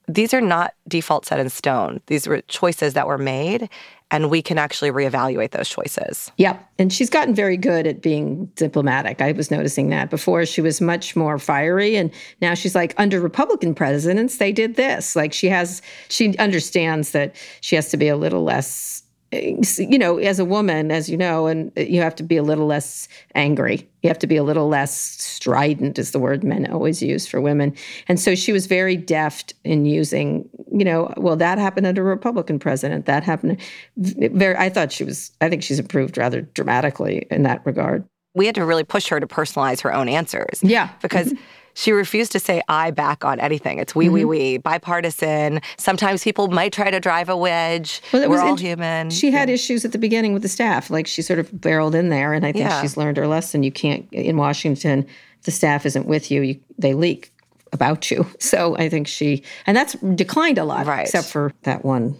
these 0.07 0.33
are 0.33 0.41
not 0.41 0.73
default 0.87 1.25
set 1.25 1.39
in 1.39 1.49
stone. 1.49 2.01
These 2.07 2.27
were 2.27 2.41
choices 2.41 2.93
that 2.93 3.07
were 3.07 3.17
made, 3.17 3.69
and 4.09 4.29
we 4.29 4.41
can 4.41 4.57
actually 4.57 4.89
reevaluate 4.89 5.51
those 5.51 5.67
choices. 5.67 6.31
Yep. 6.37 6.65
And 6.79 6.93
she's 6.93 7.09
gotten 7.09 7.35
very 7.35 7.57
good 7.57 7.85
at 7.85 8.01
being 8.01 8.45
diplomatic. 8.55 9.21
I 9.21 9.33
was 9.33 9.51
noticing 9.51 9.89
that. 9.89 10.09
Before, 10.09 10.45
she 10.45 10.61
was 10.61 10.79
much 10.79 11.15
more 11.15 11.37
fiery, 11.37 11.97
and 11.97 12.11
now 12.41 12.53
she's 12.53 12.73
like, 12.73 12.93
under 12.97 13.19
Republican 13.19 13.75
presidents, 13.75 14.37
they 14.37 14.53
did 14.53 14.75
this. 14.75 15.15
Like, 15.15 15.33
she 15.33 15.47
has, 15.47 15.81
she 16.07 16.37
understands 16.37 17.11
that 17.11 17.35
she 17.59 17.75
has 17.75 17.89
to 17.89 17.97
be 17.97 18.07
a 18.07 18.15
little 18.15 18.43
less 18.43 19.03
you 19.31 19.97
know, 19.97 20.17
as 20.17 20.39
a 20.39 20.45
woman, 20.45 20.91
as 20.91 21.09
you 21.09 21.17
know, 21.17 21.47
and 21.47 21.71
you 21.75 22.01
have 22.01 22.15
to 22.15 22.23
be 22.23 22.37
a 22.37 22.43
little 22.43 22.65
less 22.65 23.07
angry. 23.35 23.87
You 24.01 24.09
have 24.09 24.19
to 24.19 24.27
be 24.27 24.37
a 24.37 24.43
little 24.43 24.69
less 24.69 24.95
strident, 24.95 25.99
is 25.99 26.11
the 26.11 26.19
word 26.19 26.43
men 26.43 26.71
always 26.71 27.01
use 27.01 27.27
for 27.27 27.41
women. 27.41 27.75
And 28.07 28.19
so 28.19 28.35
she 28.35 28.53
was 28.53 28.67
very 28.67 28.95
deft 28.95 29.53
in 29.63 29.85
using, 29.85 30.47
you 30.71 30.85
know, 30.85 31.13
well, 31.17 31.35
that 31.35 31.57
happened 31.57 31.87
under 31.87 32.01
a 32.01 32.05
Republican 32.05 32.59
president. 32.59 33.05
That 33.05 33.23
happened. 33.23 33.59
Very, 33.97 34.55
I 34.55 34.69
thought 34.69 34.91
she 34.91 35.03
was. 35.03 35.31
I 35.41 35.49
think 35.49 35.63
she's 35.63 35.79
improved 35.79 36.17
rather 36.17 36.41
dramatically 36.41 37.27
in 37.29 37.43
that 37.43 37.65
regard. 37.65 38.05
We 38.33 38.45
had 38.45 38.55
to 38.55 38.65
really 38.65 38.83
push 38.83 39.07
her 39.07 39.19
to 39.19 39.27
personalize 39.27 39.81
her 39.81 39.93
own 39.93 40.07
answers. 40.09 40.59
Yeah, 40.61 40.89
because. 41.01 41.33
Mm-hmm 41.33 41.41
she 41.77 41.91
refused 41.91 42.31
to 42.31 42.39
say 42.39 42.63
I 42.67 42.89
back 42.89 43.23
on 43.23 43.39
anything. 43.39 43.77
It's 43.77 43.93
we, 43.93 44.05
mm-hmm. 44.05 44.13
we, 44.13 44.25
we, 44.25 44.57
bipartisan. 44.57 45.61
Sometimes 45.77 46.23
people 46.23 46.47
might 46.47 46.73
try 46.73 46.89
to 46.89 46.99
drive 46.99 47.29
a 47.29 47.37
wedge. 47.37 48.01
Well, 48.11 48.27
We're 48.27 48.41
all 48.41 48.49
int- 48.49 48.61
human. 48.61 49.11
She 49.11 49.29
had 49.29 49.47
yeah. 49.47 49.53
issues 49.53 49.85
at 49.85 49.91
the 49.91 49.99
beginning 49.99 50.33
with 50.33 50.41
the 50.41 50.49
staff. 50.49 50.89
Like 50.89 51.05
she 51.05 51.21
sort 51.21 51.37
of 51.37 51.61
barreled 51.61 51.93
in 51.93 52.09
there, 52.09 52.33
and 52.33 52.47
I 52.47 52.51
think 52.51 52.65
yeah. 52.65 52.81
she's 52.81 52.97
learned 52.97 53.17
her 53.17 53.27
lesson. 53.27 53.61
You 53.61 53.71
can't, 53.71 54.11
in 54.11 54.37
Washington, 54.37 55.05
the 55.43 55.51
staff 55.51 55.85
isn't 55.85 56.07
with 56.07 56.31
you, 56.31 56.41
you 56.41 56.59
they 56.79 56.95
leak 56.95 57.31
about 57.71 58.09
you. 58.09 58.25
So 58.39 58.75
I 58.77 58.89
think 58.89 59.07
she, 59.07 59.43
and 59.67 59.77
that's 59.77 59.93
declined 60.15 60.57
a 60.57 60.63
lot, 60.63 60.87
right. 60.87 61.01
except 61.01 61.27
for 61.27 61.53
that 61.61 61.85
one 61.85 62.19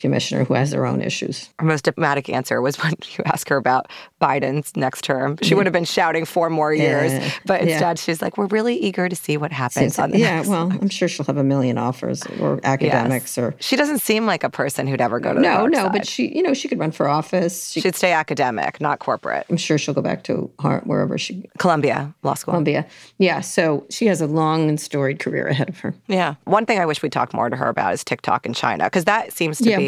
commissioner 0.00 0.44
who 0.44 0.54
has 0.54 0.70
their 0.70 0.86
own 0.86 1.00
issues. 1.02 1.50
Her 1.58 1.66
most 1.66 1.84
diplomatic 1.84 2.28
answer 2.28 2.60
was 2.60 2.76
when 2.82 2.92
you 3.16 3.24
ask 3.24 3.48
her 3.48 3.56
about 3.56 3.90
Biden's 4.20 4.76
next 4.76 5.02
term. 5.04 5.36
She 5.42 5.54
would 5.54 5.66
have 5.66 5.72
been 5.72 5.84
shouting 5.84 6.24
four 6.24 6.50
more 6.50 6.72
years, 6.72 7.12
Yeah. 7.12 7.30
but 7.44 7.62
Yeah. 7.64 7.72
instead 7.72 7.98
she's 7.98 8.22
like, 8.22 8.36
"We're 8.38 8.46
really 8.46 8.76
eager 8.76 9.08
to 9.08 9.16
see 9.16 9.36
what 9.36 9.52
happens 9.52 9.98
on 9.98 10.10
the 10.10 10.18
yeah, 10.18 10.36
next." 10.36 10.48
well, 10.48 10.70
I'm 10.72 10.88
sure 10.88 11.08
she'll 11.08 11.26
have 11.26 11.36
a 11.36 11.44
million 11.44 11.78
offers 11.78 12.22
or 12.40 12.60
academics 12.64 13.36
or 13.38 13.54
She 13.60 13.76
doesn't 13.76 13.98
seem 14.00 14.26
like 14.26 14.44
a 14.44 14.50
person 14.50 14.86
who'd 14.86 15.00
ever 15.00 15.20
go 15.20 15.30
to 15.34 15.40
the 15.40 15.46
no, 15.46 15.66
no, 15.66 15.84
side. 15.84 15.92
but 15.92 16.06
she, 16.06 16.34
you 16.34 16.42
know, 16.42 16.54
she 16.54 16.68
could 16.68 16.78
run 16.78 16.90
for 16.92 17.08
office. 17.08 17.70
She, 17.72 17.80
she'd 17.80 17.94
stay 17.96 18.12
academic, 18.12 18.80
not 18.80 18.98
corporate. 18.98 19.46
I'm 19.50 19.56
sure 19.56 19.78
she'll 19.78 19.94
go 19.94 20.02
back 20.02 20.24
to 20.24 20.50
wherever 20.84 21.18
she, 21.18 21.48
Columbia 21.58 22.14
Law 22.22 22.34
School. 22.34 22.52
Columbia. 22.52 22.86
Yeah, 23.18 23.40
so 23.40 23.84
she 23.90 24.06
has 24.06 24.20
a 24.20 24.26
long 24.26 24.68
and 24.68 24.80
storied 24.80 25.18
career 25.18 25.46
ahead 25.46 25.68
of 25.68 25.78
her. 25.80 25.94
Yeah. 26.06 26.34
One 26.44 26.66
thing 26.66 26.78
I 26.78 26.86
wish 26.86 27.02
we'd 27.02 27.12
talk 27.12 27.32
more 27.34 27.48
to 27.50 27.56
her 27.56 27.68
about 27.68 27.92
is 27.94 28.04
TikTok 28.04 28.46
in 28.46 28.52
China, 28.54 28.84
because 28.84 29.04
that 29.04 29.32
seems 29.32 29.58
to 29.58 29.70
Yeah. 29.70 29.78
be, 29.78 29.85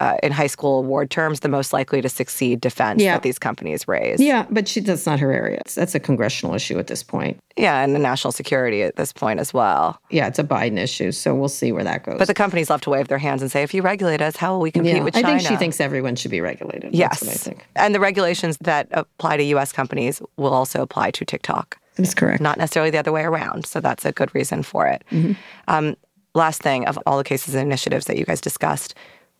uh, 0.00 0.16
in 0.22 0.32
high 0.32 0.48
school 0.48 0.80
award 0.80 1.10
terms, 1.10 1.40
the 1.40 1.48
most 1.48 1.72
likely 1.72 2.02
to 2.02 2.08
succeed 2.08 2.60
defense 2.60 3.00
Yeah. 3.00 3.14
that 3.14 3.22
these 3.22 3.38
companies 3.38 3.86
raise. 3.86 4.20
Yeah, 4.20 4.44
but 4.50 4.66
she 4.66 4.80
that's 4.80 5.06
not 5.06 5.20
her 5.20 5.32
area. 5.32 5.62
That's 5.74 5.94
a 5.94 6.00
congressional 6.00 6.54
issue 6.54 6.78
at 6.78 6.88
this 6.88 7.02
point. 7.02 7.38
Yeah, 7.56 7.82
and 7.82 7.94
the 7.94 8.00
national 8.00 8.32
security 8.32 8.82
at 8.82 8.96
this 8.96 9.12
point 9.12 9.38
as 9.38 9.54
well. 9.54 9.98
Yeah, 10.10 10.26
it's 10.26 10.38
a 10.38 10.44
Biden 10.44 10.78
issue, 10.78 11.12
so 11.12 11.34
we'll 11.34 11.48
see 11.48 11.70
where 11.70 11.84
that 11.84 12.02
goes. 12.04 12.18
But 12.18 12.26
the 12.26 12.34
companies 12.34 12.70
love 12.70 12.80
to 12.82 12.90
wave 12.90 13.08
their 13.08 13.18
hands 13.18 13.40
and 13.40 13.50
say, 13.50 13.62
if 13.62 13.72
you 13.72 13.82
regulate 13.82 14.20
us, 14.20 14.36
how 14.36 14.52
will 14.52 14.60
we 14.60 14.72
compete 14.72 14.96
yeah, 14.96 15.02
with 15.02 15.14
China? 15.14 15.28
I 15.28 15.38
think 15.38 15.48
she 15.48 15.56
thinks 15.56 15.80
everyone 15.80 16.16
should 16.16 16.32
be 16.32 16.40
regulated. 16.40 16.94
Yes. 16.94 17.22
I 17.22 17.32
think. 17.32 17.64
And 17.76 17.94
the 17.94 18.00
regulations 18.00 18.58
that 18.62 18.88
apply 18.90 19.36
to 19.36 19.44
US 19.54 19.72
companies 19.72 20.20
will 20.36 20.52
also 20.52 20.82
apply 20.82 21.12
to 21.12 21.24
TikTok. 21.24 21.78
That's 21.96 22.14
correct. 22.14 22.42
Not 22.42 22.58
necessarily 22.58 22.90
the 22.90 22.98
other 22.98 23.12
way 23.12 23.22
around. 23.22 23.66
So 23.66 23.80
that's 23.80 24.04
a 24.04 24.10
good 24.10 24.34
reason 24.34 24.64
for 24.64 24.88
it. 24.88 25.04
Mm-hmm. 25.12 25.32
Um, 25.68 25.96
last 26.34 26.62
thing 26.62 26.86
of 26.86 26.98
all 27.06 27.16
the 27.16 27.24
cases 27.24 27.54
and 27.54 27.64
initiatives 27.64 28.06
that 28.06 28.18
you 28.18 28.24
guys 28.24 28.40
discussed, 28.40 28.94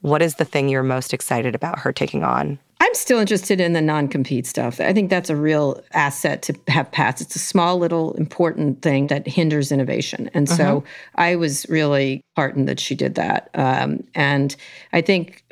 what 0.05 0.21
is 0.21 0.35
the 0.35 0.45
thing 0.45 0.69
you're 0.69 0.83
most 0.83 1.15
excited 1.15 1.55
about 1.55 1.79
her 1.79 1.91
taking 1.91 2.23
on? 2.23 2.59
I'm 2.81 2.95
still 2.95 3.19
interested 3.19 3.61
in 3.61 3.73
the 3.73 3.81
non-compete 3.81 4.47
stuff. 4.47 4.81
I 4.81 4.93
think 4.93 5.09
that's 5.11 5.31
a 5.31 5.37
real 5.37 5.83
asset 5.93 6.43
to 6.43 6.55
have 6.69 6.91
passed. 6.93 7.21
It's 7.21 7.35
a 7.35 7.39
small 7.39 7.79
little 7.79 8.13
important 8.15 8.83
thing 8.83 9.07
that 9.09 9.27
hinders 9.27 9.73
innovation, 9.73 10.31
and 10.35 10.49
so 10.49 10.79
Uh-huh. 10.79 10.81
I 11.15 11.37
was 11.37 11.67
really 11.69 12.23
heartened 12.37 12.69
that 12.69 12.81
she 12.81 12.95
did 12.95 13.15
that. 13.15 13.49
Um, 13.55 14.03
and 14.15 14.55
I 14.93 15.01
think 15.01 15.45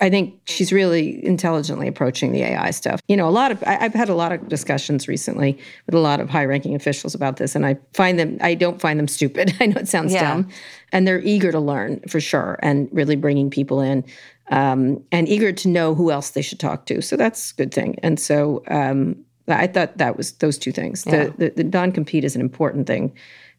I 0.00 0.10
think 0.10 0.34
she's 0.46 0.72
really 0.72 1.24
intelligently 1.24 1.86
approaching 1.88 2.32
the 2.32 2.42
AI 2.42 2.70
stuff. 2.72 3.00
You 3.08 3.16
know, 3.16 3.28
a 3.28 3.30
lot 3.30 3.52
of 3.52 3.62
I, 3.64 3.78
I've 3.82 3.94
had 3.94 4.08
a 4.08 4.14
lot 4.14 4.32
of 4.32 4.48
discussions 4.48 5.06
recently 5.08 5.56
with 5.86 5.94
a 5.94 6.00
lot 6.00 6.20
of 6.20 6.28
high-ranking 6.28 6.74
officials 6.74 7.14
about 7.14 7.36
this, 7.36 7.54
and 7.54 7.64
I 7.64 7.76
find 7.92 8.18
them 8.18 8.36
I 8.40 8.54
don't 8.54 8.80
find 8.80 8.98
them 8.98 9.08
stupid. 9.08 9.54
I 9.60 9.66
know 9.66 9.76
it 9.80 9.88
sounds 9.88 10.12
Yeah. 10.12 10.22
dumb, 10.34 10.48
and 10.92 11.06
they're 11.06 11.22
eager 11.22 11.52
to 11.52 11.60
learn 11.60 12.00
for 12.08 12.20
sure, 12.20 12.58
and 12.62 12.88
really 12.92 13.16
bringing 13.16 13.48
people 13.48 13.80
in 13.80 14.04
um, 14.50 15.02
and 15.10 15.28
eager 15.28 15.52
to 15.52 15.68
know 15.68 15.94
who 15.94 16.10
else 16.10 16.30
they 16.30 16.42
should 16.42 16.60
talk 16.60 16.86
to. 16.86 17.00
So 17.02 17.16
that's 17.16 17.52
a 17.52 17.54
good 17.54 17.72
thing. 17.72 17.98
And 18.02 18.20
so 18.20 18.62
um, 18.68 19.16
I 19.48 19.66
thought 19.66 19.98
that 19.98 20.16
was 20.16 20.32
those 20.32 20.58
two 20.58 20.72
things. 20.72 21.04
Yeah. 21.06 21.24
The, 21.24 21.30
the, 21.30 21.62
the 21.62 21.64
non-compete 21.64 22.24
is 22.24 22.34
an 22.34 22.40
important 22.40 22.86
thing. 22.86 23.12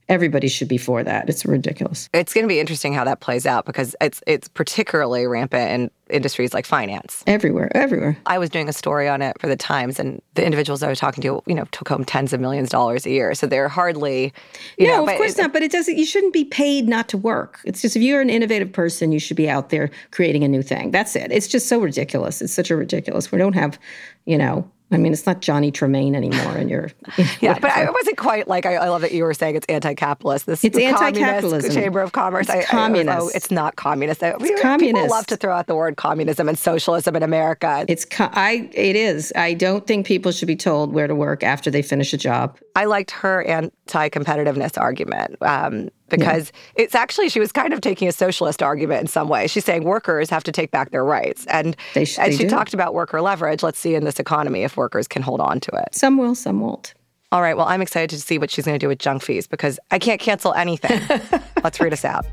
Everybody 0.08 0.48
should 0.48 0.68
be 0.68 0.78
for 0.78 1.04
that. 1.04 1.30
It's 1.30 1.46
ridiculous. 1.46 2.10
It's 2.14 2.34
going 2.34 2.44
to 2.44 2.48
be 2.48 2.60
interesting 2.60 2.94
how 2.94 3.04
that 3.06 3.22
plays 3.22 3.46
out 3.48 3.66
because 3.66 3.96
it's 4.00 4.22
it's 4.28 4.48
particularly 4.48 5.26
rampant 5.26 5.72
in 5.72 5.92
industries 6.16 6.54
like 6.54 6.66
finance. 6.68 7.24
Everywhere, 7.26 7.76
everywhere. 7.76 8.16
I 8.28 8.38
was 8.38 8.52
doing 8.52 8.70
a 8.70 8.74
story 8.74 9.08
on 9.10 9.24
it 9.24 9.36
for 9.42 9.48
the 9.48 9.56
Times, 9.56 10.00
and 10.00 10.22
the 10.36 10.46
individuals 10.46 10.84
I 10.84 10.90
was 10.90 11.00
talking 11.00 11.24
to, 11.24 11.42
you 11.48 11.56
know, 11.56 11.66
took 11.72 11.90
home 11.90 12.06
tens 12.06 12.34
of 12.34 12.40
millions 12.40 12.68
of 12.68 12.72
dollars 12.72 13.08
a 13.08 13.10
year. 13.10 13.34
So 13.34 13.48
they're 13.48 13.68
hardly, 13.68 14.32
you 14.78 14.88
no, 14.88 14.98
know, 14.98 15.12
of 15.12 15.18
course 15.18 15.40
it- 15.40 15.42
not. 15.42 15.54
But 15.54 15.64
it 15.64 15.72
doesn't. 15.72 15.98
You 15.98 16.06
shouldn't 16.06 16.34
be 16.34 16.46
paid 16.46 16.88
not 16.88 17.10
to 17.10 17.18
work. 17.18 17.60
It's 17.66 17.82
just 17.82 17.96
if 17.96 18.04
you're 18.04 18.22
an 18.22 18.30
innovative 18.30 18.72
person, 18.72 19.12
you 19.12 19.20
should 19.20 19.38
be 19.38 19.50
out 19.50 19.70
there 19.70 19.90
creating 20.12 20.44
a 20.44 20.48
new 20.48 20.62
thing. 20.62 20.92
That's 20.92 21.16
it. 21.16 21.32
It's 21.32 21.48
just 21.48 21.68
so 21.68 21.80
ridiculous. 21.80 22.44
It's 22.44 22.54
such 22.54 22.70
a 22.70 22.76
ridiculous. 22.76 23.32
We 23.32 23.40
don't 23.40 23.54
have, 23.54 23.80
you 24.26 24.38
know. 24.38 24.70
I 24.92 24.98
mean, 24.98 25.14
it's 25.14 25.26
not 25.26 25.42
Johnny 25.42 25.72
Tremain 25.72 26.16
anymore, 26.16 26.56
and 26.56 26.70
you're. 26.70 26.92
Yeah, 27.42 27.58
but 27.60 27.72
I 27.72 27.90
wasn't 27.90 28.18
quite 28.18 28.48
like 28.48 28.66
I, 28.66 28.76
I 28.76 28.90
love 28.90 29.02
that 29.02 29.12
you 29.12 29.24
were 29.24 29.34
saying 29.34 29.56
it's 29.56 29.66
anti-capitalist. 29.68 30.46
This 30.46 30.64
It's 30.64 30.78
anti-capitalism. 30.78 31.72
Chamber 31.74 32.02
of 32.02 32.12
Commerce. 32.12 32.48
It's 32.50 32.56
I, 32.56 32.60
I- 32.60 32.62
oh, 32.62 32.66
communist. 32.66 33.18
oh, 33.22 33.32
it's 33.34 33.52
not 33.52 33.76
communist. 33.76 34.22
I- 34.24 34.34
People 34.38 34.62
communist. 34.62 35.10
love 35.10 35.26
to 35.28 35.36
throw 35.38 35.54
out 35.56 35.68
the 35.68 35.76
word 35.76 35.98
communism 35.98 36.48
and 36.48 36.58
socialism 36.58 37.16
in 37.16 37.24
America. 37.24 37.84
It's 37.88 38.06
co- 38.06 38.30
I. 38.32 38.70
It 38.74 38.96
is. 38.96 39.34
I 39.36 39.54
don't 39.56 39.86
think 39.88 40.06
people 40.06 40.32
should 40.32 40.48
be 40.48 40.56
told 40.56 40.94
where 40.94 41.08
to 41.08 41.16
work 41.16 41.44
after 41.44 41.72
they 41.72 41.82
finish 41.82 42.14
a 42.14 42.18
job. 42.18 42.58
I 42.76 42.86
liked 42.86 43.12
her 43.12 43.44
anti-competitiveness 43.88 44.80
argument 44.80 45.36
um, 45.42 45.90
because 46.10 46.52
it's 46.76 46.96
actually 46.96 47.30
she 47.30 47.40
was 47.40 47.52
kind 47.52 47.74
of 47.74 47.82
taking 47.82 48.08
a 48.08 48.12
socialist 48.12 48.62
argument 48.64 49.02
in 49.02 49.08
some 49.08 49.28
way. 49.30 49.48
She's 49.48 49.66
saying 49.66 49.84
workers 49.84 50.30
have 50.30 50.44
to 50.46 50.52
take 50.52 50.72
back 50.72 50.92
their 50.92 51.06
rights, 51.06 51.46
and 51.48 51.76
They 51.94 52.06
sh- 52.06 52.20
and 52.20 52.32
they 52.34 52.38
she 52.38 52.44
do. 52.44 52.50
talked 52.50 52.74
about 52.74 52.94
worker 52.94 53.22
leverage. 53.22 53.64
Let's 53.64 53.80
see 53.80 53.96
in 53.96 54.04
this 54.04 54.20
economy 54.20 54.64
if 54.64 54.78
workers 54.78 55.08
can 55.08 55.22
hold 55.22 55.42
on 55.42 55.60
to 55.62 55.72
it. 55.76 55.94
Some 55.96 56.18
will, 56.18 56.36
some 56.36 56.60
won't. 56.62 56.94
All 57.32 57.42
right. 57.42 57.58
Well, 57.58 57.68
I'm 57.68 57.82
excited 57.82 58.10
to 58.12 58.22
see 58.22 58.38
what 58.38 58.50
she's 58.52 58.66
going 58.66 58.76
to 58.76 58.84
do 58.84 58.88
with 58.88 59.00
junk 59.00 59.22
fees 59.22 59.48
because 59.48 59.80
I 59.92 60.00
can't 60.00 60.22
cancel 60.22 60.54
anything. 60.54 61.02
Let's 61.64 61.80
read 61.80 61.92
us 61.92 62.06
out. 62.06 62.26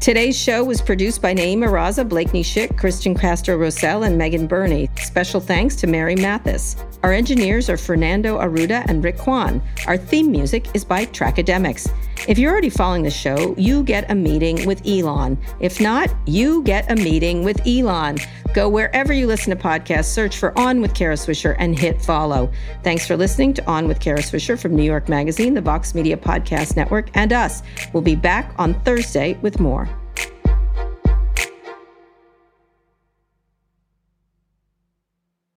Today's 0.00 0.34
show 0.34 0.64
was 0.64 0.80
produced 0.80 1.20
by 1.20 1.34
Nayeema 1.34 1.68
Raza, 1.68 2.08
Blakeney 2.08 2.42
Schick, 2.42 2.78
Christian 2.78 3.14
Castro 3.14 3.58
Rosell, 3.58 4.06
and 4.06 4.16
Megan 4.16 4.46
Burney. 4.46 4.88
Special 4.96 5.40
thanks 5.40 5.76
to 5.76 5.86
Mary 5.86 6.16
Mathis. 6.16 6.74
Our 7.02 7.12
engineers 7.12 7.68
are 7.68 7.76
Fernando 7.76 8.38
Arruda 8.38 8.82
and 8.88 9.04
Rick 9.04 9.18
Kwan. 9.18 9.60
Our 9.86 9.98
theme 9.98 10.30
music 10.30 10.68
is 10.74 10.86
by 10.86 11.04
Trackademics. 11.04 11.92
If 12.28 12.38
you're 12.38 12.50
already 12.50 12.70
following 12.70 13.02
the 13.02 13.10
show, 13.10 13.54
you 13.58 13.82
get 13.82 14.10
a 14.10 14.14
meeting 14.14 14.66
with 14.66 14.86
Elon. 14.86 15.38
If 15.60 15.80
not, 15.80 16.08
you 16.26 16.62
get 16.62 16.90
a 16.90 16.96
meeting 16.96 17.44
with 17.44 17.66
Elon. 17.66 18.18
Go 18.54 18.68
wherever 18.68 19.12
you 19.12 19.26
listen 19.26 19.56
to 19.56 19.62
podcasts, 19.62 20.06
search 20.06 20.38
for 20.38 20.58
On 20.58 20.80
with 20.80 20.94
Kara 20.94 21.14
Swisher, 21.14 21.56
and 21.58 21.78
hit 21.78 22.00
follow. 22.00 22.50
Thanks 22.82 23.06
for 23.06 23.16
listening 23.16 23.52
to 23.54 23.66
On 23.66 23.86
with 23.86 24.00
Kara 24.00 24.20
Swisher 24.20 24.58
from 24.58 24.74
New 24.74 24.82
York 24.82 25.08
Magazine, 25.08 25.54
the 25.54 25.60
Vox 25.60 25.94
Media 25.94 26.16
Podcast 26.16 26.76
Network, 26.76 27.10
and 27.14 27.32
us. 27.32 27.62
We'll 27.92 28.02
be 28.02 28.16
back 28.16 28.54
on 28.58 28.74
Thursday 28.80 29.38
with 29.42 29.60
more. 29.60 29.89